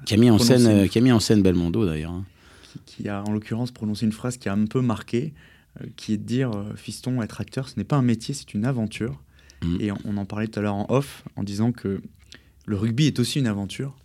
Qui, 0.05 0.13
a, 0.13 0.17
mis 0.17 0.29
en 0.29 0.39
scène, 0.39 0.89
qui 0.89 0.97
a 0.97 1.01
mis 1.01 1.11
en 1.11 1.19
scène 1.19 1.41
Belmondo, 1.41 1.85
d'ailleurs. 1.85 2.11
Hein. 2.11 2.25
Qui, 2.85 3.07
a, 3.07 3.23
en 3.23 3.31
l'occurrence, 3.31 3.71
prononcé 3.71 4.05
une 4.05 4.11
phrase 4.11 4.37
qui 4.37 4.49
a 4.49 4.53
un 4.53 4.65
peu 4.65 4.81
marqué, 4.81 5.33
euh, 5.81 5.85
qui 5.95 6.13
est 6.13 6.17
de 6.17 6.23
dire 6.23 6.51
euh, 6.51 6.73
Fiston, 6.75 7.21
être 7.21 7.39
acteur, 7.41 7.69
ce 7.69 7.77
n'est 7.77 7.83
pas 7.83 7.95
un 7.95 8.01
métier, 8.01 8.33
c'est 8.33 8.53
une 8.53 8.65
aventure. 8.65 9.21
Mm. 9.63 9.77
Et 9.79 9.91
on, 9.91 10.17
en 10.17 10.25
parlait 10.25 10.47
tout 10.47 10.59
à 10.59 10.63
l'heure 10.63 10.75
en 10.75 10.85
off, 10.89 11.23
en 11.35 11.43
disant 11.43 11.71
que 11.71 12.01
le 12.65 12.75
rugby 12.75 13.07
est 13.07 13.19
aussi 13.19 13.39
une 13.39 13.47
aventure. 13.47 13.95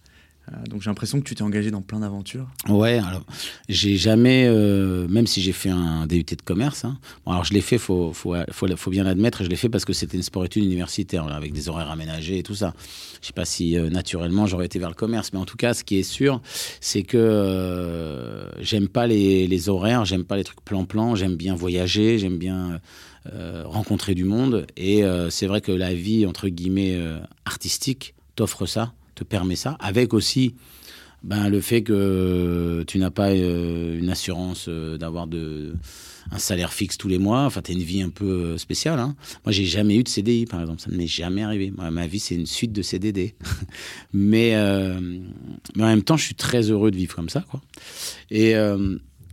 Euh, 0.52 0.56
donc 0.68 0.82
j'ai 0.82 0.90
l'impression 0.90 1.20
que 1.20 1.24
tu 1.24 1.34
t'es 1.34 1.42
engagé 1.42 1.70
dans 1.70 1.80
plein 1.80 2.00
d'aventures. 2.00 2.46
Ouais, 2.68 2.98
alors 2.98 3.24
j'ai 3.68 3.96
jamais, 3.96 4.44
euh, 4.46 5.08
même 5.08 5.26
si 5.26 5.40
j'ai 5.40 5.52
fait 5.52 5.70
un 5.70 6.06
DUT 6.06 6.24
de 6.24 6.42
commerce, 6.44 6.84
hein. 6.84 6.98
alors 7.26 7.44
je 7.44 7.54
l'ai 7.54 7.60
fait, 7.60 7.78
faut, 7.78 8.12
faut 8.12 8.90
bien 8.90 9.04
l'admettre, 9.04 9.42
je 9.42 9.48
l'ai 9.48 9.56
fait 9.56 9.68
parce 9.68 9.84
que 9.84 9.92
c'était 9.92 10.16
une 10.16 10.22
sport-études 10.22 10.64
universitaire, 10.64 11.26
avec 11.28 11.52
des 11.52 11.68
horaires 11.68 11.90
aménagés 11.90 12.38
et 12.38 12.42
tout 12.42 12.54
ça. 12.54 12.74
Je 13.22 13.28
sais 13.28 13.32
pas 13.32 13.44
si 13.44 13.78
euh, 13.78 13.88
naturellement 13.88 14.46
j'aurais 14.46 14.66
été 14.66 14.78
vers 14.78 14.90
le 14.90 14.94
commerce, 14.94 15.32
mais 15.32 15.38
en 15.38 15.46
tout 15.46 15.56
cas, 15.56 15.72
ce 15.72 15.82
qui 15.82 15.96
est 15.98 16.02
sûr, 16.02 16.42
c'est 16.80 17.02
que 17.02 18.46
j'aime 18.60 18.88
pas 18.88 19.06
les, 19.06 19.46
les 19.46 19.68
horaires, 19.68 20.04
j'aime 20.04 20.24
pas 20.24 20.36
les 20.36 20.44
trucs 20.44 20.60
plan-plan, 20.62 21.14
j'aime 21.14 21.36
bien 21.36 21.54
voyager, 21.54 22.18
j'aime 22.18 22.38
bien 22.38 22.80
rencontrer 23.64 24.14
du 24.14 24.24
monde, 24.24 24.66
et 24.76 25.02
c'est 25.30 25.46
vrai 25.46 25.60
que 25.60 25.72
la 25.72 25.94
vie, 25.94 26.26
entre 26.26 26.48
guillemets, 26.48 26.98
artistique 27.46 28.14
t'offre 28.36 28.66
ça 28.66 28.92
te 29.14 29.24
permet 29.24 29.56
ça, 29.56 29.76
avec 29.80 30.14
aussi 30.14 30.54
ben, 31.24 31.48
le 31.48 31.62
fait 31.62 31.82
que 31.82 32.84
tu 32.86 32.98
n'as 32.98 33.10
pas 33.10 33.30
euh, 33.30 33.98
une 33.98 34.10
assurance 34.10 34.66
euh, 34.68 34.98
d'avoir 34.98 35.26
de, 35.26 35.74
un 36.30 36.38
salaire 36.38 36.74
fixe 36.74 36.98
tous 36.98 37.08
les 37.08 37.16
mois. 37.16 37.44
Enfin, 37.46 37.62
tu 37.62 37.72
as 37.72 37.74
une 37.74 37.80
vie 37.80 38.02
un 38.02 38.10
peu 38.10 38.26
euh, 38.26 38.58
spéciale. 38.58 38.98
Hein. 38.98 39.16
Moi, 39.46 39.52
j'ai 39.52 39.64
jamais 39.64 39.96
eu 39.96 40.02
de 40.02 40.08
CDI, 40.08 40.44
par 40.44 40.60
exemple. 40.60 40.82
Ça 40.82 40.90
ne 40.90 40.96
m'est 40.98 41.06
jamais 41.06 41.42
arrivé. 41.42 41.72
ma 41.76 42.06
vie, 42.06 42.18
c'est 42.18 42.34
une 42.34 42.44
suite 42.44 42.72
de 42.72 42.82
CDD. 42.82 43.36
mais, 44.12 44.52
mais 45.74 45.82
en 45.82 45.86
même 45.86 46.02
temps, 46.02 46.18
je 46.18 46.24
suis 46.24 46.34
très 46.34 46.70
heureux 46.70 46.90
de 46.90 46.96
vivre 46.96 47.16
comme 47.16 47.30
ça. 47.30 47.42
Quoi. 47.50 47.62
Et, 48.30 48.52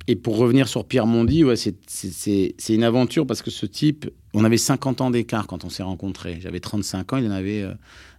et 0.08 0.16
pour 0.16 0.38
revenir 0.38 0.70
sur 0.70 0.86
Pierre 0.86 1.08
Mondi, 1.08 1.44
ouais, 1.44 1.56
c'est 1.58 2.54
une 2.70 2.84
aventure 2.84 3.28
parce 3.28 3.42
que 3.42 3.52
ce 3.52 3.66
type, 3.66 4.10
on 4.34 4.46
avait 4.46 4.58
50 4.58 5.02
ans 5.02 5.12
d'écart 5.12 5.46
quand 5.46 5.66
on 5.66 5.70
s'est 5.70 5.84
rencontrés. 5.84 6.40
J'avais 6.40 6.62
35 6.62 7.14
ans, 7.14 7.18
il 7.18 7.28
en 7.28 7.32
avait 7.32 7.66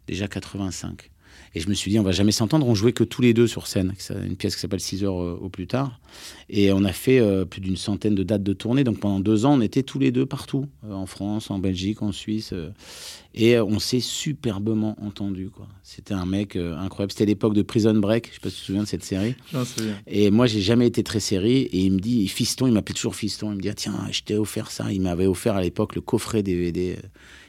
déjà 0.06 0.28
85. 0.28 1.11
Et 1.54 1.60
je 1.60 1.68
me 1.68 1.74
suis 1.74 1.90
dit, 1.90 1.98
on 1.98 2.02
va 2.02 2.12
jamais 2.12 2.32
s'entendre. 2.32 2.66
On 2.66 2.74
jouait 2.74 2.92
que 2.92 3.04
tous 3.04 3.20
les 3.20 3.34
deux 3.34 3.46
sur 3.46 3.66
scène. 3.66 3.92
Une 4.24 4.36
pièce 4.36 4.54
qui 4.54 4.60
s'appelle 4.60 4.80
6 4.80 5.04
heures 5.04 5.22
euh, 5.22 5.38
au 5.40 5.50
plus 5.50 5.66
tard. 5.66 6.00
Et 6.48 6.72
on 6.72 6.84
a 6.84 6.92
fait 6.92 7.18
euh, 7.18 7.44
plus 7.44 7.60
d'une 7.60 7.76
centaine 7.76 8.14
de 8.14 8.22
dates 8.22 8.42
de 8.42 8.52
tournée. 8.54 8.84
Donc 8.84 9.00
pendant 9.00 9.20
deux 9.20 9.44
ans, 9.44 9.58
on 9.58 9.60
était 9.60 9.82
tous 9.82 9.98
les 9.98 10.12
deux 10.12 10.24
partout. 10.24 10.66
Euh, 10.84 10.92
en 10.92 11.04
France, 11.04 11.50
en 11.50 11.58
Belgique, 11.58 12.00
en 12.00 12.12
Suisse. 12.12 12.54
et 13.34 13.58
on 13.60 13.78
s'est 13.78 14.00
superbement 14.00 14.96
entendus. 15.02 15.50
C'était 15.82 16.14
un 16.14 16.24
mec 16.26 16.56
incroyable. 16.56 17.12
C'était 17.12 17.26
l'époque 17.26 17.54
de 17.54 17.62
Prison 17.62 17.94
Break. 17.94 18.28
Je 18.28 18.34
sais 18.34 18.40
pas 18.40 18.48
si 18.48 18.56
tu 18.56 18.60
te 18.62 18.66
souviens 18.66 18.82
de 18.84 18.88
cette 18.88 19.04
série. 19.04 19.34
Et 20.06 20.30
moi, 20.30 20.46
j'ai 20.46 20.60
jamais 20.60 20.86
été 20.86 21.02
très 21.02 21.20
série. 21.20 21.62
Et 21.72 21.80
il 21.80 21.92
me 21.92 22.00
dit, 22.00 22.26
Fiston, 22.28 22.66
il 22.66 22.72
m'appelait 22.72 22.94
toujours 22.94 23.14
Fiston. 23.14 23.52
Il 23.52 23.56
me 23.56 23.60
dit, 23.60 23.68
ah, 23.68 23.74
tiens, 23.74 23.94
je 24.10 24.22
t'ai 24.22 24.36
offert 24.36 24.70
ça. 24.70 24.90
Il 24.90 25.02
m'avait 25.02 25.26
offert 25.26 25.56
à 25.56 25.60
l'époque 25.60 25.94
le 25.96 26.00
coffret 26.00 26.42
DVD 26.42 26.96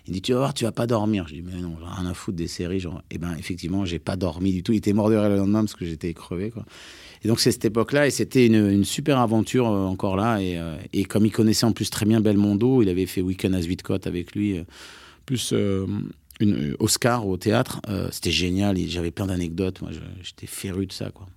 il 0.07 0.13
dit 0.13 0.21
Tu 0.21 0.33
vas 0.33 0.39
voir, 0.39 0.53
tu 0.53 0.65
vas 0.65 0.71
pas 0.71 0.87
dormir. 0.87 1.27
Je 1.27 1.35
dis 1.35 1.41
Mais 1.41 1.59
non, 1.61 1.75
rien 1.81 2.09
à 2.09 2.13
foutre 2.13 2.37
des 2.37 2.47
séries. 2.47 2.79
Genre, 2.79 3.01
et 3.09 3.15
eh 3.15 3.17
ben 3.17 3.35
effectivement, 3.37 3.85
j'ai 3.85 3.99
pas 3.99 4.15
dormi 4.15 4.51
du 4.51 4.63
tout. 4.63 4.73
Il 4.73 4.77
était 4.77 4.93
mort 4.93 5.09
de 5.09 5.15
rire 5.15 5.29
le 5.29 5.37
lendemain 5.37 5.61
parce 5.61 5.75
que 5.75 5.85
j'étais 5.85 6.13
crevé. 6.13 6.51
Quoi. 6.51 6.65
Et 7.23 7.27
donc, 7.27 7.39
c'est 7.39 7.51
cette 7.51 7.65
époque-là. 7.65 8.07
Et 8.07 8.11
c'était 8.11 8.45
une, 8.45 8.83
super 8.83 9.19
aventure 9.19 9.67
euh, 9.69 9.85
encore 9.85 10.15
là. 10.15 10.39
Euh, 10.39 10.77
et, 10.91 11.05
comme 11.05 11.25
il 11.25 11.31
connaissait 11.31 11.65
en 11.65 11.71
plus 11.71 11.89
très 11.89 12.05
bien 12.05 12.19
Belmondo, 12.21 12.81
il 12.81 12.89
avait 12.89 13.05
fait 13.05 13.21
Weekend 13.21 13.55
à 13.55 13.61
Zwitcote 13.61 14.07
avec 14.07 14.35
lui, 14.35 14.57
euh, 14.57 14.63
plus 15.25 15.53
une 16.39 16.75
Oscar 16.79 17.25
au 17.27 17.37
théâtre. 17.37 17.79
c'était 18.11 18.31
génial. 18.31 18.77
J'avais 18.87 19.11
plein 19.11 19.27
d'anecdotes. 19.27 19.81
Moi, 19.81 19.91
j'étais 20.21 20.47
féru 20.47 20.85
de 20.85 20.91
ça. 20.91 21.11
quoi. 21.11 21.27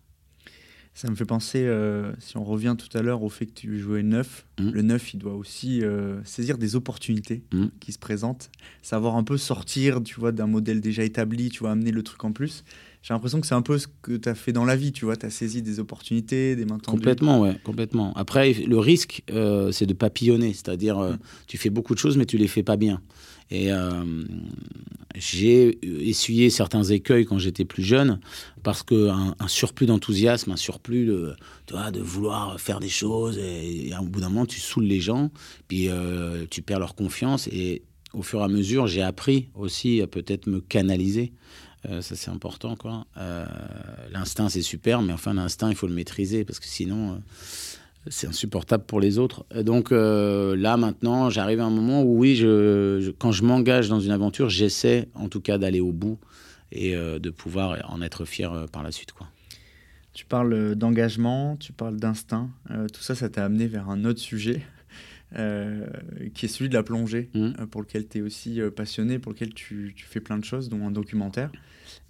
Ça 0.96 1.10
me 1.10 1.14
fait 1.14 1.26
penser, 1.26 1.66
euh, 1.66 2.10
si 2.18 2.38
on 2.38 2.42
revient 2.42 2.74
tout 2.78 2.88
à 2.96 3.02
l'heure 3.02 3.22
au 3.22 3.28
fait 3.28 3.44
que 3.44 3.52
tu 3.52 3.78
jouais 3.78 4.02
neuf, 4.02 4.46
mmh. 4.58 4.70
le 4.70 4.80
neuf, 4.80 5.12
il 5.12 5.18
doit 5.18 5.34
aussi 5.34 5.82
euh, 5.82 6.24
saisir 6.24 6.56
des 6.56 6.74
opportunités 6.74 7.42
mmh. 7.52 7.66
qui 7.80 7.92
se 7.92 7.98
présentent, 7.98 8.50
savoir 8.80 9.16
un 9.16 9.22
peu 9.22 9.36
sortir, 9.36 10.02
tu 10.02 10.18
vois, 10.18 10.32
d'un 10.32 10.46
modèle 10.46 10.80
déjà 10.80 11.04
établi, 11.04 11.50
tu 11.50 11.58
vois, 11.58 11.72
amener 11.72 11.90
le 11.90 12.02
truc 12.02 12.24
en 12.24 12.32
plus. 12.32 12.64
J'ai 13.02 13.12
l'impression 13.12 13.42
que 13.42 13.46
c'est 13.46 13.54
un 13.54 13.60
peu 13.60 13.76
ce 13.76 13.88
que 14.00 14.16
tu 14.16 14.26
as 14.26 14.34
fait 14.34 14.52
dans 14.52 14.64
la 14.64 14.74
vie, 14.74 14.90
tu 14.90 15.04
vois, 15.04 15.16
tu 15.16 15.26
as 15.26 15.30
saisi 15.30 15.60
des 15.60 15.80
opportunités, 15.80 16.56
des 16.56 16.64
mains 16.64 16.78
tendues. 16.78 16.96
Complètement, 16.96 17.42
ouais, 17.42 17.58
complètement. 17.62 18.14
Après, 18.14 18.54
le 18.54 18.78
risque, 18.78 19.22
euh, 19.30 19.72
c'est 19.72 19.86
de 19.86 19.92
papillonner, 19.92 20.54
c'est-à-dire, 20.54 20.98
mmh. 20.98 21.18
tu 21.46 21.58
fais 21.58 21.68
beaucoup 21.68 21.92
de 21.92 21.98
choses, 21.98 22.16
mais 22.16 22.24
tu 22.24 22.38
les 22.38 22.48
fais 22.48 22.62
pas 22.62 22.78
bien. 22.78 23.02
Et 23.50 23.72
euh, 23.72 24.24
j'ai 25.14 25.78
essuyé 26.08 26.50
certains 26.50 26.82
écueils 26.82 27.24
quand 27.24 27.38
j'étais 27.38 27.64
plus 27.64 27.82
jeune, 27.82 28.20
parce 28.62 28.82
qu'un 28.82 29.34
un 29.38 29.48
surplus 29.48 29.86
d'enthousiasme, 29.86 30.52
un 30.52 30.56
surplus 30.56 31.06
de, 31.06 31.34
de 31.68 32.00
vouloir 32.00 32.60
faire 32.60 32.80
des 32.80 32.88
choses, 32.88 33.38
et, 33.38 33.92
au 33.98 34.04
bout 34.04 34.20
d'un 34.20 34.28
moment, 34.28 34.46
tu 34.46 34.60
saoules 34.60 34.84
les 34.84 35.00
gens, 35.00 35.30
puis 35.68 35.88
euh, 35.88 36.46
tu 36.50 36.62
perds 36.62 36.80
leur 36.80 36.94
confiance. 36.94 37.48
Et 37.48 37.82
au 38.12 38.22
fur 38.22 38.40
et 38.40 38.44
à 38.44 38.48
mesure, 38.48 38.86
j'ai 38.86 39.02
appris 39.02 39.48
aussi 39.54 40.00
à 40.02 40.06
peut-être 40.06 40.46
me 40.48 40.60
canaliser. 40.60 41.32
Euh, 41.88 42.02
ça, 42.02 42.16
c'est 42.16 42.30
important. 42.30 42.74
quoi. 42.74 43.06
l'instinct, 44.10 44.48
c'est 44.48 44.62
super, 44.62 45.02
mais 45.02 45.12
enfin, 45.12 45.34
l'instinct, 45.34 45.70
il 45.70 45.76
faut 45.76 45.86
le 45.86 45.94
maîtriser, 45.94 46.44
parce 46.44 46.58
que 46.58 46.66
sinon 46.66 47.22
c'est 48.08 48.26
insupportable 48.26 48.84
pour 48.84 49.00
les 49.00 49.18
autres. 49.18 49.44
donc 49.62 49.92
euh, 49.92 50.56
là, 50.56 50.76
maintenant, 50.76 51.30
j'arrive 51.30 51.60
à 51.60 51.64
un 51.64 51.70
moment 51.70 52.02
où 52.02 52.18
oui, 52.18 52.36
je, 52.36 53.10
quand 53.12 53.32
je 53.32 53.42
m'engage 53.42 53.88
dans 53.88 54.00
une 54.00 54.10
aventure, 54.10 54.48
j'essaie 54.48 55.08
en 55.14 55.28
tout 55.28 55.40
cas 55.40 55.58
d'aller 55.58 55.80
au 55.80 55.92
bout 55.92 56.18
et 56.72 56.96
euh, 56.96 57.18
de 57.18 57.30
pouvoir 57.30 57.78
en 57.90 58.02
être 58.02 58.24
fier 58.24 58.52
euh, 58.52 58.66
par 58.66 58.82
la 58.82 58.92
suite. 58.92 59.12
Quoi. 59.12 59.28
Tu 60.12 60.24
parles 60.24 60.74
d'engagement, 60.74 61.56
tu 61.56 61.72
parles 61.72 61.96
d'instinct. 61.96 62.50
tout 62.92 63.02
ça, 63.02 63.14
ça 63.14 63.28
t'a 63.28 63.44
amené 63.44 63.66
vers 63.66 63.90
un 63.90 64.04
autre 64.04 64.20
sujet. 64.20 64.62
qui 66.34 66.46
est 66.46 66.48
celui 66.48 66.70
de 66.70 66.74
la 66.74 66.82
plongée, 66.82 67.28
mmh. 67.34 67.66
pour 67.70 67.82
lequel 67.82 68.08
tu 68.08 68.18
es 68.18 68.20
aussi 68.22 68.60
passionné, 68.74 69.18
pour 69.18 69.32
lequel 69.32 69.52
tu, 69.52 69.92
tu, 69.94 70.06
fais 70.06 70.20
plein 70.20 70.38
de 70.38 70.44
choses, 70.44 70.70
dont 70.70 70.86
un 70.86 70.90
documentaire. 70.90 71.50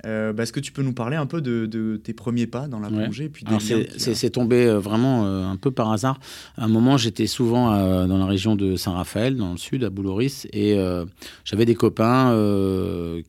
Euh, 0.04 0.32
bah, 0.32 0.42
est-ce 0.42 0.52
que 0.52 0.60
tu 0.60 0.72
peux 0.72 0.82
nous 0.82 0.92
parler 0.92 1.16
un 1.16 1.26
peu 1.26 1.40
de, 1.40 2.00
tes 2.02 2.12
premiers 2.12 2.46
pas 2.46 2.68
dans 2.68 2.78
la 2.78 2.88
plongée 2.88 3.28
puis 3.28 3.44
C'est 3.96 4.30
tombé 4.30 4.66
euh, 4.66 4.78
vraiment 4.78 5.26
euh, 5.26 5.44
un 5.44 5.56
peu 5.56 5.70
par 5.70 5.90
hasard. 5.90 6.20
À 6.56 6.64
un 6.64 6.68
moment, 6.68 6.96
j'étais 6.96 7.26
souvent 7.26 8.06
dans 8.06 8.18
la 8.18 8.26
région 8.26 8.56
de 8.56 8.76
Saint-Raphaël, 8.76 9.36
dans 9.36 9.52
le 9.52 9.56
sud, 9.56 9.84
à 9.84 9.90
Bouloris, 9.90 10.46
et 10.52 10.78
j'avais 11.44 11.64
des 11.64 11.74
copains 11.74 12.34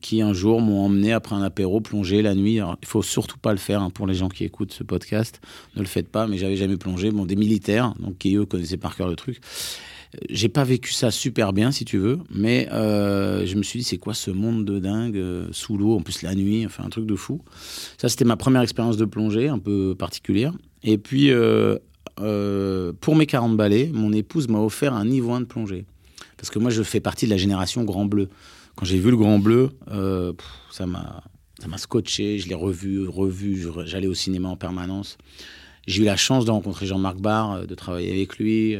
qui 0.00 0.22
un 0.22 0.32
jour 0.32 0.60
m'ont 0.60 0.84
emmené 0.84 1.12
après 1.12 1.34
un 1.34 1.42
apéro 1.42 1.80
plonger 1.80 2.22
la 2.22 2.34
nuit. 2.34 2.58
Alors, 2.58 2.76
il 2.82 2.88
faut 2.88 3.02
surtout 3.02 3.38
pas 3.38 3.52
le 3.52 3.58
faire 3.58 3.82
hein, 3.82 3.90
pour 3.90 4.06
les 4.06 4.14
gens 4.14 4.28
qui 4.28 4.44
écoutent 4.44 4.72
ce 4.72 4.84
podcast. 4.84 5.40
Ne 5.76 5.80
le 5.80 5.88
faites 5.88 6.08
pas, 6.08 6.26
mais 6.26 6.38
j'avais 6.38 6.56
jamais 6.56 6.76
plongé. 6.76 7.10
Bon, 7.10 7.24
des 7.24 7.36
militaires, 7.36 7.94
donc 7.98 8.18
qui 8.18 8.36
eux 8.36 8.44
connaissaient 8.44 8.76
par 8.76 8.96
cœur 8.96 9.08
le 9.08 9.16
truc. 9.16 9.40
J'ai 10.30 10.48
pas 10.48 10.64
vécu 10.64 10.92
ça 10.92 11.10
super 11.10 11.52
bien, 11.52 11.70
si 11.70 11.84
tu 11.84 11.98
veux, 11.98 12.18
mais 12.34 12.68
euh, 12.72 13.44
je 13.44 13.56
me 13.56 13.62
suis 13.62 13.80
dit, 13.80 13.84
c'est 13.84 13.98
quoi 13.98 14.14
ce 14.14 14.30
monde 14.30 14.64
de 14.64 14.78
dingue, 14.78 15.16
euh, 15.16 15.48
sous 15.52 15.76
l'eau, 15.76 15.96
en 15.96 16.00
plus 16.00 16.22
la 16.22 16.34
nuit, 16.34 16.64
enfin 16.64 16.84
un 16.84 16.88
truc 16.88 17.04
de 17.04 17.14
fou. 17.14 17.42
Ça, 17.98 18.08
c'était 18.08 18.24
ma 18.24 18.36
première 18.36 18.62
expérience 18.62 18.96
de 18.96 19.04
plongée, 19.04 19.48
un 19.48 19.58
peu 19.58 19.94
particulière. 19.98 20.54
Et 20.82 20.96
puis, 20.96 21.28
euh, 21.30 21.78
pour 23.00 23.16
mes 23.16 23.26
40 23.26 23.56
balais, 23.56 23.90
mon 23.92 24.12
épouse 24.12 24.48
m'a 24.48 24.60
offert 24.60 24.94
un 24.94 25.04
niveau 25.04 25.32
1 25.32 25.42
de 25.42 25.46
plongée. 25.46 25.84
Parce 26.38 26.48
que 26.50 26.58
moi, 26.58 26.70
je 26.70 26.82
fais 26.82 27.00
partie 27.00 27.26
de 27.26 27.30
la 27.30 27.36
génération 27.36 27.84
Grand 27.84 28.06
Bleu. 28.06 28.28
Quand 28.76 28.86
j'ai 28.86 28.98
vu 28.98 29.10
le 29.10 29.16
Grand 29.16 29.38
Bleu, 29.38 29.70
ça 30.70 30.86
m'a 30.86 31.22
ça 31.60 31.66
m'a 31.66 31.76
scotché, 31.76 32.38
je 32.38 32.48
l'ai 32.48 32.54
revu, 32.54 33.08
revu, 33.08 33.66
j'allais 33.84 34.06
au 34.06 34.14
cinéma 34.14 34.48
en 34.48 34.56
permanence. 34.56 35.18
J'ai 35.88 36.02
eu 36.02 36.04
la 36.04 36.16
chance 36.16 36.44
de 36.44 36.52
rencontrer 36.52 36.86
Jean-Marc 36.86 37.18
Barr, 37.18 37.66
de 37.66 37.74
travailler 37.74 38.12
avec 38.12 38.38
lui. 38.38 38.76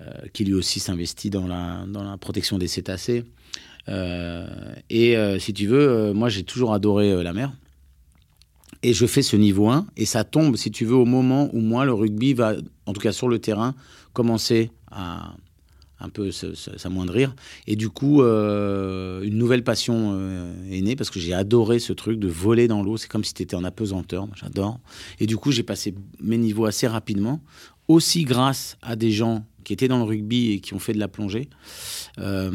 Euh, 0.00 0.28
qui 0.32 0.44
lui 0.44 0.54
aussi 0.54 0.80
s'investit 0.80 1.30
dans 1.30 1.46
la, 1.46 2.16
protection 2.20 2.58
des 2.58 2.68
cétacés. 2.68 3.24
Euh, 3.88 4.46
et 4.90 5.16
euh, 5.16 5.38
si 5.38 5.52
tu 5.52 5.66
veux, 5.66 6.12
moi 6.12 6.28
j'ai 6.28 6.42
toujours 6.42 6.72
adoré 6.72 7.22
la 7.22 7.32
mer. 7.32 7.52
Et 8.82 8.92
je 8.92 9.06
fais 9.06 9.22
ce 9.22 9.34
niveau 9.34 9.70
1, 9.70 9.86
et 9.96 10.04
ça 10.04 10.22
tombe, 10.22 10.56
si 10.56 10.70
tu 10.70 10.84
veux, 10.84 10.94
au 10.94 11.04
moment 11.04 11.50
où 11.52 11.60
moi, 11.60 11.84
le 11.84 11.92
rugby 11.92 12.32
va, 12.32 12.54
en 12.86 12.92
tout 12.92 13.00
cas 13.00 13.10
sur 13.10 13.28
le 13.28 13.40
terrain, 13.40 13.74
commencer 14.12 14.70
à 14.92 15.34
un 15.98 16.08
peu 16.10 16.30
s'amoindrir. 16.30 17.34
Et 17.66 17.74
du 17.74 17.88
coup, 17.88 18.22
une 18.22 19.36
nouvelle 19.36 19.64
passion 19.64 20.16
est 20.70 20.80
née, 20.80 20.94
parce 20.94 21.10
que 21.10 21.18
j'ai 21.18 21.34
adoré 21.34 21.80
ce 21.80 21.92
truc 21.92 22.20
de 22.20 22.28
voler 22.28 22.68
dans 22.68 22.84
l'eau. 22.84 22.98
C'est 22.98 23.08
comme 23.08 23.24
si 23.24 23.34
tu 23.34 23.42
étais 23.42 23.56
en 23.56 23.64
apesanteur, 23.64 24.28
j'adore. 24.36 24.78
Et 25.18 25.26
du 25.26 25.36
coup, 25.36 25.50
j'ai 25.50 25.64
passé 25.64 25.92
mes 26.20 26.38
niveaux 26.38 26.66
assez 26.66 26.86
rapidement, 26.86 27.40
aussi 27.88 28.22
grâce 28.22 28.76
à 28.80 28.94
des 28.94 29.10
gens 29.10 29.44
qui 29.68 29.74
étaient 29.74 29.88
dans 29.88 29.98
le 29.98 30.04
rugby 30.04 30.52
et 30.52 30.60
qui 30.60 30.72
ont 30.72 30.78
fait 30.78 30.94
de 30.94 30.98
la 30.98 31.08
plongée. 31.08 31.50
Euh, 32.18 32.50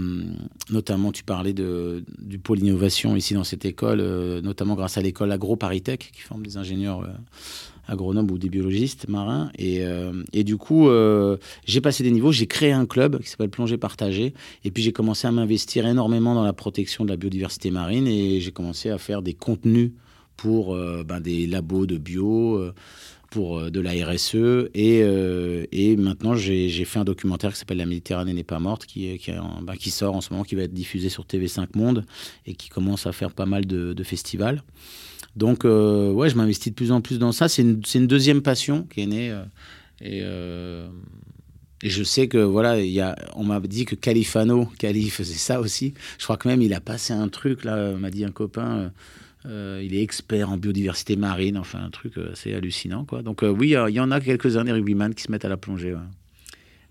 notamment, 0.72 1.12
tu 1.12 1.24
parlais 1.24 1.54
de, 1.54 2.04
du 2.18 2.40
pôle 2.40 2.58
innovation 2.58 3.16
ici 3.16 3.36
dans 3.36 3.44
cette 3.44 3.66
école, 3.66 4.00
euh, 4.00 4.42
notamment 4.42 4.74
grâce 4.74 4.98
à 4.98 5.02
l'école 5.02 5.32
AgroParisTech, 5.32 6.10
qui 6.12 6.22
forme 6.22 6.44
des 6.44 6.58
ingénieurs 6.58 7.02
euh, 7.02 7.14
agronomes 7.88 8.32
ou 8.32 8.40
des 8.40 8.50
biologistes 8.50 9.08
marins. 9.10 9.52
Et, 9.60 9.84
et 10.32 10.44
du 10.44 10.58
coup, 10.58 10.90
j'ai 11.66 11.82
passé 11.82 12.02
des 12.02 12.12
niveaux, 12.12 12.32
j'ai 12.32 12.48
créé 12.48 12.72
un 12.72 12.86
club 12.86 13.22
qui 13.22 13.30
s'appelle 13.30 13.50
Plongée 13.50 13.78
Partagée. 13.78 14.34
Et 14.64 14.72
puis 14.72 14.82
j'ai 14.82 14.94
commencé 14.94 15.28
à 15.28 15.32
m'investir 15.32 15.86
énormément 15.86 16.34
dans 16.34 16.46
la 16.46 16.54
protection 16.54 17.04
de 17.04 17.10
la 17.10 17.18
biodiversité 17.18 17.72
marine 17.72 18.08
et 18.08 18.40
j'ai 18.40 18.52
commencé 18.54 18.90
à 18.90 18.98
faire 18.98 19.22
des 19.22 19.34
contenus 19.34 19.92
pour 20.38 20.74
ben, 20.74 21.20
des 21.20 21.46
labos 21.46 21.86
de 21.86 21.98
bio 21.98 22.72
euh, 23.38 23.70
de 23.70 23.80
la 23.80 23.92
RSE. 23.92 24.70
Et, 24.74 25.02
euh, 25.04 25.66
et 25.72 25.96
maintenant, 25.96 26.36
j'ai 26.36 26.86
fait 26.86 27.00
un 27.00 27.04
documentaire 27.04 27.52
qui 27.52 27.60
s'appelle 27.60 27.78
La 27.78 27.86
Méditerranée 27.86 28.34
n'est 28.34 28.44
pas 28.44 28.60
morte, 28.60 28.86
qui, 28.86 29.18
qui, 29.18 29.32
bah, 29.62 29.76
qui, 29.78 29.92
sort 29.92 30.16
en 30.16 30.22
ce 30.22 30.32
moment, 30.32 30.44
qui 30.44 30.56
va 30.56 30.64
être 30.64 30.74
diffusé 30.74 31.10
sur 31.10 31.26
TV5 31.26 31.68
Monde 31.76 32.06
et 32.46 32.54
qui 32.54 32.70
commence 32.70 33.08
à 33.08 33.12
faire 33.12 33.32
pas 33.32 33.46
mal 33.46 33.66
de, 33.66 34.04
festivals. 34.04 34.64
Donc, 35.36 35.66
euh, 35.66 36.12
ouais, 36.12 36.30
je 36.30 36.36
m'investis 36.36 36.72
de 36.72 36.76
plus 36.76 36.92
en 36.92 37.02
plus 37.02 37.18
dans 37.20 37.32
ça. 37.32 37.48
C'est 37.48 37.62
une, 37.62 37.82
une, 37.96 38.08
deuxième 38.08 38.42
passion 38.42 38.84
qui 38.84 39.02
est 39.02 39.08
née. 39.08 39.42
et, 40.02 40.20
et, 40.20 41.90
je 41.90 42.04
sais 42.04 42.28
que, 42.28 42.38
voilà, 42.38 42.80
y 42.82 43.00
a, 43.00 43.16
on 43.36 43.44
m'a 43.44 43.60
dit 43.60 43.86
que 43.86 43.96
Califano, 43.96 44.68
Cali 44.78 45.10
faisait 45.10 45.34
ça 45.34 45.60
aussi. 45.60 45.94
Je 46.18 46.24
crois 46.24 46.38
que 46.38 46.48
même 46.48 46.62
il 46.62 46.74
a 46.74 46.80
passé 46.80 47.14
un 47.14 47.28
truc, 47.28 47.64
là, 47.64 47.92
m'a 47.94 48.10
dit 48.10 48.24
un 48.24 48.32
copain. 48.32 48.92
Euh, 49.46 49.82
il 49.84 49.96
est 49.96 50.02
expert 50.02 50.50
en 50.50 50.58
biodiversité 50.58 51.16
marine, 51.16 51.58
enfin 51.58 51.84
un 51.84 51.90
truc 51.90 52.18
euh, 52.18 52.32
assez 52.32 52.54
hallucinant. 52.54 53.06
Quoi. 53.06 53.22
Donc 53.22 53.44
euh, 53.44 53.50
oui, 53.50 53.76
il 53.88 53.94
y 53.94 54.00
en 54.00 54.12
a 54.12 54.20
quelques-uns 54.20 54.64
des 54.64 54.72
rugbyman 54.72 55.14
qui 55.14 55.24
se 55.24 55.32
mettent 55.32 55.46
à 55.46 55.50
la 55.50 55.58
plongée. 55.58 55.96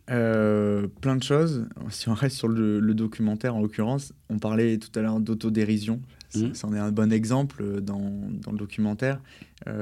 plein 0.06 1.16
de 1.16 1.22
choses. 1.22 1.66
Si 1.90 2.08
on 2.08 2.14
reste 2.14 2.36
sur 2.36 2.48
le, 2.48 2.80
documentaire, 2.94 3.56
en 3.56 3.60
l'occurrence, 3.60 4.12
on 4.28 4.38
parlait 4.38 4.78
tout 4.78 4.96
à 4.98 5.02
l'heure 5.02 5.20
d'autodérision. 5.20 6.00
Mmh. 6.34 6.54
C'en 6.54 6.72
est 6.72 6.78
un 6.78 6.92
bon 6.92 7.12
exemple 7.12 7.82
dans, 7.82 8.30
dans 8.42 8.52
le 8.52 8.58
documentaire. 8.58 9.20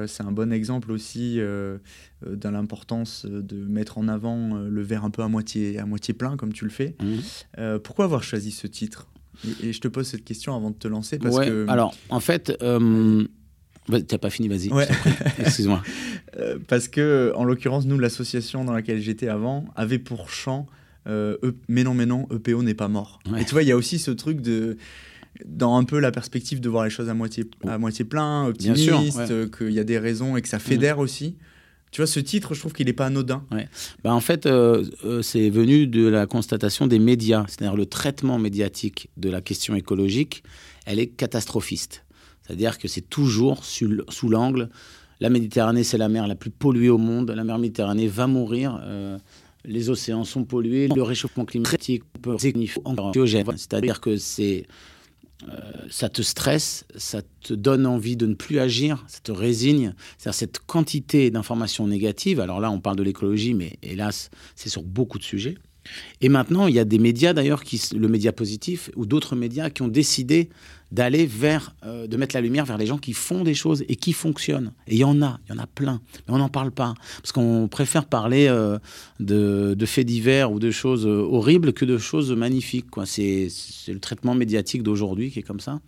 c'est 0.07 0.25
un 0.25 0.33
bon 0.33 0.53
exemple 0.53 0.91
aussi 0.91 1.37
de 1.37 1.81
l'importance 2.49 3.25
de 3.25 3.57
mettre 3.65 3.99
en 3.99 4.09
avant 4.09 4.55
le 4.59 4.83
verre 4.83 5.05
un 5.05 5.11
peu 5.11 5.23
à 5.23 5.29
moitié, 5.29 5.79
à 5.79 5.87
moitié 5.87 6.15
plein, 6.15 6.37
comme 6.37 6.53
tu 6.53 6.65
le 6.65 6.71
fais. 6.71 6.97
Mmh. 7.01 7.79
pourquoi 7.83 8.05
avoir 8.05 8.23
choisi 8.23 8.51
ce 8.51 8.67
titre? 8.67 9.09
Et, 9.63 9.73
je 9.73 9.81
te 9.81 9.89
pose 9.89 10.07
cette 10.07 10.25
question 10.25 10.55
avant 10.55 10.71
de 10.71 10.77
te 10.77 10.89
lancer 10.89 11.19
parce 11.19 11.39
que... 11.39 11.67
Alors, 11.69 11.95
en 12.09 12.21
fait, 12.21 12.57
euh, 12.63 13.25
t'as 14.07 14.19
pas 14.19 14.31
fini, 14.31 14.49
vas-y. 14.49 14.71
Excuse-moi. 15.39 15.83
Euh, 16.39 16.59
parce 16.69 16.89
que, 16.89 17.33
en 17.37 17.45
l'occurrence, 17.45 17.87
nous, 17.87 17.99
l'association 17.99 18.65
dans 18.65 18.73
laquelle 18.73 19.01
j'étais 19.01 19.29
avant 19.29 19.65
avait 19.77 19.99
pour 19.99 20.31
chant 20.31 20.67
euh, 21.07 21.37
e, 21.43 21.55
Mais 21.69 21.85
non, 21.85 21.95
mais 21.95 22.07
non, 22.07 22.27
EPO 22.31 22.63
n'est 22.63 22.75
pas 22.75 22.89
mort. 22.89 23.21
Et 23.39 23.45
tu 23.45 23.53
vois, 23.53 23.63
il 23.63 23.69
y 23.69 23.73
a 23.73 23.77
aussi 23.77 23.99
ce 23.99 24.11
truc 24.11 24.41
de 24.41 24.77
dans 25.47 25.77
un 25.77 25.85
peu 25.85 26.01
la 26.01 26.11
perspective 26.11 26.61
de 26.61 26.69
voir 26.69 26.85
les 26.85 26.91
choses 26.91 27.09
à 27.09 27.15
moitié, 27.15 27.49
à 27.67 27.79
moitié 27.79 28.05
plein, 28.05 28.47
optimiste, 28.47 29.51
qu'il 29.57 29.71
y 29.71 29.79
a 29.79 29.85
des 29.85 29.99
raisons 29.99 30.37
et 30.37 30.43
que 30.43 30.49
ça 30.49 30.59
fédère 30.59 30.99
aussi. 30.99 31.37
Tu 31.91 32.01
vois, 32.01 32.07
ce 32.07 32.21
titre, 32.21 32.55
je 32.55 32.61
trouve 32.61 32.73
qu'il 32.73 32.87
n'est 32.87 32.93
pas 32.93 33.07
anodin. 33.07 33.45
Ouais. 33.51 33.69
Bah, 34.05 34.15
en 34.15 34.21
fait, 34.21 34.47
euh, 34.47 34.85
euh, 35.05 35.23
c'est 35.23 35.51
venu 35.51 35.87
de 35.87 36.07
la 36.07 36.27
constatation 36.27 36.87
des 36.87 36.99
médias, 36.99 37.45
c'est-à-dire 37.49 37.77
le 37.77 37.87
traitement 37.87 38.39
médiatique 38.39 39.09
de 39.17 39.29
la 39.29 39.41
question 39.41 39.75
écologique, 39.75 40.45
elle 40.87 41.01
est 41.01 41.09
catastrophiste. 41.09 42.05
C'est-à-dire 42.43 42.79
que 42.79 42.89
c'est 42.89 43.09
toujours 43.09 43.65
sous 43.65 44.29
l'angle, 44.29 44.71
la 45.21 45.29
Méditerranée, 45.29 45.85
c'est 45.85 45.99
la 45.99 46.09
mer 46.09 46.27
la 46.27 46.35
plus 46.35 46.51
polluée 46.51 46.89
au 46.89 46.99
monde, 46.99 47.31
la 47.31 47.45
mer 47.45 47.59
Méditerranée 47.59 48.09
va 48.09 48.27
mourir. 48.27 48.81
Euh, 48.83 49.19
les 49.65 49.91
océans 49.91 50.25
sont 50.25 50.45
pollués, 50.45 50.89
le 50.89 51.03
réchauffement 51.03 51.45
climatique 51.45 52.03
peut 52.23 52.37
C'est-à-dire 52.39 54.01
que 54.01 54.17
c'est 54.17 54.67
ça 55.91 56.09
te 56.09 56.23
stresse, 56.23 56.85
ça 56.97 57.23
te 57.43 57.55
donne 57.55 57.87
envie 57.87 58.17
de 58.17 58.27
ne 58.27 58.35
plus 58.35 58.59
agir, 58.59 59.05
ça 59.09 59.21
te 59.23 59.33
résigne. 59.33 59.95
C'est-à-dire 60.19 60.39
cette 60.39 60.59
quantité 60.61 61.31
d'informations 61.31 61.87
négatives. 61.87 62.41
Alors 62.41 62.61
là, 62.61 62.71
on 62.71 62.81
parle 62.81 62.97
de 62.97 63.03
l'écologie, 63.03 63.55
mais 63.55 63.79
hélas, 63.83 64.31
c'est 64.55 64.69
sur 64.69 64.83
beaucoup 64.83 65.19
de 65.19 65.25
sujets. 65.25 65.57
Et 66.21 66.29
maintenant, 66.29 66.67
il 66.67 66.75
y 66.75 66.79
a 66.79 66.85
des 66.85 66.99
médias 66.99 67.33
d'ailleurs, 67.33 67.63
le 67.93 68.09
média 68.09 68.33
positif 68.33 68.91
ou 68.97 69.07
d'autres 69.07 69.35
médias 69.35 69.71
qui 69.71 69.83
ont 69.83 69.89
décidé 69.89 70.51
d'aller 70.93 71.27
vers, 71.27 71.75
euh, 71.85 72.07
de 72.07 72.17
mettre 72.17 72.35
la 72.35 72.41
lumière 72.41 72.65
vers 72.65 72.79
les 72.79 72.87
gens 72.87 72.99
qui 72.99 73.13
font 73.13 73.45
des 73.45 73.55
choses 73.55 73.85
et 73.89 73.97
qui 73.97 74.13
fonctionnent. 74.13 74.73
Et 74.89 74.95
il 74.97 74.99
y 74.99 75.05
en 75.05 75.23
a, 75.23 75.39
il 75.47 75.55
y 75.55 75.59
en 75.59 75.63
a 75.63 75.67
plein, 75.67 76.01
mais 76.27 76.35
on 76.35 76.39
n'en 76.39 76.49
parle 76.49 76.73
pas. 76.73 76.95
Parce 77.23 77.33
qu'on 77.33 77.69
préfère 77.69 78.07
parler 78.07 78.49
euh, 78.49 78.79
de, 79.21 79.87
faits 79.87 80.07
divers 80.07 80.51
ou 80.53 80.59
de 80.59 80.71
choses 80.71 81.07
euh, 81.07 81.27
horribles 81.31 81.73
que 81.73 81.85
de 81.85 81.99
choses 81.99 82.33
magnifiques. 82.33 82.87
C'est 83.05 83.49
le 83.89 84.01
traitement 84.01 84.35
médiatique 84.35 84.83
d'aujourd'hui 84.83 85.31
qui 85.31 85.39
est 85.39 85.43
comme 85.43 85.61
ça, 85.61 85.81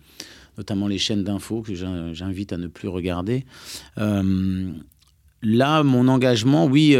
notamment 0.57 0.87
les 0.87 0.97
chaînes 0.97 1.23
d'infos 1.23 1.61
que 1.61 1.73
j'invite 1.75 2.53
à 2.53 2.57
ne 2.57 2.67
plus 2.67 2.87
regarder. 2.87 3.45
là, 3.97 5.83
mon 5.83 6.07
engagement, 6.07 6.65
oui, 6.65 6.95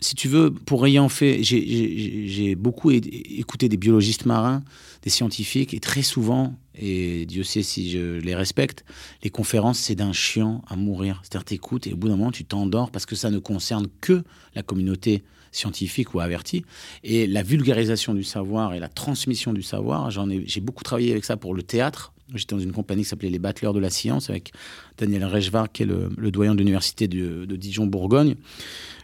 si 0.00 0.14
tu 0.14 0.28
veux, 0.28 0.50
pour 0.50 0.86
ayant 0.86 1.08
fait, 1.08 1.42
j'ai 1.42 2.54
beaucoup 2.54 2.90
écouté 2.90 3.68
des 3.68 3.76
biologistes 3.76 4.26
marins, 4.26 4.62
des 5.02 5.10
scientifiques, 5.10 5.74
et 5.74 5.80
très 5.80 6.02
souvent, 6.02 6.54
et 6.80 7.26
Dieu 7.26 7.44
sait 7.44 7.62
si 7.62 7.90
je 7.90 8.18
les 8.18 8.34
respecte, 8.34 8.84
les 9.22 9.30
conférences, 9.30 9.78
c'est 9.78 9.94
d'un 9.94 10.12
chiant 10.12 10.62
à 10.66 10.76
mourir. 10.76 11.20
C'est-à-dire, 11.22 11.44
t'écoutes 11.44 11.86
et 11.86 11.92
au 11.92 11.96
bout 11.96 12.08
d'un 12.08 12.16
moment, 12.16 12.32
tu 12.32 12.44
t'endors 12.44 12.90
parce 12.90 13.04
que 13.04 13.14
ça 13.14 13.30
ne 13.30 13.38
concerne 13.38 13.86
que 14.00 14.24
la 14.54 14.62
communauté 14.62 15.22
scientifique 15.52 16.14
ou 16.14 16.20
avertie. 16.20 16.64
Et 17.04 17.26
la 17.26 17.42
vulgarisation 17.42 18.14
du 18.14 18.24
savoir 18.24 18.72
et 18.72 18.80
la 18.80 18.88
transmission 18.88 19.52
du 19.52 19.62
savoir, 19.62 20.10
j'en 20.10 20.30
ai, 20.30 20.42
j'ai 20.46 20.60
beaucoup 20.60 20.82
travaillé 20.82 21.10
avec 21.10 21.24
ça 21.24 21.36
pour 21.36 21.54
le 21.54 21.62
théâtre. 21.62 22.12
J'étais 22.34 22.54
dans 22.54 22.60
une 22.60 22.72
compagnie 22.72 23.02
qui 23.02 23.08
s'appelait 23.08 23.30
Les 23.30 23.38
Battleurs 23.38 23.72
de 23.72 23.80
la 23.80 23.90
Science 23.90 24.30
avec 24.30 24.52
Daniel 24.98 25.24
Rechvar, 25.24 25.70
qui 25.72 25.82
est 25.82 25.86
le, 25.86 26.30
doyen 26.30 26.54
de 26.54 26.58
l'université 26.58 27.08
de, 27.08 27.44
de 27.44 27.56
Dijon-Bourgogne 27.56 28.36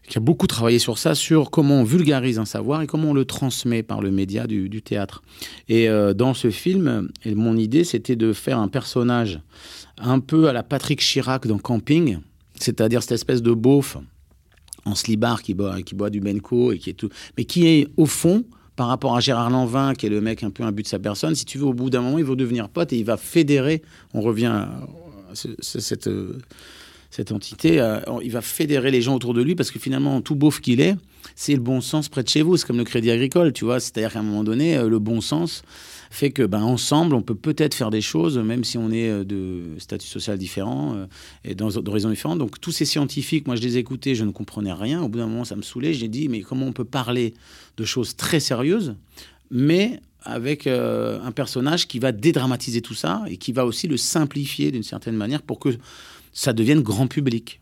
qui 0.08 0.18
a 0.18 0.20
beaucoup 0.20 0.46
travaillé 0.46 0.78
sur 0.78 0.98
ça, 0.98 1.14
sur 1.14 1.50
comment 1.50 1.80
on 1.80 1.84
vulgarise 1.84 2.38
un 2.38 2.44
savoir 2.44 2.82
et 2.82 2.86
comment 2.86 3.10
on 3.10 3.14
le 3.14 3.24
transmet 3.24 3.82
par 3.82 4.00
le 4.00 4.10
média 4.10 4.46
du, 4.46 4.82
théâtre. 4.82 5.22
Et 5.68 5.88
euh, 5.88 6.14
dans 6.14 6.34
ce 6.34 6.50
film, 6.50 7.08
mon 7.24 7.56
idée, 7.56 7.84
c'était 7.84 8.16
de 8.16 8.32
faire 8.32 8.58
un 8.58 8.68
personnage 8.68 9.40
un 9.98 10.20
peu 10.20 10.48
à 10.48 10.52
la 10.52 10.62
Patrick 10.62 11.00
Chirac 11.00 11.46
dans 11.46 11.58
Camping, 11.58 12.18
c'est-à-dire 12.58 13.02
cette 13.02 13.12
espèce 13.12 13.42
de 13.42 13.52
beauf 13.52 13.96
en 14.84 14.94
slibard 14.94 15.42
qui 15.42 15.54
boit, 15.54 15.82
qui 15.82 15.94
boit 15.94 16.10
du 16.10 16.20
Benko 16.20 16.72
et 16.72 16.78
qui 16.78 16.90
est 16.90 16.94
tout, 16.94 17.08
mais 17.36 17.44
qui 17.44 17.66
est 17.66 17.88
au 17.96 18.06
fond 18.06 18.44
par 18.76 18.88
rapport 18.88 19.16
à 19.16 19.20
Gérard 19.20 19.50
Lanvin, 19.50 19.94
qui 19.94 20.06
est 20.06 20.10
le 20.10 20.20
mec 20.20 20.42
un 20.42 20.50
peu 20.50 20.62
un 20.62 20.72
but 20.72 20.82
de 20.82 20.88
sa 20.88 20.98
personne, 20.98 21.34
si 21.34 21.44
tu 21.44 21.58
veux, 21.58 21.64
au 21.64 21.72
bout 21.72 21.90
d'un 21.90 22.02
moment, 22.02 22.18
il 22.18 22.24
va 22.24 22.34
devenir 22.34 22.68
pote 22.68 22.92
et 22.92 22.98
il 22.98 23.04
va 23.04 23.16
fédérer. 23.16 23.82
On 24.14 24.20
revient 24.20 24.46
à 24.46 24.86
cette, 25.34 26.08
cette 27.10 27.32
entité, 27.32 27.80
euh, 27.80 28.00
il 28.22 28.30
va 28.30 28.42
fédérer 28.42 28.90
les 28.90 29.00
gens 29.00 29.14
autour 29.14 29.32
de 29.32 29.42
lui 29.42 29.54
parce 29.54 29.70
que 29.70 29.78
finalement, 29.78 30.20
tout 30.20 30.34
beauf 30.34 30.60
qu'il 30.60 30.80
est, 30.80 30.96
c'est 31.34 31.54
le 31.54 31.60
bon 31.60 31.80
sens 31.80 32.08
près 32.08 32.22
de 32.22 32.28
chez 32.28 32.42
vous. 32.42 32.56
C'est 32.56 32.66
comme 32.66 32.76
le 32.76 32.84
crédit 32.84 33.10
agricole, 33.10 33.52
tu 33.52 33.64
vois. 33.64 33.80
C'est-à-dire 33.80 34.12
qu'à 34.12 34.18
un 34.18 34.22
moment 34.22 34.44
donné, 34.44 34.76
euh, 34.76 34.88
le 34.88 34.98
bon 34.98 35.20
sens 35.20 35.62
fait 36.10 36.30
que, 36.30 36.42
ben, 36.42 36.62
ensemble, 36.62 37.14
on 37.14 37.22
peut 37.22 37.34
peut-être 37.34 37.74
faire 37.74 37.90
des 37.90 38.00
choses, 38.00 38.38
même 38.38 38.64
si 38.64 38.78
on 38.78 38.90
est 38.90 39.08
euh, 39.08 39.24
de 39.24 39.78
statut 39.78 40.06
social 40.06 40.38
différent 40.38 41.06
et 41.44 41.54
d'horizons 41.54 42.10
différents. 42.10 42.36
Donc, 42.36 42.60
tous 42.60 42.72
ces 42.72 42.84
scientifiques, 42.84 43.46
moi, 43.46 43.56
je 43.56 43.62
les 43.62 43.76
écoutais, 43.76 44.14
je 44.14 44.24
ne 44.24 44.30
comprenais 44.30 44.72
rien. 44.72 45.02
Au 45.02 45.08
bout 45.08 45.18
d'un 45.18 45.26
moment, 45.26 45.44
ça 45.44 45.56
me 45.56 45.62
saoulait. 45.62 45.94
J'ai 45.94 46.08
dit, 46.08 46.28
mais 46.28 46.40
comment 46.40 46.66
on 46.66 46.72
peut 46.72 46.84
parler 46.84 47.34
de 47.76 47.84
choses 47.84 48.16
très 48.16 48.40
sérieuses, 48.40 48.94
mais 49.50 50.00
avec 50.22 50.66
un 50.66 51.30
personnage 51.32 51.86
qui 51.86 51.98
va 51.98 52.10
dédramatiser 52.10 52.80
tout 52.80 52.94
ça 52.94 53.22
et 53.28 53.36
qui 53.36 53.52
va 53.52 53.64
aussi 53.64 53.86
le 53.86 53.96
simplifier 53.96 54.72
d'une 54.72 54.82
certaine 54.82 55.16
manière 55.16 55.42
pour 55.42 55.60
que 55.60 55.70
ça 56.32 56.52
devienne 56.52 56.82
grand 56.82 57.06
public? 57.06 57.60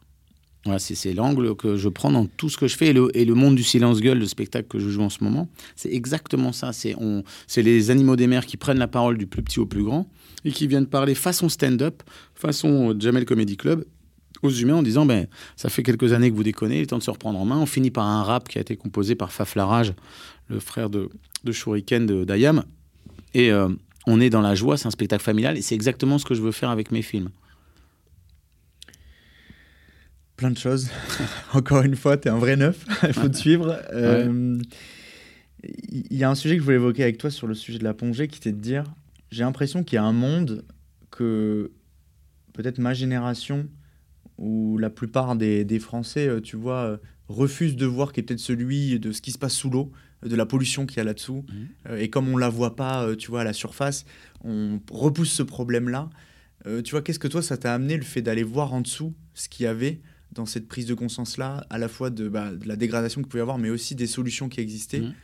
C'est 0.79 1.13
l'angle 1.13 1.55
que 1.57 1.77
je 1.77 1.89
prends 1.89 2.11
dans 2.11 2.27
tout 2.27 2.49
ce 2.49 2.57
que 2.57 2.67
je 2.67 2.77
fais. 2.77 2.95
Et 3.15 3.25
le, 3.25 3.35
monde 3.35 3.55
du 3.55 3.63
silence-gueule, 3.63 4.19
le 4.19 4.27
spectacle 4.27 4.67
que 4.69 4.79
je 4.79 4.89
joue 4.89 5.03
en 5.03 5.11
ce 5.11 5.23
moment, 5.23 5.49
c'est 5.77 5.93
exactement 5.93 6.53
ça. 6.53 6.73
C'est 6.73 7.63
les 7.63 7.91
animaux 7.91 8.17
des 8.17 8.27
mers 8.27 8.47
qui 8.47 8.57
prennent 8.57 8.79
la 8.79 8.89
parole 8.89 9.19
du 9.19 9.27
plus 9.27 9.43
petit 9.43 9.61
au 9.61 9.67
plus 9.67 9.85
grand 9.85 10.09
et 10.45 10.53
qui 10.53 10.67
viennent 10.67 10.87
parler 10.87 11.15
façon 11.15 11.49
stand-up, 11.49 12.03
façon 12.35 12.95
Jamel 12.99 13.27
Comedy 13.27 13.57
Club, 13.57 13.85
aux 14.43 14.51
humains 14.51 14.77
en 14.77 14.83
disant 14.83 15.05
ben, 15.05 15.27
Ça 15.57 15.69
fait 15.69 15.83
quelques 15.83 16.13
années 16.13 16.31
que 16.31 16.37
vous 16.37 16.43
déconnez, 16.43 16.79
il 16.79 16.83
est 16.83 16.87
temps 16.87 16.99
de 16.99 17.03
se 17.03 17.11
reprendre 17.11 17.39
en 17.39 17.45
main. 17.45 17.59
On 17.59 17.67
finit 17.67 17.91
par 17.91 18.07
un 18.07 18.23
rap 18.23 18.49
qui 18.49 18.59
a 18.59 18.63
été 18.63 18.77
composé 18.77 19.15
par 19.15 19.33
Faf 19.33 19.57
Larage, 19.57 19.93
le 20.49 20.61
frère 20.61 20.89
de, 20.89 21.11
de 21.45 21.53
Shuriken 21.53 22.25
d'Ayam. 22.25 22.65
Et 23.35 23.51
euh, 23.53 23.69
on 24.07 24.21
est 24.21 24.31
dans 24.31 24.41
la 24.41 24.55
joie, 24.55 24.79
c'est 24.79 24.87
un 24.87 24.91
spectacle 24.91 25.23
familial 25.23 25.59
et 25.59 25.63
c'est 25.63 25.75
exactement 25.75 26.19
ce 26.19 26.25
que 26.25 26.35
je 26.35 26.41
veux 26.41 26.53
faire 26.53 26.71
avec 26.71 26.91
mes 26.91 27.03
films 27.03 27.29
plein 30.37 30.51
de 30.51 30.59
choses. 30.59 30.91
Encore 31.53 31.83
une 31.83 31.97
fois, 31.97 32.17
tu 32.17 32.29
es 32.29 32.31
un 32.31 32.39
vrai 32.39 32.57
neuf, 32.57 32.85
il 33.03 33.13
faut 33.13 33.29
te 33.29 33.37
suivre. 33.37 33.79
Euh, 33.93 34.59
il 35.63 36.17
y 36.17 36.25
a 36.25 36.31
un 36.31 36.35
sujet 36.35 36.57
que 36.57 36.61
je 36.61 36.65
voulais 36.65 36.77
évoquer 36.77 37.03
avec 37.03 37.19
toi 37.19 37.31
sur 37.31 37.47
le 37.47 37.55
sujet 37.55 37.79
de 37.79 37.85
la 37.85 37.95
plongée, 37.95 38.29
qui 38.29 38.39
était 38.39 38.53
de 38.53 38.61
dire, 38.61 38.85
j'ai 39.31 39.45
l'impression 39.45 39.83
qu'il 39.83 39.97
y 39.97 39.99
a 39.99 40.05
un 40.05 40.13
monde 40.13 40.65
que 41.11 41.73
peut-être 42.53 42.79
ma 42.79 42.95
génération 42.95 43.69
ou 44.37 44.79
la 44.79 44.91
plupart 44.91 45.37
des, 45.37 45.65
des 45.65 45.79
Français, 45.79 46.29
euh, 46.29 46.41
tu 46.41 46.57
vois, 46.57 46.83
euh, 46.85 46.97
refusent 47.29 47.77
de 47.77 47.87
voir, 47.87 48.13
qui 48.13 48.21
est 48.21 48.23
peut-être 48.25 48.41
celui 48.41 48.99
de 48.99 49.13
ce 49.13 49.23
qui 49.23 49.31
se 49.31 49.39
passe 49.39 49.55
sous 49.55 49.71
l'eau, 49.71 49.93
de 50.25 50.37
la 50.37 50.47
pollution 50.47 50.87
qu'il 50.87 50.99
y 50.99 51.01
a 51.01 51.05
là-dessous. 51.05 51.45
Mmh. 51.49 51.97
Et 51.99 52.11
comme 52.11 52.29
on 52.29 52.37
la 52.37 52.49
voit 52.49 52.77
pas, 52.77 53.15
tu 53.17 53.31
vois, 53.31 53.43
à 53.43 53.45
la 53.45 53.53
surface, 53.53 54.07
on 54.43 54.81
repousse 54.91 55.31
ce 55.31 55.43
problème-là. 55.43 56.09
tu 56.83 56.93
vois, 56.93 57.03
qu'est-ce 57.03 57.19
que 57.19 57.29
toi, 57.29 57.43
ça 57.43 57.59
t'a 57.59 57.75
amené 57.75 57.99
le 57.99 58.03
fait 58.05 58.23
d'aller 58.23 58.43
voir 58.43 58.73
en 58.73 58.81
dessous 58.81 59.15
ce 59.35 59.51
qu'il 59.51 59.65
y 59.65 59.67
avait 59.67 60.01
dans 60.35 60.47
cette 60.47 60.69
prise 60.69 60.87
de 60.87 60.95
conscience-là, 60.95 61.67
à 61.71 61.79
la 61.79 61.89
fois 61.89 62.11
de, 62.11 62.29
bah, 62.29 62.53
de 62.53 62.67
la 62.67 62.77
dégradation 62.77 63.21
qu'il 63.21 63.29
pouvait 63.29 63.41
y 63.41 63.43
avoir, 63.43 63.59
mais 63.59 63.71
aussi 63.71 63.95
des 63.95 64.07
solutions 64.07 64.49
qui 64.49 64.61
existaient. 64.61 65.01
Mhm. 65.01 65.15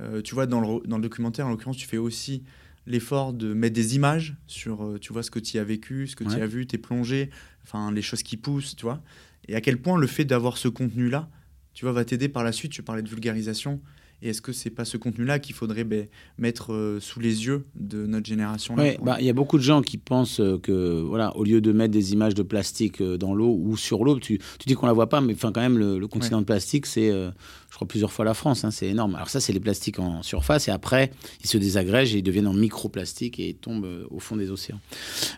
Euh, 0.00 0.22
tu 0.22 0.34
vois, 0.34 0.46
dans 0.46 0.60
le, 0.60 0.86
dans 0.86 0.96
le 0.96 1.02
documentaire, 1.02 1.46
en 1.46 1.50
l'occurrence, 1.50 1.76
tu 1.76 1.86
fais 1.86 1.96
aussi 1.96 2.44
l'effort 2.86 3.32
de 3.32 3.52
mettre 3.52 3.74
des 3.74 3.96
images 3.96 4.36
sur, 4.46 4.84
euh, 4.84 4.98
tu 4.98 5.12
vois, 5.12 5.22
ce 5.22 5.30
que 5.30 5.38
tu 5.38 5.58
as 5.58 5.64
vécu, 5.64 6.06
ce 6.06 6.16
que 6.16 6.24
tu 6.24 6.40
as 6.40 6.46
vu, 6.46 6.66
tes 6.66 6.78
plongées, 6.78 7.30
enfin, 7.64 7.92
les 7.92 8.02
choses 8.02 8.22
qui 8.22 8.36
poussent, 8.36 8.76
tu 8.76 8.84
vois. 8.84 9.02
Et 9.46 9.54
à 9.54 9.60
quel 9.60 9.78
point 9.78 9.98
le 9.98 10.06
fait 10.06 10.24
d'avoir 10.24 10.56
ce 10.56 10.68
contenu-là, 10.68 11.28
tu 11.74 11.84
vois, 11.84 11.92
va 11.92 12.04
t'aider 12.04 12.28
par 12.28 12.44
la 12.44 12.52
suite. 12.52 12.72
Tu 12.72 12.82
parlais 12.82 13.02
de 13.02 13.08
vulgarisation. 13.08 13.80
Et 14.22 14.30
est-ce 14.30 14.42
que 14.42 14.52
c'est 14.52 14.70
pas 14.70 14.84
ce 14.84 14.96
contenu-là 14.96 15.38
qu'il 15.38 15.54
faudrait 15.54 15.84
ben, 15.84 16.06
mettre 16.38 16.72
euh, 16.72 16.98
sous 17.00 17.20
les 17.20 17.46
yeux 17.46 17.64
de 17.76 18.04
notre 18.06 18.26
génération 18.26 18.74
bah, 18.76 19.16
il 19.20 19.26
y 19.26 19.30
a 19.30 19.32
beaucoup 19.32 19.58
de 19.58 19.62
gens 19.62 19.80
qui 19.80 19.96
pensent 19.96 20.40
euh, 20.40 20.58
que, 20.58 21.00
voilà, 21.02 21.36
au 21.36 21.44
lieu 21.44 21.60
de 21.60 21.72
mettre 21.72 21.92
des 21.92 22.12
images 22.12 22.34
de 22.34 22.42
plastique 22.42 23.00
euh, 23.00 23.16
dans 23.16 23.34
l'eau 23.34 23.56
ou 23.60 23.76
sur 23.76 24.04
l'eau, 24.04 24.18
tu, 24.18 24.38
tu 24.38 24.66
dis 24.66 24.74
qu'on 24.74 24.86
la 24.86 24.92
voit 24.92 25.08
pas, 25.08 25.20
mais 25.20 25.34
enfin, 25.34 25.52
quand 25.52 25.60
même, 25.60 25.78
le, 25.78 25.98
le 25.98 26.08
continent 26.08 26.40
de 26.40 26.46
plastique, 26.46 26.86
c'est, 26.86 27.10
euh, 27.10 27.30
je 27.70 27.76
crois, 27.76 27.86
plusieurs 27.86 28.10
fois 28.10 28.24
la 28.24 28.34
France, 28.34 28.64
hein, 28.64 28.70
c'est 28.70 28.88
énorme. 28.88 29.14
Alors, 29.14 29.28
ça, 29.28 29.40
c'est 29.40 29.52
les 29.52 29.60
plastiques 29.60 29.98
en 29.98 30.22
surface, 30.22 30.68
et 30.68 30.70
après, 30.70 31.12
ils 31.42 31.48
se 31.48 31.58
désagrègent 31.58 32.14
et 32.14 32.18
ils 32.18 32.22
deviennent 32.22 32.48
en 32.48 32.54
microplastique 32.54 33.38
et 33.38 33.50
ils 33.50 33.56
tombent 33.56 34.06
au 34.10 34.18
fond 34.18 34.36
des 34.36 34.50
océans. 34.50 34.80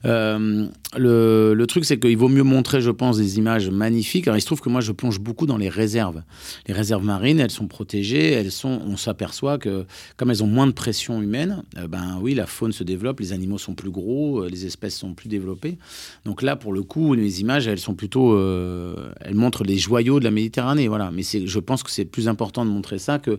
Euh, 0.05 0.67
le, 0.97 1.55
le 1.55 1.67
truc, 1.67 1.85
c'est 1.85 1.99
qu'il 1.99 2.17
vaut 2.17 2.29
mieux 2.29 2.43
montrer, 2.45 2.81
je 2.81 2.91
pense, 2.91 3.19
des 3.19 3.39
images 3.39 3.69
magnifiques. 3.69 4.27
Alors, 4.29 4.39
il 4.39 4.43
se 4.43 4.47
trouve 4.47 4.61
que 4.61 4.71
moi, 4.71 4.81
je 4.81 4.93
plonge 4.93 5.19
beaucoup 5.19 5.47
dans 5.47 5.59
les 5.59 5.69
réserves. 5.69 6.23
Les 6.67 6.75
réserves 6.75 7.05
marines, 7.05 7.41
elles 7.41 7.51
sont 7.51 7.67
protégées, 7.67 8.31
elles 8.31 8.53
sont, 8.53 8.70
on 8.79 8.97
s'aperçoit 8.97 9.59
que 9.59 9.85
comme 10.17 10.31
elles 10.31 10.43
ont 10.43 10.47
moins 10.47 10.67
de 10.67 10.73
pression 10.73 11.21
humaine, 11.21 11.63
euh, 11.79 11.89
ben 11.89 12.19
oui, 12.21 12.35
la 12.35 12.47
faune 12.47 12.73
se 12.73 12.85
développe, 12.85 13.21
les 13.21 13.33
animaux 13.33 13.59
sont 13.59 13.75
plus 13.75 13.91
gros, 13.91 14.43
euh, 14.45 14.49
les 14.49 14.67
espèces 14.67 14.97
sont 14.97 15.15
plus 15.15 15.29
développées. 15.29 15.79
Donc 16.25 16.43
là, 16.43 16.57
pour 16.57 16.73
le 16.73 16.83
coup, 16.83 17.15
les 17.15 17.41
images, 17.41 17.67
elles 17.67 17.79
sont 17.79 17.95
plutôt, 17.95 18.35
euh, 18.35 19.11
elles 19.21 19.35
montrent 19.35 19.65
les 19.65 19.79
joyaux 19.79 20.19
de 20.21 20.25
la 20.25 20.31
Méditerranée, 20.31 20.89
voilà. 20.89 21.11
Mais 21.11 21.23
je 21.23 21.59
pense 21.59 21.83
que 21.83 21.91
c'est 21.91 22.05
plus 22.05 22.29
important 22.29 22.65
de 22.65 22.71
montrer 22.71 22.99
ça 22.99 23.19
que 23.19 23.39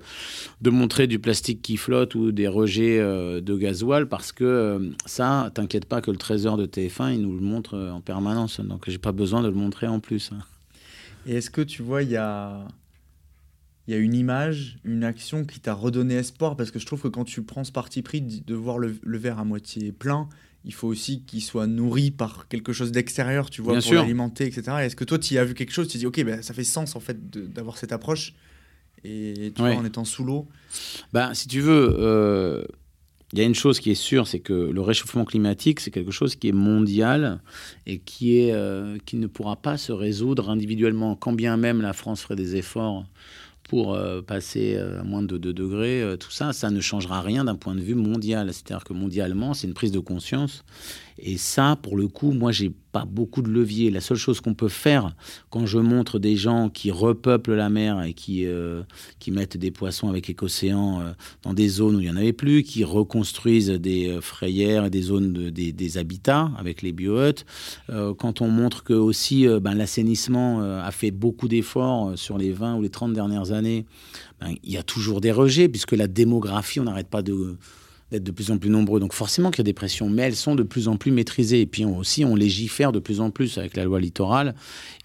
de 0.61 0.69
montrer 0.69 1.07
du 1.07 1.19
plastique 1.19 1.61
qui 1.61 1.77
flotte 1.77 2.15
ou 2.15 2.31
des 2.31 2.47
rejets 2.47 2.99
de 2.99 3.55
gasoil, 3.55 4.07
parce 4.07 4.31
que 4.31 4.91
ça, 5.05 5.51
t'inquiète 5.53 5.85
pas 5.85 6.01
que 6.01 6.11
le 6.11 6.17
trésor 6.17 6.57
de 6.57 6.65
TF1, 6.65 7.13
il 7.13 7.21
nous 7.21 7.33
le 7.33 7.41
montre 7.41 7.77
en 7.77 8.01
permanence. 8.01 8.59
Donc 8.59 8.83
j'ai 8.87 8.97
pas 8.97 9.11
besoin 9.11 9.41
de 9.41 9.47
le 9.47 9.55
montrer 9.55 9.87
en 9.87 9.99
plus. 9.99 10.31
hein. 10.33 10.39
Et 11.25 11.35
est-ce 11.35 11.49
que 11.51 11.61
tu 11.61 11.83
vois, 11.83 12.03
il 12.03 12.09
y 12.09 12.17
a, 12.17 12.65
il 13.87 13.93
y 13.93 13.97
a 13.97 13.99
une 13.99 14.13
image, 14.13 14.77
une 14.83 15.03
action 15.03 15.43
qui 15.43 15.59
t'a 15.59 15.73
redonné 15.73 16.15
espoir 16.15 16.55
Parce 16.55 16.71
que 16.71 16.79
je 16.79 16.85
trouve 16.85 17.01
que 17.01 17.07
quand 17.07 17.23
tu 17.25 17.41
prends 17.41 17.63
ce 17.63 17.71
parti 17.71 18.01
pris 18.01 18.21
de 18.21 18.55
voir 18.55 18.77
le, 18.77 18.95
le 19.01 19.17
verre 19.17 19.39
à 19.39 19.43
moitié 19.43 19.91
plein, 19.91 20.29
il 20.65 20.73
faut 20.73 20.87
aussi 20.87 21.23
qu'il 21.23 21.41
soit 21.41 21.65
nourri 21.67 22.11
par 22.11 22.47
quelque 22.47 22.73
chose 22.73 22.91
d'extérieur, 22.91 23.49
tu 23.49 23.61
vois, 23.61 23.73
Bien 23.73 23.81
pour 23.81 23.93
l'alimenter, 23.95 24.45
etc. 24.45 24.77
Est-ce 24.81 24.95
que 24.95 25.03
toi, 25.03 25.17
tu 25.17 25.33
y 25.33 25.37
as 25.39 25.45
vu 25.45 25.55
quelque 25.55 25.71
chose 25.73 25.87
Tu 25.87 25.97
dis, 25.97 26.05
ok, 26.05 26.23
ben, 26.23 26.41
ça 26.43 26.53
fait 26.53 26.63
sens 26.63 26.95
en 26.95 26.99
fait 26.99 27.17
d'avoir 27.53 27.77
cette 27.77 27.91
approche. 27.91 28.33
Et 29.03 29.51
tu 29.55 29.61
Ouais. 29.63 29.71
vois, 29.73 29.81
en 29.81 29.85
étant 29.85 30.05
sous 30.05 30.23
l'eau? 30.23 30.47
Ben, 31.11 31.33
si 31.33 31.47
tu 31.47 31.59
veux, 31.61 31.95
euh, 31.99 32.63
il 33.33 33.39
y 33.39 33.41
a 33.41 33.45
une 33.45 33.55
chose 33.55 33.79
qui 33.79 33.89
est 33.89 33.95
sûre, 33.95 34.27
c'est 34.27 34.39
que 34.39 34.53
le 34.53 34.81
réchauffement 34.81 35.25
climatique, 35.25 35.79
c'est 35.79 35.89
quelque 35.89 36.11
chose 36.11 36.35
qui 36.35 36.49
est 36.49 36.53
mondial 36.53 37.39
et 37.87 37.97
qui, 37.97 38.37
est, 38.37 38.51
euh, 38.51 38.97
qui 39.05 39.15
ne 39.15 39.25
pourra 39.25 39.55
pas 39.55 39.77
se 39.77 39.91
résoudre 39.91 40.51
individuellement. 40.51 41.15
Quand 41.15 41.33
bien 41.33 41.57
même 41.57 41.81
la 41.81 41.93
France 41.93 42.21
ferait 42.21 42.35
des 42.35 42.55
efforts 42.55 43.05
pour 43.71 43.93
euh, 43.93 44.21
passer 44.21 44.75
euh, 44.75 44.99
à 44.99 45.03
moins 45.03 45.21
de 45.21 45.37
2 45.37 45.53
degrés, 45.53 46.01
euh, 46.01 46.17
tout 46.17 46.29
ça, 46.29 46.51
ça 46.51 46.69
ne 46.71 46.81
changera 46.81 47.21
rien 47.21 47.45
d'un 47.45 47.55
point 47.55 47.73
de 47.73 47.79
vue 47.79 47.95
mondial. 47.95 48.53
C'est-à-dire 48.53 48.83
que 48.83 48.91
mondialement, 48.91 49.53
c'est 49.53 49.65
une 49.65 49.73
prise 49.73 49.93
de 49.93 49.99
conscience. 49.99 50.65
Et 51.23 51.37
ça, 51.37 51.77
pour 51.81 51.97
le 51.97 52.07
coup, 52.07 52.31
moi, 52.31 52.51
j'ai 52.51 52.71
pas 52.91 53.05
beaucoup 53.05 53.41
de 53.41 53.49
levier. 53.49 53.89
La 53.89 54.01
seule 54.01 54.17
chose 54.17 54.41
qu'on 54.41 54.53
peut 54.53 54.67
faire 54.67 55.15
quand 55.49 55.65
je 55.65 55.77
montre 55.77 56.19
des 56.19 56.35
gens 56.35 56.69
qui 56.69 56.91
repeuplent 56.91 57.53
la 57.53 57.69
mer 57.69 58.03
et 58.03 58.13
qui, 58.13 58.45
euh, 58.45 58.83
qui 59.19 59.31
mettent 59.31 59.57
des 59.57 59.71
poissons 59.71 60.09
avec 60.09 60.29
écocéans 60.29 60.99
euh, 61.01 61.11
dans 61.43 61.53
des 61.53 61.69
zones 61.69 61.95
où 61.95 61.99
il 61.99 62.05
n'y 62.05 62.09
en 62.09 62.17
avait 62.17 62.33
plus, 62.33 62.63
qui 62.63 62.83
reconstruisent 62.83 63.69
des 63.69 64.09
euh, 64.09 64.21
frayères 64.21 64.85
et 64.85 64.89
des 64.89 65.01
zones 65.01 65.31
de, 65.31 65.49
des, 65.49 65.97
habitats 65.97 66.51
avec 66.57 66.81
les 66.81 66.91
biohuttes. 66.91 67.45
Euh, 67.89 68.13
quand 68.13 68.41
on 68.41 68.47
montre 68.47 68.83
que 68.83 68.93
aussi 68.93 69.47
ben, 69.61 69.73
l'assainissement 69.73 70.61
a 70.61 70.91
fait 70.91 71.11
beaucoup 71.11 71.47
d'efforts 71.47 72.17
sur 72.17 72.37
les 72.37 72.51
20 72.51 72.75
ou 72.75 72.81
les 72.81 72.89
30 72.89 73.13
dernières 73.13 73.51
années, 73.51 73.85
ben, 74.39 74.53
il 74.63 74.71
y 74.71 74.77
a 74.77 74.83
toujours 74.83 75.21
des 75.21 75.31
rejets 75.31 75.67
puisque 75.69 75.91
la 75.91 76.07
démographie, 76.07 76.79
on 76.79 76.85
n'arrête 76.85 77.09
pas 77.09 77.21
de 77.21 77.57
d'être 78.11 78.23
de 78.23 78.31
plus 78.31 78.51
en 78.51 78.57
plus 78.57 78.69
nombreux. 78.69 78.99
Donc 78.99 79.13
forcément 79.13 79.49
qu'il 79.51 79.59
y 79.59 79.61
a 79.61 79.63
des 79.63 79.73
pressions, 79.73 80.09
mais 80.09 80.23
elles 80.23 80.35
sont 80.35 80.55
de 80.55 80.63
plus 80.63 80.87
en 80.87 80.97
plus 80.97 81.11
maîtrisées. 81.11 81.61
Et 81.61 81.65
puis 81.65 81.85
on- 81.85 81.97
aussi, 81.97 82.25
on 82.25 82.35
légifère 82.35 82.91
de 82.91 82.99
plus 82.99 83.21
en 83.21 83.31
plus 83.31 83.57
avec 83.57 83.75
la 83.77 83.85
loi 83.85 83.99
littorale 83.99 84.53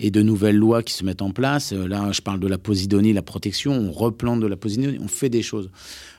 et 0.01 0.11
de 0.11 0.23
nouvelles 0.23 0.57
lois 0.57 0.83
qui 0.83 0.93
se 0.93 1.05
mettent 1.05 1.23
en 1.23 1.31
place. 1.31 1.73
Euh, 1.73 1.87
Là, 1.87 2.11
je 2.13 2.21
parle 2.21 2.41
de 2.41 2.49
la 2.49 2.59
posidonie, 2.59 3.13
la 3.13 3.23
protection, 3.23 3.73
on 3.73 3.93
replante 3.93 4.41
de 4.41 4.47
la 4.47 4.57
posidonie, 4.57 4.99
on 5.01 5.09
fait 5.09 5.29
des 5.29 5.43
choses. 5.43 5.71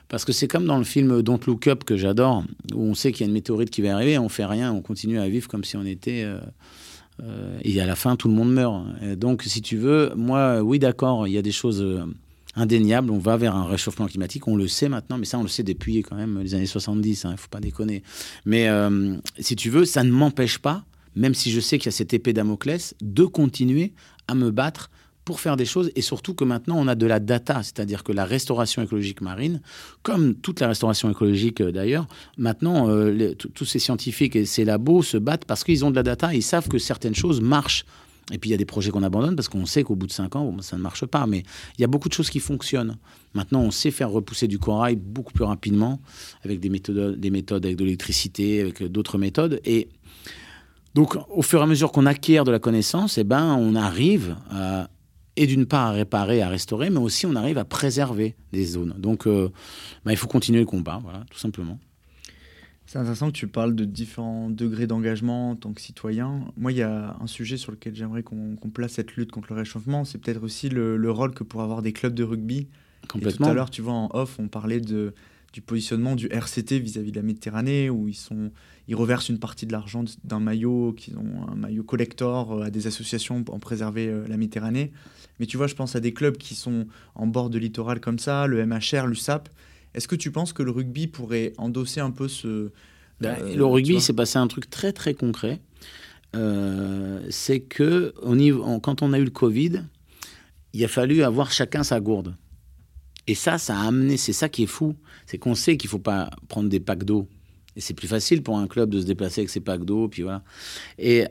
Parce 0.08 0.24
que 0.24 0.32
c'est 0.32 0.48
comme 0.48 0.64
dans 0.64 0.78
le 0.78 0.84
film 0.84 1.20
Don't 1.20 1.40
Look 1.46 1.66
Up 1.66 1.84
que 1.84 1.98
j'adore, 1.98 2.42
où 2.74 2.82
on 2.82 2.94
sait 2.94 3.12
qu'il 3.12 3.20
y 3.20 3.24
a 3.24 3.26
une 3.28 3.34
météorite 3.34 3.68
qui 3.68 3.82
va 3.82 3.94
arriver, 3.94 4.16
on 4.18 4.30
fait 4.30 4.46
rien, 4.46 4.72
on 4.72 4.80
continue 4.80 5.18
à 5.18 5.28
vivre 5.28 5.46
comme 5.48 5.64
si 5.64 5.76
on 5.76 5.84
était... 5.84 6.22
euh, 6.24 6.38
euh, 7.22 7.58
et 7.62 7.78
à 7.80 7.86
la 7.86 7.96
fin, 7.96 8.16
tout 8.16 8.28
le 8.28 8.34
monde 8.34 8.52
meurt. 8.52 8.86
Donc, 9.16 9.42
si 9.42 9.60
tu 9.60 9.76
veux, 9.76 10.12
moi, 10.16 10.62
oui, 10.62 10.78
d'accord, 10.78 11.26
il 11.26 11.34
y 11.34 11.38
a 11.38 11.42
des 11.42 11.52
choses 11.52 11.84
indéniables. 12.58 13.10
On 13.10 13.18
va 13.18 13.36
vers 13.36 13.54
un 13.54 13.66
réchauffement 13.66 14.06
climatique. 14.06 14.48
On 14.48 14.56
le 14.56 14.68
sait 14.68 14.88
maintenant, 14.88 15.18
mais 15.18 15.24
ça, 15.24 15.38
on 15.38 15.42
le 15.42 15.48
sait 15.48 15.62
depuis 15.62 16.02
quand 16.02 16.16
même 16.16 16.40
les 16.40 16.54
années 16.54 16.66
70. 16.66 17.22
Il 17.24 17.30
ne 17.30 17.36
faut 17.36 17.48
pas 17.48 17.60
déconner. 17.60 18.02
Mais 18.44 18.68
euh, 18.68 19.16
si 19.38 19.56
tu 19.56 19.70
veux, 19.70 19.84
ça 19.84 20.04
ne 20.04 20.10
m'empêche 20.10 20.58
pas, 20.58 20.84
même 21.16 21.34
si 21.34 21.50
je 21.50 21.60
sais 21.60 21.78
qu'il 21.78 21.86
y 21.86 21.88
a 21.88 21.92
cette 21.92 22.14
épée 22.14 22.32
Damoclès, 22.32 22.94
de 23.00 23.24
continuer 23.24 23.92
à 24.26 24.34
me 24.34 24.50
battre 24.50 24.90
pour 25.28 25.40
faire 25.40 25.58
des 25.58 25.66
choses 25.66 25.90
et 25.94 26.00
surtout 26.00 26.32
que 26.32 26.42
maintenant 26.42 26.76
on 26.78 26.88
a 26.88 26.94
de 26.94 27.04
la 27.04 27.20
data, 27.20 27.62
c'est-à-dire 27.62 28.02
que 28.02 28.12
la 28.12 28.24
restauration 28.24 28.80
écologique 28.80 29.20
marine, 29.20 29.60
comme 30.02 30.34
toute 30.34 30.60
la 30.60 30.68
restauration 30.68 31.10
écologique 31.10 31.60
euh, 31.60 31.70
d'ailleurs, 31.70 32.06
maintenant 32.38 32.88
euh, 32.88 33.34
tous 33.34 33.66
ces 33.66 33.78
scientifiques 33.78 34.36
et 34.36 34.46
ces 34.46 34.64
labos 34.64 35.02
se 35.02 35.18
battent 35.18 35.44
parce 35.44 35.64
qu'ils 35.64 35.84
ont 35.84 35.90
de 35.90 35.96
la 35.96 36.02
data, 36.02 36.32
ils 36.32 36.42
savent 36.42 36.68
que 36.68 36.78
certaines 36.78 37.14
choses 37.14 37.42
marchent. 37.42 37.84
Et 38.32 38.38
puis 38.38 38.50
il 38.50 38.52
y 38.52 38.54
a 38.54 38.58
des 38.58 38.64
projets 38.64 38.90
qu'on 38.90 39.02
abandonne 39.02 39.36
parce 39.36 39.48
qu'on 39.48 39.66
sait 39.66 39.82
qu'au 39.82 39.96
bout 39.96 40.06
de 40.06 40.12
5 40.12 40.36
ans, 40.36 40.56
ça 40.60 40.76
ne 40.76 40.82
marche 40.82 41.06
pas. 41.06 41.26
Mais 41.26 41.44
il 41.76 41.80
y 41.80 41.84
a 41.84 41.86
beaucoup 41.86 42.08
de 42.08 42.14
choses 42.14 42.30
qui 42.30 42.40
fonctionnent. 42.40 42.96
Maintenant, 43.34 43.60
on 43.60 43.70
sait 43.70 43.90
faire 43.90 44.10
repousser 44.10 44.48
du 44.48 44.58
corail 44.58 44.96
beaucoup 44.96 45.32
plus 45.32 45.44
rapidement 45.44 46.00
avec 46.44 46.60
des 46.60 46.68
méthodes, 46.68 47.18
des 47.18 47.30
méthodes 47.30 47.64
avec 47.64 47.76
de 47.76 47.84
l'électricité, 47.84 48.60
avec 48.60 48.82
euh, 48.82 48.88
d'autres 48.88 49.18
méthodes. 49.18 49.60
Et 49.64 49.88
donc, 50.94 51.16
au 51.30 51.42
fur 51.42 51.60
et 51.60 51.62
à 51.62 51.66
mesure 51.66 51.92
qu'on 51.92 52.06
acquiert 52.06 52.44
de 52.44 52.50
la 52.50 52.58
connaissance, 52.58 53.18
eh 53.18 53.24
ben, 53.24 53.54
on 53.54 53.74
arrive 53.74 54.36
à, 54.50 54.88
et 55.36 55.46
d'une 55.46 55.66
part 55.66 55.86
à 55.86 55.92
réparer, 55.92 56.42
à 56.42 56.48
restaurer, 56.48 56.90
mais 56.90 56.98
aussi 56.98 57.24
on 57.24 57.36
arrive 57.36 57.58
à 57.58 57.64
préserver 57.64 58.34
des 58.52 58.64
zones. 58.64 58.94
Donc, 58.98 59.26
euh, 59.26 59.50
ben, 60.04 60.10
il 60.10 60.16
faut 60.16 60.26
continuer 60.26 60.60
le 60.60 60.66
combat, 60.66 60.98
voilà, 61.02 61.24
tout 61.30 61.38
simplement. 61.38 61.78
C'est 62.88 62.98
intéressant 62.98 63.26
que 63.26 63.36
tu 63.36 63.46
parles 63.48 63.74
de 63.74 63.84
différents 63.84 64.48
degrés 64.48 64.86
d'engagement 64.86 65.50
en 65.50 65.56
tant 65.56 65.74
que 65.74 65.80
citoyen. 65.82 66.46
Moi, 66.56 66.72
il 66.72 66.78
y 66.78 66.82
a 66.82 67.18
un 67.20 67.26
sujet 67.26 67.58
sur 67.58 67.70
lequel 67.70 67.94
j'aimerais 67.94 68.22
qu'on 68.22 68.56
place 68.72 68.92
cette 68.92 69.14
lutte 69.16 69.30
contre 69.30 69.52
le 69.52 69.58
réchauffement. 69.58 70.06
C'est 70.06 70.16
peut-être 70.16 70.42
aussi 70.42 70.70
le, 70.70 70.96
le 70.96 71.10
rôle 71.10 71.34
que 71.34 71.44
pourraient 71.44 71.64
avoir 71.64 71.82
des 71.82 71.92
clubs 71.92 72.14
de 72.14 72.24
rugby. 72.24 72.60
Et 73.04 73.06
Complètement. 73.06 73.44
tout 73.44 73.52
à 73.52 73.54
l'heure, 73.54 73.68
tu 73.68 73.82
vois, 73.82 73.92
en 73.92 74.08
off, 74.14 74.38
on 74.38 74.48
parlait 74.48 74.80
de, 74.80 75.12
du 75.52 75.60
positionnement 75.60 76.16
du 76.16 76.28
RCT 76.28 76.78
vis-à-vis 76.78 77.12
de 77.12 77.16
la 77.16 77.22
Méditerranée, 77.22 77.90
où 77.90 78.08
ils, 78.08 78.14
sont, 78.14 78.50
ils 78.88 78.96
reversent 78.96 79.28
une 79.28 79.38
partie 79.38 79.66
de 79.66 79.72
l'argent 79.72 80.04
d'un 80.24 80.40
maillot, 80.40 80.94
qu'ils 80.94 81.18
ont 81.18 81.46
un 81.46 81.56
maillot 81.56 81.82
collector 81.82 82.54
euh, 82.54 82.62
à 82.62 82.70
des 82.70 82.86
associations 82.86 83.44
pour 83.44 83.54
en 83.54 83.58
préserver 83.58 84.08
euh, 84.08 84.26
la 84.28 84.38
Méditerranée. 84.38 84.92
Mais 85.40 85.44
tu 85.44 85.58
vois, 85.58 85.66
je 85.66 85.74
pense 85.74 85.94
à 85.94 86.00
des 86.00 86.14
clubs 86.14 86.38
qui 86.38 86.54
sont 86.54 86.86
en 87.14 87.26
bord 87.26 87.50
de 87.50 87.58
littoral 87.58 88.00
comme 88.00 88.18
ça, 88.18 88.46
le 88.46 88.64
MHR, 88.64 89.06
l'USAP. 89.06 89.50
Est-ce 89.94 90.08
que 90.08 90.16
tu 90.16 90.30
penses 90.30 90.52
que 90.52 90.62
le 90.62 90.70
rugby 90.70 91.06
pourrait 91.06 91.52
endosser 91.58 92.00
un 92.00 92.10
peu 92.10 92.28
ce... 92.28 92.70
Ben, 93.20 93.36
euh, 93.40 93.56
le 93.56 93.64
rugby, 93.64 94.00
s'est 94.00 94.12
passé 94.12 94.38
un 94.38 94.46
truc 94.46 94.70
très 94.70 94.92
très 94.92 95.14
concret. 95.14 95.60
Euh, 96.36 97.20
c'est 97.30 97.60
que 97.60 98.14
quand 98.82 99.02
on 99.02 99.12
a 99.12 99.18
eu 99.18 99.24
le 99.24 99.30
Covid, 99.30 99.82
il 100.72 100.84
a 100.84 100.88
fallu 100.88 101.22
avoir 101.22 101.50
chacun 101.50 101.82
sa 101.82 102.00
gourde. 102.00 102.36
Et 103.26 103.34
ça, 103.34 103.58
ça 103.58 103.78
a 103.78 103.86
amené, 103.86 104.16
c'est 104.16 104.32
ça 104.32 104.48
qui 104.48 104.62
est 104.62 104.66
fou, 104.66 104.94
c'est 105.26 105.38
qu'on 105.38 105.54
sait 105.54 105.76
qu'il 105.76 105.90
faut 105.90 105.98
pas 105.98 106.30
prendre 106.48 106.68
des 106.68 106.80
packs 106.80 107.04
d'eau. 107.04 107.28
Et 107.76 107.80
c'est 107.80 107.94
plus 107.94 108.08
facile 108.08 108.42
pour 108.42 108.58
un 108.58 108.66
club 108.66 108.90
de 108.90 109.00
se 109.00 109.06
déplacer 109.06 109.42
avec 109.42 109.50
ses 109.50 109.60
packs 109.60 109.84
d'eau, 109.84 110.08
puis 110.08 110.22
voilà. 110.22 110.42
Et 110.98 111.26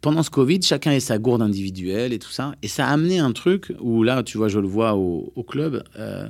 pendant 0.00 0.22
ce 0.22 0.30
Covid, 0.30 0.62
chacun 0.62 0.92
a 0.92 1.00
sa 1.00 1.18
gourde 1.18 1.42
individuelle 1.42 2.12
et 2.12 2.18
tout 2.18 2.30
ça. 2.30 2.54
Et 2.62 2.68
ça 2.68 2.86
a 2.86 2.92
amené 2.92 3.18
un 3.18 3.32
truc 3.32 3.72
où 3.80 4.02
là, 4.02 4.22
tu 4.22 4.38
vois, 4.38 4.48
je 4.48 4.58
le 4.58 4.68
vois 4.68 4.94
au, 4.94 5.32
au 5.34 5.42
club. 5.42 5.84
euh, 5.98 6.28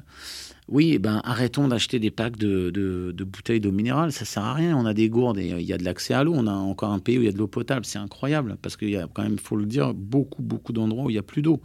oui, 0.73 0.93
eh 0.95 0.99
ben, 0.99 1.20
arrêtons 1.23 1.68
d'acheter 1.68 1.99
des 1.99 2.11
packs 2.11 2.39
de, 2.39 2.70
de- 2.70 3.25
bouteilles 3.25 3.61
d'eau 3.61 3.73
minérale. 3.73 4.11
Ça 4.11 4.25
sert 4.25 4.43
à 4.43 4.55
rien. 4.55 4.75
On 4.77 4.87
a 4.87 4.95
des 4.95 5.11
gourdes 5.11 5.39
et 5.39 5.53
euh, 5.53 5.61
il 5.61 5.66
y 5.66 5.73
a 5.75 5.79
de 5.79 5.85
l'accès 5.85 6.14
à 6.14 6.25
l'eau. 6.25 6.33
On 6.35 6.47
a 6.47 6.53
encore 6.53 6.91
un 6.91 6.99
pays 6.99 7.18
où 7.18 7.20
il 7.23 7.27
y 7.27 7.29
a 7.29 7.33
de 7.33 7.39
l'eau 7.39 7.47
potable. 7.47 7.85
C'est 7.85 7.99
incroyable 7.99 8.57
parce 8.62 8.77
qu'il 8.77 8.91
y 8.91 8.97
a 8.97 9.07
quand 9.12 9.23
même, 9.23 9.39
faut 9.39 9.57
le 9.57 9.66
dire, 9.66 9.93
beaucoup, 9.93 10.43
beaucoup 10.43 10.73
d'endroits 10.73 11.05
où 11.05 11.11
il 11.11 11.14
n'y 11.14 11.18
a 11.18 11.23
plus 11.23 11.43
d'eau. 11.43 11.61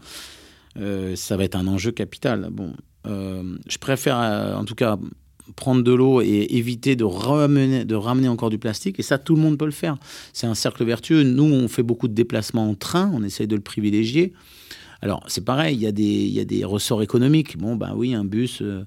Euh, 0.78 1.16
ça 1.16 1.38
va 1.38 1.46
être 1.46 1.56
un 1.56 1.68
enjeu 1.68 1.92
capital. 1.92 2.50
Bon, 2.52 2.74
euh, 3.08 3.58
je 3.68 3.78
préfère, 3.78 4.18
en 4.18 4.66
tout 4.66 4.76
cas, 4.76 5.00
prendre 5.56 5.82
de 5.84 5.94
l'eau 5.94 6.22
et 6.22 6.46
éviter 6.50 6.98
de 6.98 7.06
ramener, 7.06 7.86
de 7.86 7.96
ramener 7.96 8.28
encore 8.28 8.50
du 8.50 8.58
plastique. 8.60 9.00
Et 9.00 9.04
ça, 9.04 9.18
tout 9.18 9.36
le 9.36 9.42
monde 9.42 9.58
peut 9.58 9.66
le 9.66 9.72
faire. 9.72 9.98
C'est 10.34 10.48
un 10.48 10.56
cercle 10.56 10.84
vertueux. 10.84 11.24
Nous, 11.24 11.46
on 11.46 11.70
fait 11.70 11.84
beaucoup 11.84 12.10
de 12.10 12.14
déplacements 12.14 12.70
en 12.70 12.76
train, 12.76 13.10
on 13.14 13.24
essaye 13.24 13.48
de 13.48 13.56
le 13.56 13.62
privilégier. 13.62 14.34
Alors, 15.02 15.24
c'est 15.28 15.44
pareil, 15.44 15.76
il 15.76 15.82
y, 15.82 15.88
a 16.40 16.46
des, 16.46 16.66
ressorts 16.66 17.02
économiques. 17.02 17.58
Bon, 17.58 17.76
ben 17.76 17.94
oui, 17.96 18.14
un 18.14 18.26
bus, 18.26 18.62
euh, 18.62 18.86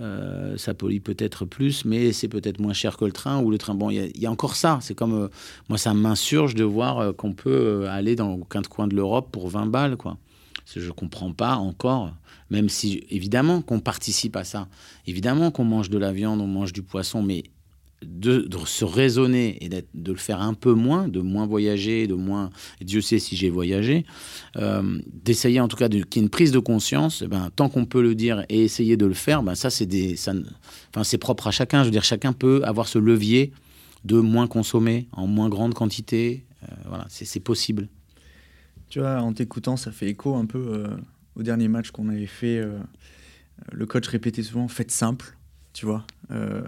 euh, 0.00 0.56
ça 0.56 0.74
pollue 0.74 0.98
peut-être 0.98 1.44
plus, 1.44 1.84
mais 1.84 2.12
c'est 2.12 2.28
peut-être 2.28 2.60
moins 2.60 2.72
cher 2.72 2.96
que 2.96 3.04
le 3.04 3.12
train 3.12 3.40
ou 3.40 3.50
le 3.50 3.58
train. 3.58 3.74
Bon, 3.74 3.90
il 3.90 4.10
y, 4.16 4.26
a 4.26 4.30
encore 4.30 4.56
ça. 4.56 4.78
C'est 4.82 4.94
comme, 4.94 5.14
euh, 5.14 5.28
moi, 5.68 5.78
ça 5.78 5.94
m'insurge 5.94 6.54
de 6.54 6.64
voir 6.64 7.14
qu'on 7.16 7.32
peut 7.32 7.86
aller 7.88 8.16
dans 8.16 8.32
aucun 8.32 8.62
coin 8.62 8.88
de 8.88 8.96
l'Europe 8.96 9.28
pour 9.30 9.48
20 9.48 9.66
balles, 9.66 9.96
quoi. 9.96 10.18
Je 10.74 10.80
ne 10.80 10.90
comprends 10.92 11.32
pas 11.32 11.56
encore, 11.56 12.12
même 12.50 12.68
si, 12.68 13.04
évidemment, 13.10 13.60
qu'on 13.60 13.80
participe 13.80 14.34
à 14.34 14.44
ça. 14.44 14.66
Évidemment 15.06 15.50
qu'on 15.50 15.64
mange 15.64 15.90
de 15.90 15.98
la 15.98 16.10
viande, 16.10 16.40
on 16.40 16.46
mange 16.46 16.72
du 16.72 16.82
poisson, 16.82 17.22
mais 17.22 17.44
de, 18.02 18.48
se 18.66 18.84
raisonner 18.84 19.58
et 19.64 19.68
de 19.68 20.12
le 20.12 20.18
faire 20.18 20.40
un 20.40 20.54
peu 20.54 20.72
moins, 20.72 21.08
de 21.08 21.20
moins 21.20 21.46
voyager, 21.46 22.06
de 22.06 22.14
moins. 22.14 22.50
Dieu 22.80 23.00
sait 23.00 23.18
si 23.18 23.36
j'ai 23.36 23.50
voyagé, 23.50 24.04
euh, 24.56 25.00
d'essayer 25.12 25.60
en 25.60 25.68
tout 25.68 25.76
cas 25.76 25.88
qu'il 25.88 25.98
y 25.98 26.18
ait 26.18 26.20
une 26.22 26.28
prise 26.28 26.52
de 26.52 26.58
conscience. 26.58 27.22
Eh 27.24 27.28
ben, 27.28 27.50
tant 27.54 27.68
qu'on 27.68 27.84
peut 27.86 28.02
le 28.02 28.14
dire 28.14 28.44
et 28.48 28.62
essayer 28.64 28.96
de 28.96 29.06
le 29.06 29.14
faire, 29.14 29.42
ben, 29.42 29.54
ça 29.54 29.70
c'est 29.70 29.86
des, 29.86 30.16
enfin 30.18 31.04
c'est 31.04 31.18
propre 31.18 31.46
à 31.46 31.50
chacun. 31.50 31.80
Je 31.80 31.86
veux 31.86 31.92
dire, 31.92 32.04
chacun 32.04 32.32
peut 32.32 32.62
avoir 32.64 32.88
ce 32.88 32.98
levier 32.98 33.52
de 34.04 34.18
moins 34.18 34.46
consommer 34.46 35.08
en 35.12 35.26
moins 35.26 35.48
grande 35.48 35.74
quantité. 35.74 36.44
Euh, 36.62 36.66
voilà, 36.86 37.06
c'est 37.08 37.40
possible. 37.40 37.88
Tu 38.88 39.00
vois, 39.00 39.20
en 39.20 39.32
t'écoutant, 39.32 39.76
ça 39.76 39.92
fait 39.92 40.08
écho 40.08 40.34
un 40.36 40.46
peu 40.46 40.58
euh, 40.58 40.88
au 41.36 41.42
dernier 41.42 41.68
match 41.68 41.90
qu'on 41.90 42.08
avait 42.08 42.26
fait. 42.26 42.62
le 43.72 43.86
coach 43.86 44.06
répétait 44.08 44.42
souvent 44.42 44.68
faites 44.68 44.90
simple 44.90 45.36
tu 45.74 45.86
vois, 45.86 46.06
euh, 46.30 46.62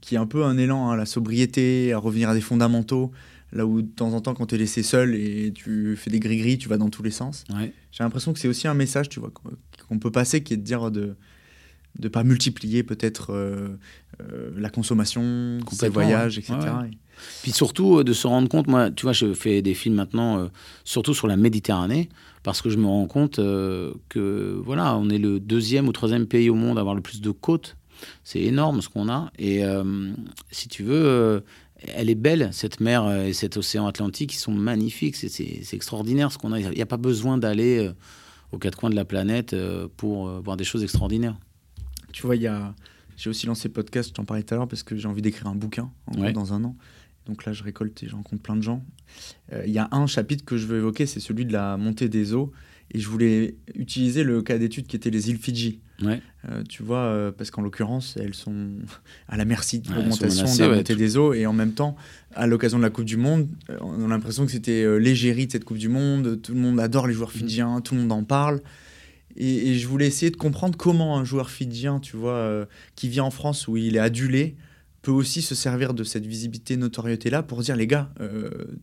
qui 0.00 0.16
est 0.16 0.18
un 0.18 0.26
peu 0.26 0.44
un 0.44 0.56
élan 0.56 0.90
à 0.90 0.96
la 0.96 1.06
sobriété, 1.06 1.92
à 1.92 1.98
revenir 1.98 2.30
à 2.30 2.34
des 2.34 2.40
fondamentaux, 2.40 3.12
là 3.52 3.66
où 3.66 3.82
de 3.82 3.86
temps 3.86 4.14
en 4.14 4.20
temps, 4.22 4.34
quand 4.34 4.46
tu 4.46 4.54
es 4.56 4.58
laissé 4.58 4.82
seul 4.82 5.14
et 5.14 5.52
tu 5.54 5.94
fais 5.96 6.10
des 6.10 6.18
gris-gris, 6.18 6.56
tu 6.58 6.68
vas 6.68 6.78
dans 6.78 6.88
tous 6.88 7.02
les 7.02 7.10
sens. 7.10 7.44
J'ai 7.92 8.02
l'impression 8.02 8.32
que 8.32 8.38
c'est 8.38 8.48
aussi 8.48 8.66
un 8.66 8.74
message, 8.74 9.10
tu 9.10 9.20
vois, 9.20 9.30
qu'on 9.88 9.98
peut 9.98 10.10
passer, 10.10 10.42
qui 10.42 10.54
est 10.54 10.56
de 10.56 10.62
dire 10.62 10.90
de 10.90 11.14
ne 12.02 12.08
pas 12.08 12.24
multiplier 12.24 12.82
peut-être 12.82 13.32
euh, 13.32 13.68
euh, 14.22 14.50
la 14.56 14.70
consommation, 14.70 15.58
les 15.82 15.88
voyages, 15.90 16.38
etc. 16.38 16.56
Puis 17.42 17.52
surtout 17.52 18.02
de 18.04 18.12
se 18.14 18.26
rendre 18.26 18.48
compte, 18.48 18.68
moi, 18.68 18.90
tu 18.90 19.02
vois, 19.02 19.12
je 19.12 19.34
fais 19.34 19.60
des 19.60 19.74
films 19.74 19.96
maintenant, 19.96 20.50
surtout 20.84 21.12
sur 21.12 21.26
la 21.26 21.36
Méditerranée, 21.36 22.08
parce 22.42 22.62
que 22.62 22.70
je 22.70 22.78
me 22.78 22.86
rends 22.86 23.06
compte 23.06 23.36
que, 23.36 24.60
voilà, 24.64 24.96
on 24.96 25.10
est 25.10 25.18
le 25.18 25.40
deuxième 25.40 25.88
ou 25.88 25.92
troisième 25.92 26.26
pays 26.26 26.48
au 26.48 26.54
monde 26.54 26.78
à 26.78 26.80
avoir 26.80 26.94
le 26.94 27.02
plus 27.02 27.20
de 27.20 27.30
côtes. 27.30 27.76
C'est 28.24 28.40
énorme 28.40 28.82
ce 28.82 28.88
qu'on 28.88 29.08
a. 29.08 29.30
Et 29.38 29.64
euh, 29.64 30.12
si 30.50 30.68
tu 30.68 30.82
veux, 30.82 31.06
euh, 31.06 31.40
elle 31.94 32.10
est 32.10 32.14
belle, 32.14 32.50
cette 32.52 32.80
mer 32.80 33.04
euh, 33.04 33.26
et 33.26 33.32
cet 33.32 33.56
océan 33.56 33.86
Atlantique, 33.86 34.34
ils 34.34 34.38
sont 34.38 34.52
magnifiques. 34.52 35.16
C'est 35.16 35.74
extraordinaire 35.74 36.32
ce 36.32 36.38
qu'on 36.38 36.52
a. 36.52 36.60
Il 36.60 36.70
n'y 36.70 36.82
a 36.82 36.86
pas 36.86 36.96
besoin 36.96 37.38
d'aller 37.38 37.90
aux 38.52 38.58
quatre 38.58 38.78
coins 38.78 38.90
de 38.90 38.96
la 38.96 39.04
planète 39.04 39.54
pour 39.96 40.28
voir 40.42 40.56
des 40.56 40.64
choses 40.64 40.82
extraordinaires. 40.82 41.36
Tu 42.12 42.22
vois, 42.22 42.36
il 42.36 42.42
y 42.42 42.46
a... 42.46 42.74
j'ai 43.16 43.28
aussi 43.30 43.46
lancé 43.46 43.68
le 43.68 43.74
podcast, 43.74 44.10
je 44.10 44.14
t'en 44.14 44.24
parlais 44.24 44.42
tout 44.42 44.54
à 44.54 44.56
l'heure, 44.56 44.68
parce 44.68 44.82
que 44.82 44.96
j'ai 44.96 45.08
envie 45.08 45.22
d'écrire 45.22 45.48
un 45.48 45.54
bouquin 45.54 45.90
dans 46.32 46.52
un 46.52 46.64
an. 46.64 46.76
Donc 47.26 47.44
là, 47.44 47.52
je 47.52 47.64
récolte 47.64 48.00
et 48.02 48.08
je 48.08 48.14
rencontre 48.14 48.42
plein 48.42 48.56
de 48.56 48.62
gens. 48.62 48.84
Il 49.64 49.72
y 49.72 49.78
a 49.78 49.88
un 49.90 50.06
chapitre 50.06 50.44
que 50.44 50.56
je 50.56 50.66
veux 50.66 50.78
évoquer, 50.78 51.06
c'est 51.06 51.20
celui 51.20 51.44
de 51.44 51.52
la 51.52 51.76
montée 51.76 52.08
des 52.08 52.34
eaux. 52.34 52.52
Et 52.92 52.98
je 52.98 53.08
voulais 53.08 53.56
utiliser 53.74 54.22
le 54.22 54.42
cas 54.42 54.58
d'étude 54.58 54.86
qui 54.86 54.96
était 54.96 55.10
les 55.10 55.30
îles 55.30 55.38
Fidji. 55.38 55.80
Ouais. 56.02 56.20
Euh, 56.48 56.62
tu 56.68 56.82
vois, 56.82 56.98
euh, 56.98 57.32
parce 57.32 57.50
qu'en 57.50 57.62
l'occurrence, 57.62 58.16
elles 58.20 58.34
sont 58.34 58.68
à 59.28 59.36
la 59.36 59.44
merci 59.44 59.80
de 59.80 59.92
l'augmentation 59.92 60.44
de 60.44 60.60
la 60.60 60.76
montée 60.76 60.94
des 60.94 61.16
eaux. 61.16 61.32
Et 61.32 61.46
en 61.46 61.52
même 61.52 61.72
temps, 61.72 61.96
à 62.34 62.46
l'occasion 62.46 62.78
de 62.78 62.82
la 62.82 62.90
Coupe 62.90 63.04
du 63.04 63.16
Monde, 63.16 63.48
euh, 63.70 63.78
on 63.80 64.04
a 64.04 64.08
l'impression 64.08 64.44
que 64.44 64.52
c'était 64.52 64.98
l'égérie 64.98 65.46
de 65.46 65.52
cette 65.52 65.64
Coupe 65.64 65.78
du 65.78 65.88
Monde. 65.88 66.40
Tout 66.42 66.52
le 66.52 66.60
monde 66.60 66.78
adore 66.80 67.06
les 67.06 67.14
joueurs 67.14 67.30
mm. 67.30 67.38
fidjiens, 67.38 67.80
tout 67.80 67.94
le 67.94 68.02
monde 68.02 68.12
en 68.12 68.24
parle. 68.24 68.60
Et, 69.36 69.74
je 69.74 69.86
voulais 69.86 70.06
essayer 70.06 70.30
de 70.30 70.36
comprendre 70.36 70.78
comment 70.78 71.18
un 71.18 71.24
joueur 71.24 71.50
fidjien, 71.50 72.00
tu 72.00 72.16
vois, 72.16 72.66
qui 72.94 73.10
vit 73.10 73.20
en 73.20 73.30
France 73.30 73.68
où 73.68 73.76
il 73.76 73.96
est 73.96 74.00
adulé, 74.00 74.56
peut 75.06 75.12
aussi 75.12 75.40
se 75.40 75.54
servir 75.54 75.94
de 75.94 76.02
cette 76.02 76.26
visibilité, 76.26 76.76
notoriété-là 76.76 77.44
pour 77.44 77.60
dire, 77.60 77.76
les 77.76 77.86
gars, 77.86 78.10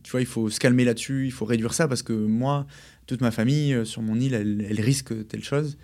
tu 0.02 0.10
vois, 0.10 0.22
il 0.22 0.26
faut 0.26 0.48
se 0.48 0.58
calmer 0.58 0.86
là-dessus, 0.86 1.26
il 1.26 1.32
faut 1.32 1.44
réduire 1.44 1.74
ça 1.74 1.86
parce 1.86 2.02
que 2.02 2.14
moi, 2.14 2.66
toute 3.06 3.20
ma 3.20 3.30
famille 3.30 3.84
sur 3.84 4.00
mon 4.00 4.18
île, 4.18 4.32
elle, 4.32 4.80
risque 4.80 5.26
telle 5.28 5.44
chose. 5.44 5.76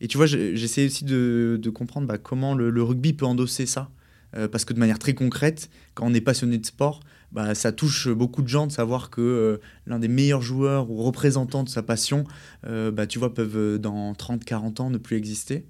Et 0.00 0.08
tu 0.08 0.16
vois, 0.16 0.26
j'essaie 0.26 0.86
aussi 0.86 1.04
de, 1.04 1.70
comprendre 1.72 2.08
bah, 2.08 2.18
comment 2.18 2.56
le, 2.56 2.82
rugby 2.82 3.12
peut 3.12 3.24
endosser 3.24 3.66
ça. 3.66 3.88
Euh, 4.36 4.48
parce 4.48 4.64
que 4.64 4.72
de 4.72 4.80
manière 4.80 4.98
très 4.98 5.14
concrète, 5.14 5.70
quand 5.94 6.06
on 6.06 6.14
est 6.14 6.20
passionné 6.20 6.58
de 6.58 6.66
sport, 6.66 7.00
bah, 7.30 7.54
ça 7.54 7.70
touche 7.70 8.08
beaucoup 8.08 8.42
de 8.42 8.48
gens 8.48 8.66
de 8.66 8.72
savoir 8.72 9.10
que 9.10 9.20
euh, 9.20 9.58
l'un 9.86 10.00
des 10.00 10.08
meilleurs 10.08 10.42
joueurs 10.42 10.90
ou 10.90 11.02
représentants 11.02 11.62
de 11.62 11.68
sa 11.68 11.84
passion, 11.84 12.24
euh, 12.66 12.90
bah, 12.90 13.06
tu 13.06 13.20
vois, 13.20 13.32
peuvent 13.32 13.78
dans 13.78 14.12
30-40 14.12 14.82
ans 14.82 14.90
ne 14.90 14.98
plus 14.98 15.16
exister. 15.16 15.66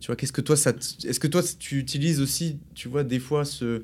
Tu 0.00 0.06
vois, 0.06 0.16
qu'est-ce 0.16 0.32
que 0.32 0.40
toi, 0.40 0.56
ça 0.56 0.72
est-ce 1.04 1.20
que 1.20 1.26
toi, 1.26 1.42
tu 1.58 1.78
utilises 1.78 2.20
aussi, 2.20 2.58
tu 2.74 2.88
vois, 2.88 3.04
des 3.04 3.18
fois, 3.18 3.44
ce, 3.44 3.82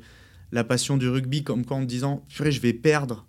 la 0.52 0.64
passion 0.64 0.96
du 0.96 1.08
rugby 1.08 1.42
comme 1.42 1.64
quoi 1.64 1.76
en 1.76 1.80
te 1.80 1.86
disant, 1.86 2.24
je 2.28 2.60
vais 2.60 2.72
perdre, 2.72 3.26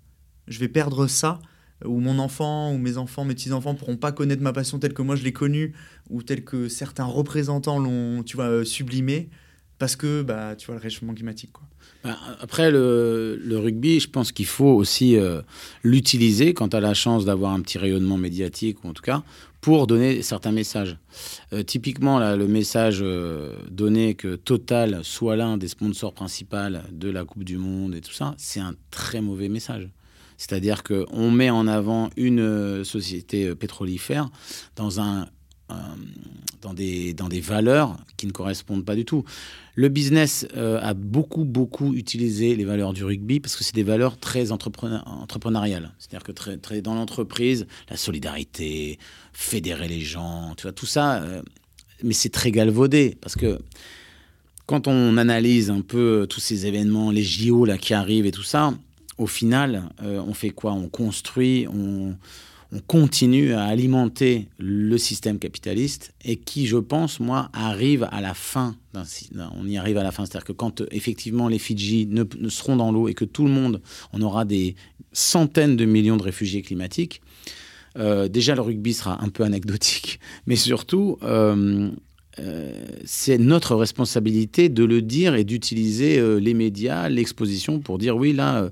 je 0.48 0.60
vais 0.60 0.68
perdre 0.68 1.08
ça 1.08 1.40
où 1.86 2.00
mon 2.00 2.20
enfant 2.20 2.74
ou 2.74 2.78
mes 2.78 2.98
enfants, 2.98 3.24
mes 3.24 3.36
petits-enfants 3.36 3.76
pourront 3.76 3.98
pas 3.98 4.12
connaître 4.12 4.42
ma 4.42 4.54
passion 4.54 4.80
telle 4.80 4.94
que 4.94 5.02
moi 5.02 5.16
je 5.16 5.24
l'ai 5.24 5.34
connue 5.34 5.74
ou 6.10 6.24
telle 6.24 6.44
que 6.44 6.70
certains 6.70 7.06
représentants 7.06 7.80
l'ont, 7.80 8.24
tu 8.24 8.36
vois, 8.36 8.46
euh, 8.46 8.64
sublimée 8.64 9.30
parce 9.78 9.96
que, 9.96 10.24
bah, 10.24 10.56
tu 10.56 10.66
vois, 10.66 10.76
le 10.76 10.82
réchauffement 10.82 11.14
climatique, 11.14 11.52
quoi. 11.52 11.64
Bah, 12.04 12.18
après, 12.42 12.72
le, 12.72 13.40
le, 13.44 13.60
rugby, 13.60 14.00
je 14.00 14.10
pense 14.10 14.32
qu'il 14.32 14.48
faut 14.48 14.66
aussi 14.66 15.18
euh, 15.18 15.42
l'utiliser 15.84 16.54
quand 16.54 16.70
tu 16.70 16.78
as 16.78 16.80
la 16.80 16.96
chance 16.96 17.26
d'avoir 17.26 17.54
un 17.54 17.62
petit 17.62 17.78
rayonnement 17.78 18.18
médiatique, 18.18 18.84
ou 18.84 18.88
en 18.88 18.94
tout 18.94 19.04
cas, 19.04 19.24
pour 19.68 19.86
donner 19.86 20.22
certains 20.22 20.54
messages. 20.54 20.96
Euh, 21.52 21.62
typiquement, 21.62 22.20
le 22.20 22.48
message 22.48 23.04
donné 23.70 24.16
que 24.16 24.38
Total 24.38 25.02
soit 25.04 25.36
l'un 25.36 25.58
des 25.58 25.68
sponsors 25.68 26.14
principaux 26.14 26.56
de 26.90 27.10
la 27.10 27.26
Coupe 27.26 27.44
du 27.44 27.58
Monde 27.58 27.94
et 27.94 28.00
tout 28.00 28.14
ça, 28.14 28.34
c'est 28.38 28.62
un 28.62 28.76
très 28.92 29.20
mauvais 29.20 29.50
message. 29.50 29.90
C'est-à-dire 30.38 30.84
qu'on 30.84 31.32
met 31.32 31.50
en 31.50 31.68
avant 31.68 32.10
une 32.16 32.40
euh, 32.40 32.84
société 32.84 33.46
euh, 33.46 33.56
pétrolifère 33.56 34.30
dans, 34.76 34.90
des, 36.74 37.42
valeurs 37.42 37.98
qui 38.16 38.28
ne 38.28 38.32
correspondent 38.32 38.86
pas 38.86 38.96
du 38.96 39.04
tout. 39.04 39.24
Le 39.74 39.90
business 39.90 40.48
euh, 40.56 40.80
a 40.82 40.94
beaucoup, 40.94 41.44
beaucoup 41.44 41.94
utilisé 41.94 42.56
les 42.56 42.66
valeurs 42.66 42.94
du 42.94 43.04
rugby 43.04 43.40
parce 43.40 43.56
que 43.56 43.64
c'est 43.64 43.76
des 43.76 43.84
valeurs 43.84 44.18
très 44.18 44.52
entrepreneuriales. 44.52 45.92
C'est-à-dire 46.00 46.24
que 46.24 46.80
dans 46.80 46.96
l'entreprise, 46.96 47.68
la 47.90 47.98
solidarité, 47.98 49.00
fédérer 49.40 49.88
les 49.88 50.02
gens, 50.02 50.54
tu 50.58 50.64
vois, 50.64 50.72
tout 50.72 50.88
ça, 50.88 51.24
mais 52.04 52.14
c'est 52.14 52.30
très 52.30 52.52
galvaudé 52.52 53.18
parce 53.22 53.36
que 53.36 53.60
quand 54.66 54.88
on 54.88 55.18
analyse 55.18 55.70
un 55.70 55.82
peu 55.82 56.28
tous 56.30 56.42
ces 56.42 56.66
événements, 56.66 57.12
les 57.12 57.24
JO 57.24 57.66
là, 57.66 57.78
qui 57.78 57.94
arrivent 57.94 58.26
et 58.26 58.32
tout 58.32 58.44
ça, 58.44 58.74
au 59.18 59.28
final, 59.28 59.90
euh, 60.04 60.22
on 60.28 60.34
fait 60.34 60.50
quoi? 60.50 60.74
On 60.74 60.90
construit, 60.90 61.68
on, 61.68 62.16
continue 62.86 63.54
à 63.54 63.64
alimenter 63.64 64.50
le 64.58 64.98
système 64.98 65.40
capitaliste 65.40 66.14
et 66.26 66.36
qui, 66.36 66.68
je 66.68 66.76
pense, 66.76 67.22
moi, 67.22 67.50
arrive 67.54 68.10
à 68.12 68.20
la 68.20 68.34
fin. 68.34 68.76
On 69.58 69.66
y 69.66 69.78
arrive 69.78 69.98
à 69.98 70.04
la 70.04 70.12
fin. 70.12 70.26
C'est-à-dire 70.26 70.44
que 70.44 70.52
quand 70.52 70.84
effectivement 70.92 71.48
les 71.48 71.60
Fidji 71.60 72.08
ne, 72.08 72.26
seront 72.50 72.76
dans 72.76 72.92
l'eau 72.92 73.08
et 73.08 73.14
que 73.14 73.24
tout 73.24 73.46
le 73.46 73.52
monde, 73.52 73.82
on 74.12 74.22
aura 74.22 74.44
des 74.44 74.76
centaines 75.14 75.78
de 75.78 75.86
millions 75.86 76.18
de 76.18 76.24
réfugiés 76.24 76.62
climatiques, 76.62 77.22
euh, 77.98 78.28
déjà 78.28 78.56
le 78.56 78.62
rugby 78.62 78.94
sera 78.94 79.24
un 79.24 79.30
peu 79.30 79.44
anecdotique, 79.44 80.20
mais 80.48 80.56
surtout, 80.56 81.18
euh, 81.22 81.92
c'est 83.04 83.38
notre 83.38 83.76
responsabilité 83.76 84.70
de 84.70 84.84
le 84.84 85.02
dire 85.02 85.36
et 85.36 85.44
d'utiliser 85.44 86.40
les 86.40 86.54
médias, 86.54 87.10
l'exposition 87.10 87.80
pour 87.80 87.98
dire 87.98 88.16
oui, 88.16 88.32
là, 88.32 88.70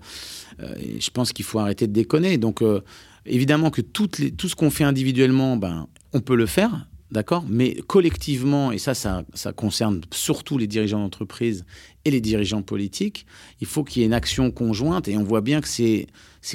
euh, 0.62 0.74
je 1.00 1.10
pense 1.10 1.34
qu'il 1.34 1.46
faut 1.46 1.60
arrêter 1.60 1.88
de 1.88 1.94
déconner. 1.94 2.38
Donc, 2.38 2.62
euh, 2.62 2.82
évidemment 3.26 3.72
que 3.72 3.82
tout 3.82 4.10
ce 4.14 4.56
qu'on 4.56 4.70
fait 4.70 4.84
individuellement, 4.84 5.58
ben, 5.58 5.88
on 6.14 6.22
peut 6.22 6.36
le 6.36 6.46
faire, 6.46 6.88
d'accord? 7.12 7.46
Mais 7.50 7.76
collectivement, 7.88 8.72
et 8.72 8.78
ça, 8.78 8.94
ça, 8.94 9.24
ça 9.34 9.54
concerne 9.54 10.02
surtout 10.12 10.58
les 10.58 10.68
dirigeants 10.68 11.00
d'entreprise 11.00 11.66
et 12.06 12.12
les 12.12 12.22
dirigeants 12.22 12.62
politiques, 12.62 13.26
il 13.62 13.68
faut 13.68 13.84
qu'il 13.84 14.02
y 14.02 14.04
ait 14.04 14.08
une 14.08 14.14
action 14.14 14.52
conjointe. 14.52 15.08
Et 15.08 15.18
on 15.18 15.24
voit 15.24 15.42
bien 15.42 15.62
que 15.62 15.68
c'est 15.68 16.08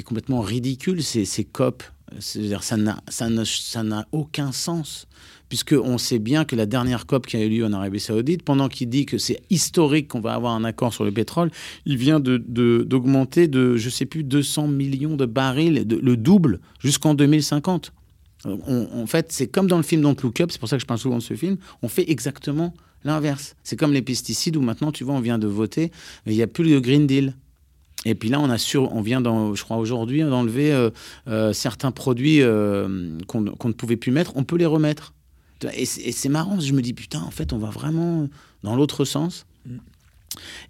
complètement 0.03 0.41
ridicule, 0.41 1.03
ces, 1.03 1.25
ces 1.25 1.43
COP. 1.43 1.83
Ça 2.19 3.83
n'a 3.83 4.07
aucun 4.11 4.51
sens 4.51 5.07
puisqu'on 5.51 5.97
sait 5.97 6.19
bien 6.19 6.45
que 6.45 6.55
la 6.55 6.65
dernière 6.65 7.05
COP 7.05 7.27
qui 7.27 7.35
a 7.35 7.41
eu 7.41 7.49
lieu 7.49 7.65
en 7.65 7.73
Arabie 7.73 7.99
Saoudite, 7.99 8.41
pendant 8.41 8.69
qu'il 8.69 8.87
dit 8.87 9.05
que 9.05 9.17
c'est 9.17 9.41
historique 9.49 10.07
qu'on 10.07 10.21
va 10.21 10.33
avoir 10.33 10.53
un 10.55 10.63
accord 10.63 10.93
sur 10.93 11.03
le 11.03 11.11
pétrole, 11.11 11.51
il 11.85 11.97
vient 11.97 12.21
d'augmenter 12.21 13.49
de, 13.49 13.75
je 13.75 13.89
sais 13.89 14.05
plus, 14.05 14.23
200 14.23 14.69
millions 14.69 15.17
de 15.17 15.25
barils, 15.25 15.85
le 15.89 16.15
double, 16.15 16.61
jusqu'en 16.79 17.15
2050. 17.15 17.91
en 18.45 19.05
fait, 19.07 19.33
c'est 19.33 19.47
comme 19.47 19.67
dans 19.67 19.75
le 19.75 19.83
film 19.83 20.01
Don't 20.01 20.15
Look 20.23 20.39
Up, 20.39 20.51
c'est 20.53 20.59
pour 20.59 20.69
ça 20.69 20.77
que 20.77 20.81
je 20.83 20.87
parle 20.87 21.01
souvent 21.01 21.17
de 21.17 21.21
ce 21.21 21.33
film, 21.33 21.57
on 21.81 21.89
fait 21.89 22.09
exactement 22.09 22.73
L'inverse. 23.03 23.55
C'est 23.63 23.77
comme 23.77 23.93
les 23.93 24.01
pesticides 24.01 24.55
où 24.57 24.61
maintenant, 24.61 24.91
tu 24.91 25.03
vois, 25.03 25.15
on 25.15 25.21
vient 25.21 25.39
de 25.39 25.47
voter, 25.47 25.91
mais 26.25 26.33
il 26.33 26.35
n'y 26.35 26.43
a 26.43 26.47
plus 26.47 26.63
le 26.63 26.79
Green 26.79 27.07
Deal. 27.07 27.33
Et 28.05 28.15
puis 28.15 28.29
là, 28.29 28.39
on, 28.39 28.49
a 28.49 28.57
sur, 28.57 28.93
on 28.93 29.01
vient, 29.01 29.21
dans, 29.21 29.53
je 29.53 29.63
crois 29.63 29.77
aujourd'hui, 29.77 30.21
d'enlever 30.21 30.71
euh, 30.71 30.89
euh, 31.27 31.53
certains 31.53 31.91
produits 31.91 32.41
euh, 32.41 33.17
qu'on 33.27 33.41
ne 33.41 33.73
pouvait 33.73 33.97
plus 33.97 34.11
mettre. 34.11 34.33
On 34.35 34.43
peut 34.43 34.57
les 34.57 34.65
remettre. 34.65 35.13
Et 35.75 35.85
c'est 35.85 36.29
marrant, 36.29 36.59
je 36.59 36.73
me 36.73 36.81
dis, 36.81 36.93
putain, 36.93 37.21
en 37.21 37.29
fait, 37.29 37.53
on 37.53 37.59
va 37.59 37.69
vraiment 37.69 38.27
dans 38.63 38.75
l'autre 38.75 39.05
sens. 39.05 39.45
Mm. 39.67 39.77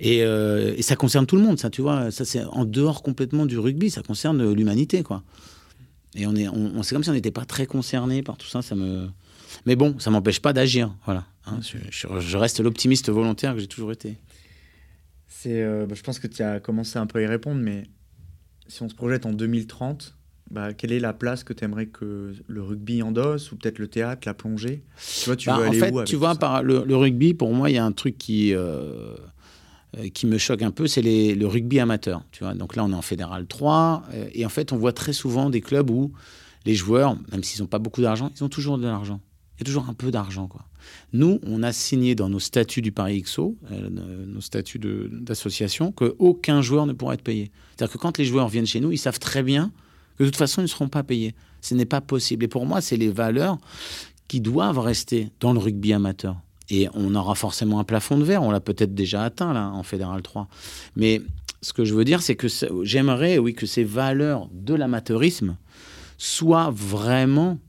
Et, 0.01 0.17
et, 0.17 0.81
ça 0.81 0.97
concerne 0.97 1.25
tout 1.25 1.37
le 1.37 1.43
monde, 1.43 1.57
ça, 1.57 1.69
tu 1.69 1.81
vois. 1.81 2.11
Ça, 2.11 2.25
c'est 2.25 2.43
en 2.43 2.65
dehors 2.65 3.01
complètement 3.01 3.45
du 3.45 3.57
rugby, 3.57 3.89
ça 3.89 4.01
concerne 4.01 4.51
l'humanité, 4.51 5.03
quoi. 5.03 5.23
Et 6.15 6.27
on 6.27 6.35
est, 6.35 6.49
on, 6.49 6.83
c'est 6.83 6.93
comme 6.93 7.05
si 7.05 7.09
on 7.09 7.13
n'était 7.13 7.31
pas 7.31 7.45
très 7.45 7.65
concerné 7.65 8.21
par 8.21 8.35
tout 8.35 8.47
ça. 8.47 8.61
Ça 8.61 8.75
me, 8.75 9.07
mais 9.65 9.75
bon, 9.75 9.97
ça 9.99 10.09
m'empêche 10.09 10.39
pas 10.39 10.53
d'agir. 10.53 10.93
Voilà. 11.05 11.25
Hein. 11.45 11.59
je, 11.61 12.37
reste 12.37 12.59
l'optimiste 12.59 13.09
volontaire 13.09 13.53
que 13.53 13.59
j'ai 13.59 13.67
toujours 13.67 13.91
été. 13.91 14.17
C'est, 15.33 15.63
euh, 15.63 15.85
bah, 15.87 15.95
je 15.95 16.03
pense 16.03 16.19
que 16.19 16.27
tu 16.27 16.43
as 16.43 16.59
commencé 16.59 16.99
un 16.99 17.07
peu 17.07 17.19
à 17.19 17.21
y 17.21 17.25
répondre, 17.25 17.61
mais 17.61 17.83
si 18.67 18.81
on 18.83 18.89
se 18.89 18.93
projette 18.93 19.25
en 19.25 19.31
2030, 19.31 20.17
bah, 20.51 20.73
quelle 20.73 20.91
est 20.91 20.99
la 20.99 21.13
place 21.13 21.45
que 21.45 21.53
tu 21.53 21.63
aimerais 21.63 21.85
que 21.85 22.33
le 22.45 22.61
rugby 22.61 23.01
endosse 23.01 23.53
ou 23.53 23.55
peut-être 23.55 23.79
le 23.79 23.87
théâtre, 23.87 24.23
la 24.25 24.33
plongée? 24.33 24.83
Tu 25.21 25.27
vois, 25.27 25.37
tu 25.37 25.47
bah, 25.47 25.61
en 25.65 25.71
fait, 25.71 26.03
tu 26.03 26.17
vois, 26.17 26.35
par 26.35 26.63
le, 26.63 26.95
rugby, 26.97 27.33
pour 27.33 27.53
moi, 27.53 27.69
il 27.69 27.75
y 27.75 27.77
a 27.77 27.85
un 27.85 27.93
truc 27.93 28.17
qui 28.17 28.53
euh, 28.53 29.15
euh, 29.97 30.09
qui 30.09 30.27
me 30.27 30.37
choque 30.37 30.63
un 30.63 30.71
peu, 30.71 30.85
c'est 30.85 31.01
le 31.01 31.47
rugby 31.47 31.79
amateur. 31.79 32.25
Tu 32.33 32.43
vois, 32.43 32.53
donc 32.53 32.75
là, 32.75 32.83
on 32.83 32.91
est 32.91 32.95
en 32.95 33.01
fédéral 33.01 33.47
3 33.47 34.03
et 34.33 34.45
en 34.45 34.49
fait, 34.49 34.73
on 34.73 34.77
voit 34.77 34.93
très 34.93 35.13
souvent 35.13 35.49
des 35.49 35.61
clubs 35.61 35.89
où 35.89 36.11
les 36.65 36.75
joueurs, 36.75 37.15
même 37.31 37.41
s'ils 37.41 37.61
n'ont 37.61 37.69
pas 37.69 37.79
beaucoup 37.79 38.01
d'argent, 38.01 38.31
ils 38.35 38.43
ont 38.43 38.49
toujours 38.49 38.77
de 38.77 38.85
l'argent 38.85 39.21
y 39.61 39.63
a 39.63 39.65
toujours 39.65 39.89
un 39.89 39.93
peu 39.93 40.11
d'argent. 40.11 40.47
quoi. 40.47 40.65
Nous, 41.13 41.39
on 41.45 41.63
a 41.63 41.71
signé 41.71 42.15
dans 42.15 42.29
nos 42.29 42.39
statuts 42.39 42.81
du 42.81 42.91
Paris 42.91 43.21
XO, 43.21 43.55
euh, 43.71 43.89
nos 44.25 44.41
statuts 44.41 44.79
d'association, 44.79 45.91
qu'aucun 45.91 46.61
joueur 46.61 46.85
ne 46.85 46.93
pourra 46.93 47.13
être 47.13 47.23
payé. 47.23 47.51
C'est-à-dire 47.75 47.93
que 47.93 47.97
quand 47.97 48.17
les 48.17 48.25
joueurs 48.25 48.49
viennent 48.49 48.65
chez 48.65 48.79
nous, 48.79 48.91
ils 48.91 48.97
savent 48.97 49.19
très 49.19 49.43
bien 49.43 49.71
que 50.17 50.23
de 50.23 50.29
toute 50.29 50.37
façon, 50.37 50.61
ils 50.61 50.65
ne 50.65 50.69
seront 50.69 50.89
pas 50.89 51.03
payés. 51.03 51.35
Ce 51.61 51.75
n'est 51.75 51.85
pas 51.85 52.01
possible. 52.01 52.43
Et 52.45 52.47
pour 52.47 52.65
moi, 52.65 52.81
c'est 52.81 52.97
les 52.97 53.09
valeurs 53.09 53.57
qui 54.27 54.41
doivent 54.41 54.79
rester 54.79 55.29
dans 55.39 55.53
le 55.53 55.59
rugby 55.59 55.93
amateur. 55.93 56.37
Et 56.69 56.87
on 56.93 57.13
aura 57.15 57.35
forcément 57.35 57.79
un 57.79 57.83
plafond 57.83 58.17
de 58.17 58.23
verre, 58.23 58.43
on 58.43 58.51
l'a 58.51 58.61
peut-être 58.61 58.95
déjà 58.95 59.23
atteint 59.23 59.51
là 59.51 59.67
en 59.67 59.83
Fédéral 59.83 60.21
3. 60.21 60.47
Mais 60.95 61.21
ce 61.61 61.73
que 61.73 61.83
je 61.83 61.93
veux 61.93 62.05
dire, 62.05 62.21
c'est 62.21 62.35
que 62.35 62.47
j'aimerais, 62.83 63.37
oui, 63.37 63.53
que 63.53 63.65
ces 63.65 63.83
valeurs 63.83 64.47
de 64.53 64.73
l'amateurisme 64.73 65.57
soient 66.17 66.71
vraiment 66.73 67.59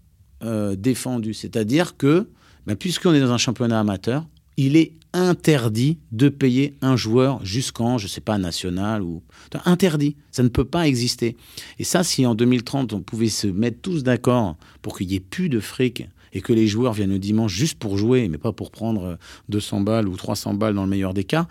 euh, 0.42 0.76
défendu. 0.76 1.34
C'est-à-dire 1.34 1.96
que, 1.96 2.28
ben, 2.66 2.76
puisqu'on 2.76 3.14
est 3.14 3.20
dans 3.20 3.32
un 3.32 3.38
championnat 3.38 3.80
amateur, 3.80 4.26
il 4.56 4.76
est 4.76 4.92
interdit 5.14 5.98
de 6.10 6.28
payer 6.28 6.74
un 6.80 6.96
joueur 6.96 7.44
jusqu'en, 7.44 7.98
je 7.98 8.06
ne 8.06 8.08
sais 8.08 8.20
pas, 8.20 8.38
national 8.38 9.02
ou 9.02 9.22
interdit. 9.64 10.16
Ça 10.30 10.42
ne 10.42 10.48
peut 10.48 10.64
pas 10.64 10.86
exister. 10.86 11.36
Et 11.78 11.84
ça, 11.84 12.02
si 12.02 12.24
en 12.26 12.34
2030 12.34 12.92
on 12.92 13.00
pouvait 13.02 13.28
se 13.28 13.46
mettre 13.46 13.80
tous 13.80 14.02
d'accord 14.02 14.56
pour 14.80 14.96
qu'il 14.96 15.10
y 15.10 15.14
ait 15.14 15.20
plus 15.20 15.48
de 15.48 15.60
fric 15.60 16.08
et 16.32 16.40
que 16.40 16.52
les 16.52 16.66
joueurs 16.66 16.94
viennent 16.94 17.10
le 17.10 17.18
dimanche 17.18 17.52
juste 17.52 17.78
pour 17.78 17.98
jouer, 17.98 18.28
mais 18.28 18.38
pas 18.38 18.52
pour 18.52 18.70
prendre 18.70 19.18
200 19.50 19.82
balles 19.82 20.08
ou 20.08 20.16
300 20.16 20.54
balles 20.54 20.74
dans 20.74 20.84
le 20.84 20.90
meilleur 20.90 21.12
des 21.12 21.24
cas, 21.24 21.46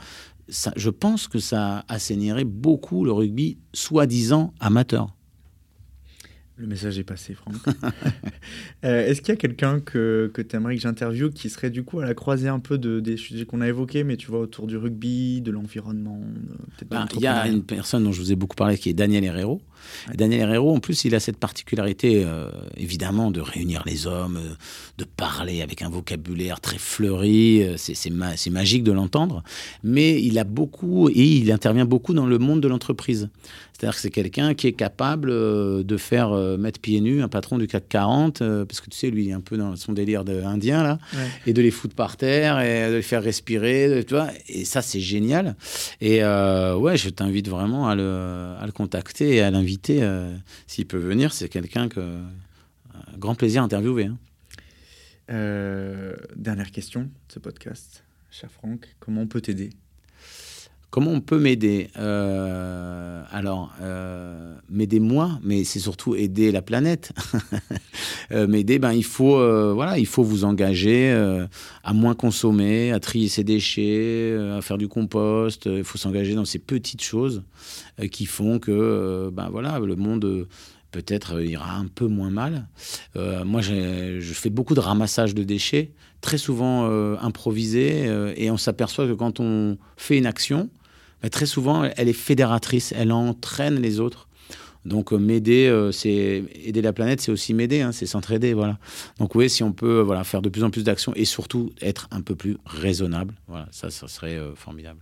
je 0.75 0.89
pense 0.89 1.27
que 1.27 1.39
ça 1.39 1.85
assainirait 1.87 2.43
beaucoup 2.43 3.05
le 3.05 3.11
rugby 3.11 3.57
soi-disant 3.73 4.53
amateur. 4.59 5.15
Le 6.61 6.67
message 6.67 6.99
est 6.99 7.03
passé, 7.03 7.33
Franck. 7.33 7.55
Euh, 8.83 9.05
est-ce 9.05 9.21
qu'il 9.21 9.29
y 9.29 9.33
a 9.33 9.35
quelqu'un 9.35 9.79
que, 9.79 10.31
que 10.33 10.41
tu 10.41 10.55
aimerais 10.55 10.75
que 10.75 10.81
j'interviewe 10.81 11.29
qui 11.29 11.51
serait 11.51 11.69
du 11.69 11.83
coup 11.83 11.99
à 11.99 12.05
la 12.05 12.15
croisée 12.15 12.47
un 12.47 12.59
peu 12.59 12.79
de, 12.79 12.99
des 12.99 13.15
sujets 13.15 13.45
qu'on 13.45 13.61
a 13.61 13.67
évoqués, 13.67 14.03
mais 14.03 14.17
tu 14.17 14.27
vois, 14.27 14.39
autour 14.39 14.65
du 14.65 14.75
rugby, 14.75 15.39
de 15.41 15.51
l'environnement 15.51 16.19
bah, 16.89 17.05
Il 17.13 17.21
y 17.21 17.27
a 17.27 17.47
une 17.47 17.63
personne 17.63 18.03
dont 18.03 18.11
je 18.11 18.19
vous 18.19 18.31
ai 18.31 18.35
beaucoup 18.35 18.55
parlé 18.55 18.79
qui 18.79 18.89
est 18.89 18.93
Daniel 18.93 19.23
Herrero. 19.23 19.61
Daniel 20.13 20.49
Herrero, 20.49 20.75
en 20.75 20.79
plus, 20.79 21.05
il 21.05 21.15
a 21.15 21.19
cette 21.19 21.37
particularité, 21.37 22.23
euh, 22.25 22.49
évidemment, 22.77 23.31
de 23.31 23.41
réunir 23.41 23.83
les 23.85 24.07
hommes, 24.07 24.37
euh, 24.37 24.55
de 24.97 25.03
parler 25.03 25.61
avec 25.61 25.81
un 25.81 25.89
vocabulaire 25.89 26.59
très 26.59 26.77
fleuri. 26.77 27.65
c'est 27.77 28.49
magique 28.51 28.83
de 28.83 28.91
l'entendre. 28.91 29.43
Mais 29.83 30.21
il 30.21 30.37
a 30.39 30.43
beaucoup, 30.43 31.09
et 31.09 31.23
il 31.23 31.51
intervient 31.51 31.85
beaucoup 31.85 32.13
dans 32.13 32.25
le 32.25 32.37
monde 32.37 32.61
de 32.61 32.67
l'entreprise. 32.67 33.29
C'est-à-dire 33.81 33.95
que 33.95 34.01
c'est 34.01 34.11
quelqu'un 34.11 34.53
qui 34.53 34.67
est 34.67 34.73
capable 34.73 35.31
euh, 35.31 35.81
de 35.81 35.97
faire 35.97 36.33
euh, 36.33 36.55
mettre 36.55 36.79
pieds 36.79 37.01
nus 37.01 37.23
un 37.23 37.27
patron 37.27 37.57
du 37.57 37.65
CAC 37.65 37.89
40, 37.89 38.43
euh, 38.43 38.63
parce 38.63 38.79
que 38.79 38.91
tu 38.91 38.95
sais, 38.95 39.09
lui, 39.09 39.25
il 39.25 39.29
est 39.31 39.33
un 39.33 39.41
peu 39.41 39.57
dans 39.57 39.75
son 39.75 39.93
délire 39.93 40.23
indien, 40.45 40.83
là, 40.83 40.99
et 41.47 41.53
de 41.53 41.63
les 41.63 41.71
foutre 41.71 41.95
par 41.95 42.15
terre, 42.15 42.59
et 42.59 42.91
de 42.91 42.97
les 42.97 43.01
faire 43.01 43.23
respirer, 43.23 44.03
tu 44.07 44.13
vois, 44.13 44.27
et 44.47 44.65
ça, 44.65 44.83
c'est 44.83 44.99
génial. 44.99 45.55
Et 45.99 46.23
ouais, 46.23 46.95
je 46.95 47.09
t'invite 47.09 47.49
vraiment 47.49 47.89
à 47.89 47.95
le, 47.95 48.53
à 48.59 48.63
le, 48.67 48.71
contacter 48.71 49.37
et 49.37 49.41
à 49.41 49.49
l'inviter, 49.49 49.70
s'il 50.67 50.87
peut 50.87 50.97
venir, 50.97 51.33
c'est 51.33 51.49
quelqu'un 51.49 51.89
que... 51.89 52.21
grand 53.17 53.35
plaisir 53.35 53.61
à 53.61 53.65
interviewer. 53.65 54.05
Hein. 54.05 54.17
dernière 56.35 56.71
question 56.71 57.03
de 57.03 57.33
ce 57.33 57.39
podcast, 57.39 58.03
cher 58.29 58.51
Franck, 58.51 58.95
comment 58.99 59.21
on 59.21 59.27
peut 59.27 59.41
t'aider? 59.41 59.69
Comment 60.91 61.11
on 61.11 61.21
peut 61.21 61.39
m'aider 61.39 61.87
euh, 61.97 63.23
Alors, 63.31 63.73
euh, 63.81 64.53
m'aider 64.69 64.99
moi, 64.99 65.39
mais 65.41 65.63
c'est 65.63 65.79
surtout 65.79 66.15
aider 66.15 66.51
la 66.51 66.61
planète. 66.61 67.13
euh, 68.33 68.45
m'aider, 68.45 68.77
ben 68.77 68.91
il 68.91 69.05
faut, 69.05 69.37
euh, 69.37 69.71
voilà, 69.73 69.97
il 69.97 70.05
faut 70.05 70.21
vous 70.21 70.43
engager 70.43 71.09
à 71.85 71.93
moins 71.93 72.13
consommer, 72.13 72.91
à 72.91 72.99
trier 72.99 73.29
ses 73.29 73.45
déchets, 73.45 74.35
à 74.57 74.61
faire 74.61 74.77
du 74.77 74.89
compost. 74.89 75.65
Il 75.65 75.85
faut 75.85 75.97
s'engager 75.97 76.35
dans 76.35 76.43
ces 76.43 76.59
petites 76.59 77.01
choses 77.01 77.43
qui 78.11 78.25
font 78.25 78.59
que, 78.59 79.29
ben 79.31 79.47
voilà, 79.49 79.79
le 79.79 79.95
monde 79.95 80.45
peut-être 80.91 81.41
ira 81.41 81.77
un 81.77 81.87
peu 81.87 82.07
moins 82.07 82.31
mal. 82.31 82.67
moi, 83.15 83.61
je 83.61 84.33
fais 84.33 84.49
beaucoup 84.49 84.75
de 84.75 84.81
ramassage 84.81 85.35
de 85.35 85.43
déchets, 85.43 85.93
très 86.19 86.37
souvent 86.37 86.85
improvisé, 87.21 88.09
et 88.35 88.51
on 88.51 88.57
s'aperçoit 88.57 89.07
que 89.07 89.13
quand 89.13 89.39
on 89.39 89.77
fait 89.95 90.17
une 90.17 90.25
action, 90.25 90.69
très 91.29 91.45
souvent, 91.45 91.83
elle 91.95 92.09
est 92.09 92.13
fédératrice, 92.13 92.93
elle 92.97 93.11
entraîne 93.11 93.79
les 93.79 93.99
autres. 93.99 94.27
Donc 94.85 95.13
euh, 95.13 95.17
m'aider, 95.17 95.67
euh, 95.67 95.91
c'est 95.91 96.43
aider 96.63 96.81
la 96.81 96.93
planète, 96.93 97.21
c'est 97.21 97.31
aussi 97.31 97.53
m'aider, 97.53 97.81
hein, 97.81 97.91
c'est 97.91 98.05
s'entraider, 98.07 98.53
voilà. 98.53 98.79
Donc 99.19 99.35
oui, 99.35 99.49
si 99.49 99.63
on 99.63 99.73
peut 99.73 99.99
euh, 99.99 100.03
voilà 100.03 100.23
faire 100.23 100.41
de 100.41 100.49
plus 100.49 100.63
en 100.63 100.71
plus 100.71 100.83
d'actions 100.83 101.13
et 101.15 101.25
surtout 101.25 101.71
être 101.81 102.07
un 102.11 102.21
peu 102.21 102.35
plus 102.35 102.57
raisonnable, 102.65 103.35
voilà, 103.47 103.67
ça, 103.71 103.91
ça 103.91 104.07
serait 104.07 104.39
formidable. 104.55 104.99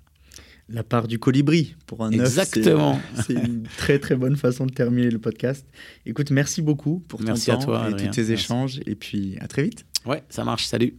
La 0.71 0.83
part 0.83 1.07
du 1.07 1.17
colibri 1.17 1.75
pour 1.87 2.03
un 2.03 2.11
Exactement. 2.11 2.99
C'est 3.25 3.33
une 3.33 3.63
très 3.77 3.97
très 3.97 4.15
bonne 4.15 4.35
façon 4.35 4.67
de 4.67 4.71
terminer 4.71 5.09
le 5.09 5.17
podcast. 5.17 5.65
Écoute, 6.05 6.29
merci 6.29 6.61
beaucoup 6.61 7.03
pour 7.07 7.23
ton 7.23 7.33
temps 7.33 7.53
à 7.53 7.63
toi, 7.63 7.89
et 7.89 7.95
tous 7.95 8.11
tes 8.11 8.31
échanges 8.31 8.81
et 8.85 8.95
puis 8.95 9.37
à 9.39 9.47
très 9.47 9.63
vite. 9.63 9.85
Ouais, 10.05 10.23
ça 10.29 10.43
marche. 10.43 10.65
Salut. 10.65 10.95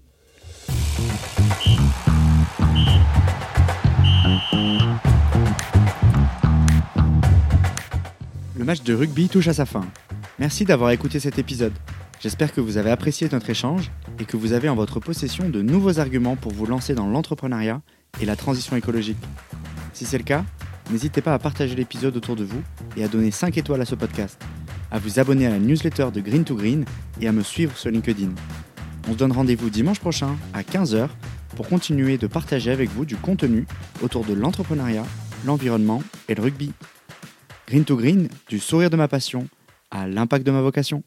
Le 8.61 8.67
match 8.67 8.83
de 8.83 8.93
rugby 8.93 9.31
touche 9.31 9.49
à 9.49 9.55
sa 9.55 9.65
fin. 9.65 9.87
Merci 10.39 10.67
d'avoir 10.67 10.91
écouté 10.91 11.19
cet 11.19 11.39
épisode. 11.39 11.73
J'espère 12.21 12.53
que 12.53 12.61
vous 12.61 12.77
avez 12.77 12.91
apprécié 12.91 13.27
notre 13.33 13.49
échange 13.49 13.91
et 14.19 14.27
que 14.27 14.37
vous 14.37 14.53
avez 14.53 14.69
en 14.69 14.75
votre 14.75 15.01
possession 15.01 15.49
de 15.49 15.63
nouveaux 15.63 15.99
arguments 15.99 16.37
pour 16.37 16.53
vous 16.53 16.67
lancer 16.67 16.95
dans 16.95 17.07
l'entrepreneuriat 17.07 17.81
et 18.21 18.27
la 18.27 18.37
transition 18.37 18.77
écologique. 18.77 19.17
Si 19.95 20.05
c'est 20.05 20.19
le 20.19 20.25
cas, 20.25 20.45
n'hésitez 20.91 21.23
pas 21.23 21.33
à 21.33 21.39
partager 21.39 21.75
l'épisode 21.75 22.15
autour 22.19 22.37
de 22.37 22.45
vous 22.45 22.61
et 22.99 23.03
à 23.03 23.09
donner 23.09 23.31
5 23.31 23.57
étoiles 23.57 23.81
à 23.81 23.87
ce 23.87 23.95
podcast, 23.95 24.39
à 24.91 24.99
vous 24.99 25.19
abonner 25.19 25.47
à 25.47 25.51
la 25.51 25.59
newsletter 25.59 26.09
de 26.13 26.21
Green 26.21 26.45
to 26.45 26.55
Green 26.55 26.85
et 27.19 27.29
à 27.29 27.33
me 27.33 27.43
suivre 27.43 27.75
sur 27.79 27.91
LinkedIn. 27.91 28.29
On 29.09 29.13
se 29.13 29.17
donne 29.17 29.33
rendez-vous 29.33 29.71
dimanche 29.71 30.01
prochain 30.01 30.37
à 30.53 30.61
15h 30.61 31.09
pour 31.57 31.67
continuer 31.67 32.19
de 32.19 32.27
partager 32.27 32.71
avec 32.71 32.91
vous 32.91 33.07
du 33.07 33.17
contenu 33.17 33.65
autour 34.03 34.27
de 34.27 34.35
l'entrepreneuriat, 34.35 35.07
l'environnement 35.47 36.03
et 36.29 36.35
le 36.35 36.43
rugby. 36.43 36.75
Green 37.71 37.85
to 37.85 37.97
Green, 37.97 38.29
du 38.49 38.59
sourire 38.59 38.91
de 38.91 38.97
ma 38.97 39.07
passion 39.07 39.47
à 39.93 40.09
l'impact 40.09 40.45
de 40.45 40.51
ma 40.51 40.61
vocation. 40.61 41.05